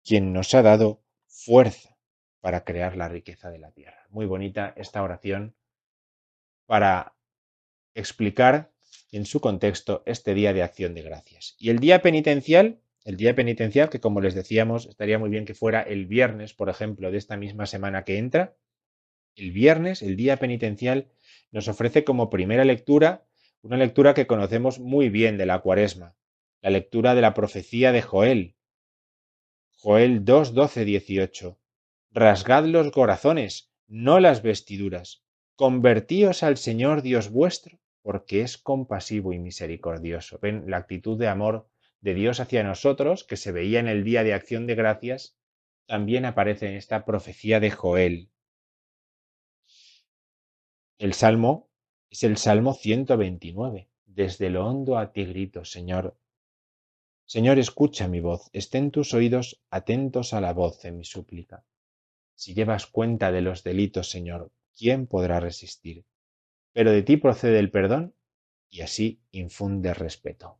quien 0.02 0.32
nos 0.32 0.54
ha 0.54 0.62
dado 0.62 1.02
fuerza 1.26 1.96
para 2.40 2.64
crear 2.64 2.96
la 2.96 3.08
riqueza 3.08 3.50
de 3.50 3.58
la 3.58 3.70
tierra. 3.70 4.06
Muy 4.10 4.26
bonita 4.26 4.72
esta 4.76 5.02
oración 5.02 5.54
para 6.72 7.14
explicar 7.94 8.72
en 9.10 9.26
su 9.26 9.42
contexto 9.42 10.02
este 10.06 10.32
día 10.32 10.54
de 10.54 10.62
acción 10.62 10.94
de 10.94 11.02
gracias. 11.02 11.54
Y 11.58 11.68
el 11.68 11.80
día 11.80 12.00
penitencial, 12.00 12.80
el 13.04 13.18
día 13.18 13.34
penitencial 13.34 13.90
que 13.90 14.00
como 14.00 14.22
les 14.22 14.34
decíamos 14.34 14.86
estaría 14.86 15.18
muy 15.18 15.28
bien 15.28 15.44
que 15.44 15.52
fuera 15.52 15.82
el 15.82 16.06
viernes, 16.06 16.54
por 16.54 16.70
ejemplo, 16.70 17.10
de 17.10 17.18
esta 17.18 17.36
misma 17.36 17.66
semana 17.66 18.04
que 18.04 18.16
entra, 18.16 18.56
el 19.36 19.52
viernes, 19.52 20.00
el 20.00 20.16
día 20.16 20.38
penitencial, 20.38 21.12
nos 21.50 21.68
ofrece 21.68 22.04
como 22.04 22.30
primera 22.30 22.64
lectura 22.64 23.26
una 23.60 23.76
lectura 23.76 24.14
que 24.14 24.26
conocemos 24.26 24.78
muy 24.78 25.10
bien 25.10 25.36
de 25.36 25.44
la 25.44 25.58
cuaresma, 25.58 26.16
la 26.62 26.70
lectura 26.70 27.14
de 27.14 27.20
la 27.20 27.34
profecía 27.34 27.92
de 27.92 28.00
Joel. 28.00 28.56
Joel 29.76 30.24
2, 30.24 30.54
12, 30.54 30.86
18. 30.86 31.60
Rasgad 32.12 32.64
los 32.64 32.90
corazones, 32.92 33.70
no 33.88 34.20
las 34.20 34.40
vestiduras. 34.40 35.22
Convertíos 35.62 36.42
al 36.42 36.56
Señor 36.56 37.02
Dios 37.02 37.30
vuestro, 37.30 37.78
porque 38.02 38.40
es 38.40 38.58
compasivo 38.58 39.32
y 39.32 39.38
misericordioso. 39.38 40.40
Ven 40.42 40.64
la 40.66 40.78
actitud 40.78 41.16
de 41.16 41.28
amor 41.28 41.68
de 42.00 42.14
Dios 42.14 42.40
hacia 42.40 42.64
nosotros, 42.64 43.22
que 43.22 43.36
se 43.36 43.52
veía 43.52 43.78
en 43.78 43.86
el 43.86 44.02
día 44.02 44.24
de 44.24 44.34
acción 44.34 44.66
de 44.66 44.74
gracias, 44.74 45.38
también 45.86 46.24
aparece 46.24 46.66
en 46.66 46.74
esta 46.74 47.04
profecía 47.04 47.60
de 47.60 47.70
Joel. 47.70 48.32
El 50.98 51.14
salmo 51.14 51.70
es 52.10 52.24
el 52.24 52.38
Salmo 52.38 52.74
129. 52.74 53.88
Desde 54.04 54.50
lo 54.50 54.66
hondo 54.66 54.98
a 54.98 55.12
ti 55.12 55.26
grito, 55.26 55.64
Señor. 55.64 56.18
Señor, 57.24 57.60
escucha 57.60 58.08
mi 58.08 58.18
voz, 58.18 58.50
estén 58.52 58.90
tus 58.90 59.14
oídos 59.14 59.62
atentos 59.70 60.34
a 60.34 60.40
la 60.40 60.54
voz 60.54 60.82
de 60.82 60.90
mi 60.90 61.04
súplica. 61.04 61.64
Si 62.34 62.52
llevas 62.52 62.88
cuenta 62.88 63.30
de 63.30 63.42
los 63.42 63.62
delitos, 63.62 64.10
Señor, 64.10 64.50
¿quién 64.76 65.06
podrá 65.06 65.40
resistir? 65.40 66.04
Pero 66.72 66.90
de 66.92 67.02
ti 67.02 67.16
procede 67.16 67.58
el 67.58 67.70
perdón 67.70 68.14
y 68.70 68.80
así 68.80 69.20
infunde 69.30 69.94
respeto. 69.94 70.58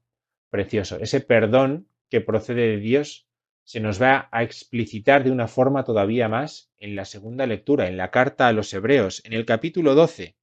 Precioso. 0.50 0.98
Ese 0.98 1.20
perdón 1.20 1.88
que 2.10 2.20
procede 2.20 2.68
de 2.68 2.76
Dios 2.78 3.26
se 3.64 3.80
nos 3.80 4.00
va 4.02 4.28
a 4.32 4.42
explicitar 4.42 5.24
de 5.24 5.30
una 5.30 5.48
forma 5.48 5.84
todavía 5.84 6.28
más 6.28 6.70
en 6.78 6.96
la 6.96 7.04
segunda 7.04 7.46
lectura, 7.46 7.88
en 7.88 7.96
la 7.96 8.10
carta 8.10 8.48
a 8.48 8.52
los 8.52 8.72
Hebreos, 8.74 9.22
en 9.24 9.32
el 9.32 9.46
capítulo 9.46 9.94
12 9.94 10.36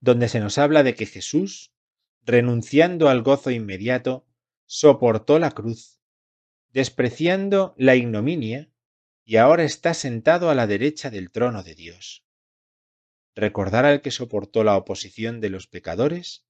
donde 0.00 0.28
se 0.28 0.40
nos 0.40 0.58
habla 0.58 0.82
de 0.82 0.94
que 0.94 1.06
Jesús, 1.06 1.72
renunciando 2.24 3.08
al 3.08 3.22
gozo 3.22 3.50
inmediato, 3.50 4.26
soportó 4.66 5.38
la 5.38 5.50
cruz, 5.50 6.00
despreciando 6.72 7.74
la 7.76 7.96
ignominia, 7.96 8.70
y 9.28 9.36
ahora 9.36 9.64
está 9.64 9.92
sentado 9.92 10.48
a 10.48 10.54
la 10.54 10.66
derecha 10.66 11.10
del 11.10 11.30
trono 11.30 11.62
de 11.62 11.74
Dios. 11.74 12.24
Recordar 13.34 13.84
al 13.84 14.00
que 14.00 14.10
soportó 14.10 14.64
la 14.64 14.74
oposición 14.74 15.42
de 15.42 15.50
los 15.50 15.66
pecadores, 15.66 16.46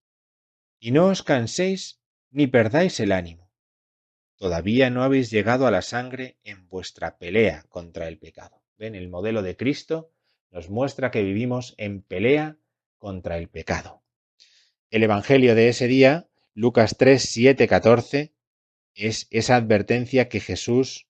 y 0.79 0.91
no 0.91 1.07
os 1.07 1.21
canséis 1.21 1.99
ni 2.31 2.47
perdáis 2.47 3.01
el 3.01 3.11
ánimo. 3.11 3.51
Todavía 4.37 4.89
no 4.89 5.03
habéis 5.03 5.29
llegado 5.29 5.67
a 5.67 5.71
la 5.71 5.81
sangre 5.81 6.37
en 6.45 6.69
vuestra 6.69 7.17
pelea 7.17 7.65
contra 7.67 8.07
el 8.07 8.17
pecado. 8.17 8.63
Ven, 8.77 8.95
el 8.95 9.09
modelo 9.09 9.41
de 9.41 9.57
Cristo 9.57 10.13
nos 10.49 10.69
muestra 10.69 11.11
que 11.11 11.21
vivimos 11.21 11.75
en 11.77 12.01
pelea 12.01 12.59
contra 12.97 13.37
el 13.37 13.49
pecado. 13.49 14.05
El 14.89 15.03
Evangelio 15.03 15.53
de 15.53 15.67
ese 15.67 15.87
día, 15.87 16.29
Lucas 16.53 16.95
3, 16.97 17.21
7, 17.21 17.67
14, 17.67 18.33
es 18.93 19.27
esa 19.31 19.57
advertencia 19.57 20.29
que 20.29 20.39
Jesús, 20.39 21.08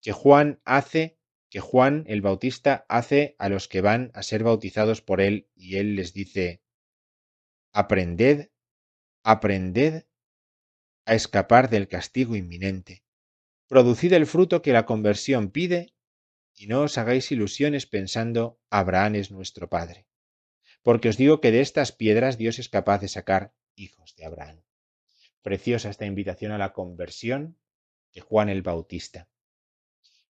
que 0.00 0.12
Juan 0.12 0.60
hace, 0.64 1.18
que 1.50 1.60
Juan 1.60 2.04
el 2.06 2.20
Bautista 2.22 2.84
hace 2.88 3.34
a 3.38 3.48
los 3.48 3.68
que 3.68 3.80
van 3.80 4.10
a 4.14 4.22
ser 4.22 4.44
bautizados 4.44 5.02
por 5.02 5.20
él 5.20 5.48
y 5.54 5.76
él 5.76 5.96
les 5.96 6.12
dice, 6.12 6.62
aprended, 7.72 8.50
aprended 9.22 10.04
a 11.04 11.14
escapar 11.14 11.70
del 11.70 11.88
castigo 11.88 12.36
inminente. 12.36 13.04
Producid 13.66 14.12
el 14.12 14.26
fruto 14.26 14.62
que 14.62 14.72
la 14.72 14.86
conversión 14.86 15.50
pide 15.50 15.94
y 16.54 16.66
no 16.66 16.82
os 16.82 16.98
hagáis 16.98 17.30
ilusiones 17.32 17.86
pensando 17.86 18.60
Abraham 18.70 19.16
es 19.16 19.30
nuestro 19.30 19.68
Padre 19.68 20.08
porque 20.82 21.08
os 21.08 21.16
digo 21.16 21.40
que 21.40 21.52
de 21.52 21.60
estas 21.60 21.92
piedras 21.92 22.38
Dios 22.38 22.58
es 22.58 22.68
capaz 22.68 23.00
de 23.00 23.08
sacar 23.08 23.54
hijos 23.74 24.14
de 24.16 24.24
Abraham. 24.24 24.62
Preciosa 25.42 25.90
esta 25.90 26.06
invitación 26.06 26.52
a 26.52 26.58
la 26.58 26.72
conversión 26.72 27.58
de 28.14 28.20
Juan 28.20 28.48
el 28.48 28.62
Bautista. 28.62 29.28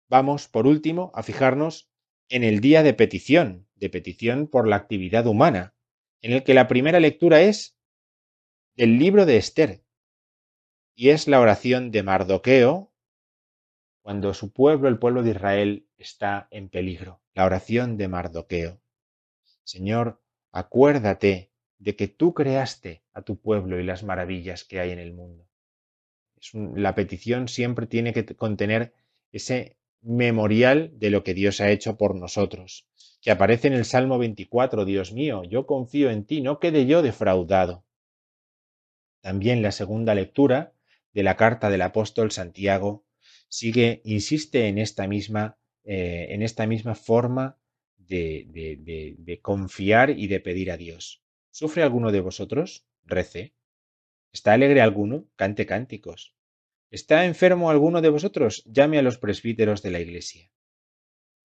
Vamos, 0.09 0.47
por 0.47 0.65
último, 0.65 1.11
a 1.13 1.23
fijarnos 1.23 1.89
en 2.29 2.43
el 2.43 2.59
día 2.59 2.83
de 2.83 2.93
petición, 2.93 3.67
de 3.75 3.89
petición 3.89 4.47
por 4.47 4.67
la 4.67 4.75
actividad 4.75 5.27
humana, 5.27 5.75
en 6.21 6.33
el 6.33 6.43
que 6.43 6.53
la 6.53 6.67
primera 6.67 6.99
lectura 6.99 7.41
es 7.41 7.77
del 8.75 8.97
libro 8.97 9.25
de 9.25 9.37
Esther, 9.37 9.83
y 10.95 11.09
es 11.09 11.27
la 11.27 11.39
oración 11.39 11.91
de 11.91 12.03
Mardoqueo 12.03 12.91
cuando 14.01 14.33
su 14.33 14.51
pueblo, 14.51 14.89
el 14.89 14.97
pueblo 14.97 15.21
de 15.21 15.31
Israel, 15.31 15.87
está 15.97 16.47
en 16.51 16.69
peligro. 16.69 17.21
La 17.33 17.45
oración 17.45 17.95
de 17.95 18.07
Mardoqueo. 18.07 18.81
Señor, 19.63 20.21
acuérdate 20.51 21.51
de 21.77 21.95
que 21.95 22.07
tú 22.07 22.33
creaste 22.33 23.03
a 23.13 23.21
tu 23.21 23.39
pueblo 23.39 23.79
y 23.79 23.83
las 23.83 24.03
maravillas 24.03 24.63
que 24.63 24.79
hay 24.79 24.91
en 24.91 24.99
el 24.99 25.13
mundo. 25.13 25.47
la 26.75 26.95
petición 26.95 27.47
siempre 27.47 27.85
tiene 27.85 28.11
que 28.11 28.25
contener 28.35 28.93
ese 29.31 29.78
memorial 30.01 30.91
de 30.93 31.09
lo 31.09 31.23
que 31.23 31.33
Dios 31.33 31.61
ha 31.61 31.71
hecho 31.71 31.97
por 31.97 32.15
nosotros, 32.15 32.87
que 33.21 33.31
aparece 33.31 33.67
en 33.67 33.73
el 33.73 33.85
Salmo 33.85 34.17
24, 34.17 34.85
Dios 34.85 35.13
mío, 35.13 35.43
yo 35.43 35.65
confío 35.65 36.09
en 36.09 36.25
ti, 36.25 36.41
no 36.41 36.59
quede 36.59 36.85
yo 36.85 37.01
defraudado. 37.01 37.85
También 39.21 39.61
la 39.61 39.71
segunda 39.71 40.15
lectura 40.15 40.73
de 41.13 41.23
la 41.23 41.35
carta 41.35 41.69
del 41.69 41.81
apóstol 41.81 42.31
Santiago 42.31 43.05
sigue, 43.49 44.01
insiste 44.05 44.67
en 44.67 44.77
esta 44.77 45.07
misma, 45.07 45.57
eh, 45.83 46.27
en 46.29 46.41
esta 46.41 46.65
misma 46.67 46.95
forma 46.95 47.57
de, 47.97 49.39
confiar 49.41 50.09
y 50.11 50.27
de 50.27 50.39
pedir 50.39 50.71
a 50.71 50.77
Dios. 50.77 51.21
¿Sufre 51.51 51.83
alguno 51.83 52.11
de 52.11 52.21
vosotros? 52.21 52.85
Rece. 53.05 53.53
¿Está 54.31 54.53
alegre 54.53 54.81
alguno? 54.81 55.25
Cante 55.35 55.65
cánticos. 55.65 56.35
¿Está 56.91 57.25
enfermo 57.25 57.69
alguno 57.69 58.01
de 58.01 58.09
vosotros? 58.09 58.63
Llame 58.65 58.97
a 58.97 59.03
los 59.03 59.19
presbíteros 59.19 59.83
de 59.83 59.91
la 59.91 59.99
iglesia. 59.99 60.51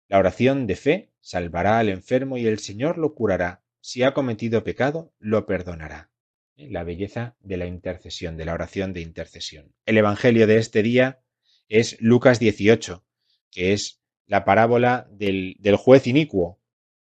La 0.08 0.18
oración 0.18 0.66
de 0.66 0.74
fe 0.74 1.12
salvará 1.20 1.78
al 1.78 1.88
enfermo 1.88 2.36
y 2.36 2.46
el 2.48 2.58
Señor 2.58 2.98
lo 2.98 3.14
curará. 3.14 3.62
Si 3.80 4.02
ha 4.02 4.12
cometido 4.12 4.64
pecado, 4.64 5.14
lo 5.20 5.46
perdonará. 5.46 6.10
¿Eh? 6.56 6.68
La 6.68 6.82
belleza 6.82 7.36
de 7.38 7.56
la 7.56 7.66
intercesión, 7.66 8.36
de 8.36 8.44
la 8.44 8.54
oración 8.54 8.92
de 8.92 9.02
intercesión. 9.02 9.72
El 9.86 9.98
Evangelio 9.98 10.48
de 10.48 10.56
este 10.56 10.82
día 10.82 11.22
es 11.68 11.96
Lucas 12.00 12.40
18, 12.40 13.04
que 13.52 13.72
es 13.72 14.02
la 14.26 14.44
parábola 14.44 15.08
del, 15.12 15.56
juez 15.78 16.08
inicuo, 16.08 16.60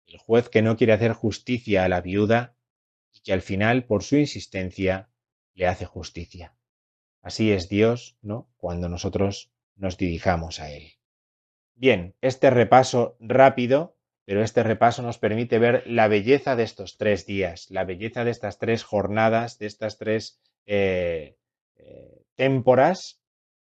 el 0.07 0.17
juez 0.17 0.49
que 0.49 0.63
no 0.63 0.79
quiere 0.79 0.95
hacer 0.95 1.13
justicia 1.13 1.85
a 1.85 1.89
la 1.91 2.01
viuda 2.01 2.57
y 3.13 3.21
que 3.21 3.35
al 3.35 3.43
final, 3.43 3.85
por 3.85 4.03
su 4.03 4.17
insistencia, 4.17 5.11
le 5.53 5.67
hace 5.67 5.85
justicia. 5.85 6.55
Así 7.25 7.53
es 7.53 7.71
Dios, 7.71 8.19
¿no? 8.21 8.51
Cuando 8.59 8.91
nosotros 8.91 9.51
nos 9.77 9.97
dirijamos 9.97 10.61
a 10.61 10.71
Él. 10.71 10.93
Bien, 11.75 12.15
este 12.21 12.51
repaso 12.51 13.17
rápido, 13.19 13.97
pero 14.27 14.43
este 14.43 14.63
repaso 14.63 15.01
nos 15.01 15.17
permite 15.17 15.59
ver 15.59 15.85
la 15.87 16.07
belleza 16.07 16.55
de 16.55 16.65
estos 16.65 16.99
tres 16.99 17.25
días, 17.25 17.71
la 17.71 17.85
belleza 17.85 18.25
de 18.25 18.31
estas 18.31 18.59
tres 18.59 18.85
jornadas, 18.85 19.59
de 19.59 19.67
estas 19.67 19.97
tres 19.97 20.39
eh, 20.67 21.39
eh, 21.77 22.23
témporas 22.35 23.23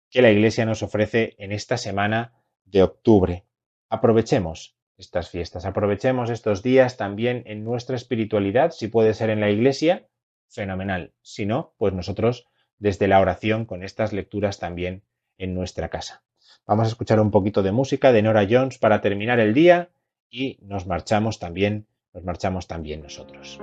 que 0.09 0.23
la 0.23 0.31
Iglesia 0.31 0.65
nos 0.65 0.81
ofrece 0.81 1.35
en 1.37 1.51
esta 1.51 1.77
semana 1.77 2.33
de 2.65 2.81
octubre. 2.81 3.45
Aprovechemos 3.87 4.75
estas 4.97 5.29
fiestas, 5.29 5.65
aprovechemos 5.65 6.31
estos 6.31 6.63
días 6.63 6.97
también 6.97 7.43
en 7.45 7.63
nuestra 7.63 7.95
espiritualidad, 7.95 8.71
si 8.71 8.87
puede 8.87 9.13
ser 9.13 9.29
en 9.29 9.41
la 9.41 9.51
iglesia, 9.51 10.07
fenomenal. 10.49 11.13
Si 11.21 11.45
no, 11.45 11.75
pues 11.77 11.93
nosotros 11.93 12.47
desde 12.79 13.07
la 13.07 13.19
oración 13.19 13.65
con 13.65 13.83
estas 13.83 14.13
lecturas 14.13 14.59
también 14.59 15.03
en 15.37 15.53
nuestra 15.53 15.89
casa. 15.89 16.23
Vamos 16.65 16.85
a 16.85 16.89
escuchar 16.89 17.19
un 17.19 17.31
poquito 17.31 17.63
de 17.63 17.71
música 17.71 18.11
de 18.11 18.21
Nora 18.21 18.47
Jones 18.49 18.77
para 18.77 19.01
terminar 19.01 19.39
el 19.39 19.53
día 19.53 19.89
y 20.29 20.57
nos 20.61 20.87
marchamos 20.87 21.39
también, 21.39 21.87
nos 22.13 22.23
marchamos 22.23 22.67
también 22.67 23.01
nosotros. 23.01 23.59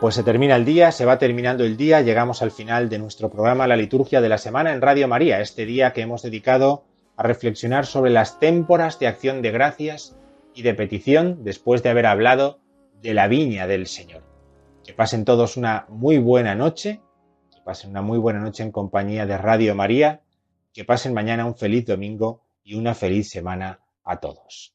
Pues 0.00 0.14
se 0.14 0.22
termina 0.22 0.56
el 0.56 0.64
día, 0.64 0.92
se 0.92 1.04
va 1.04 1.18
terminando 1.18 1.62
el 1.62 1.76
día, 1.76 2.00
llegamos 2.00 2.40
al 2.40 2.50
final 2.50 2.88
de 2.88 2.98
nuestro 2.98 3.28
programa 3.28 3.66
La 3.66 3.76
Liturgia 3.76 4.22
de 4.22 4.30
la 4.30 4.38
Semana 4.38 4.72
en 4.72 4.80
Radio 4.80 5.06
María, 5.08 5.42
este 5.42 5.66
día 5.66 5.92
que 5.92 6.00
hemos 6.00 6.22
dedicado 6.22 6.84
a 7.18 7.22
reflexionar 7.22 7.84
sobre 7.84 8.10
las 8.10 8.40
témporas 8.40 8.98
de 8.98 9.08
acción 9.08 9.42
de 9.42 9.50
gracias 9.50 10.16
y 10.54 10.62
de 10.62 10.72
petición 10.72 11.44
después 11.44 11.82
de 11.82 11.90
haber 11.90 12.06
hablado 12.06 12.60
de 13.02 13.12
la 13.12 13.28
viña 13.28 13.66
del 13.66 13.86
Señor. 13.86 14.22
Que 14.82 14.94
pasen 14.94 15.26
todos 15.26 15.58
una 15.58 15.84
muy 15.90 16.16
buena 16.16 16.54
noche, 16.54 17.02
que 17.54 17.60
pasen 17.60 17.90
una 17.90 18.00
muy 18.00 18.16
buena 18.16 18.40
noche 18.40 18.62
en 18.62 18.72
compañía 18.72 19.26
de 19.26 19.36
Radio 19.36 19.74
María, 19.74 20.22
que 20.72 20.86
pasen 20.86 21.12
mañana 21.12 21.44
un 21.44 21.56
feliz 21.56 21.84
domingo 21.84 22.40
y 22.64 22.74
una 22.74 22.94
feliz 22.94 23.28
semana 23.28 23.80
a 24.02 24.18
todos. 24.18 24.74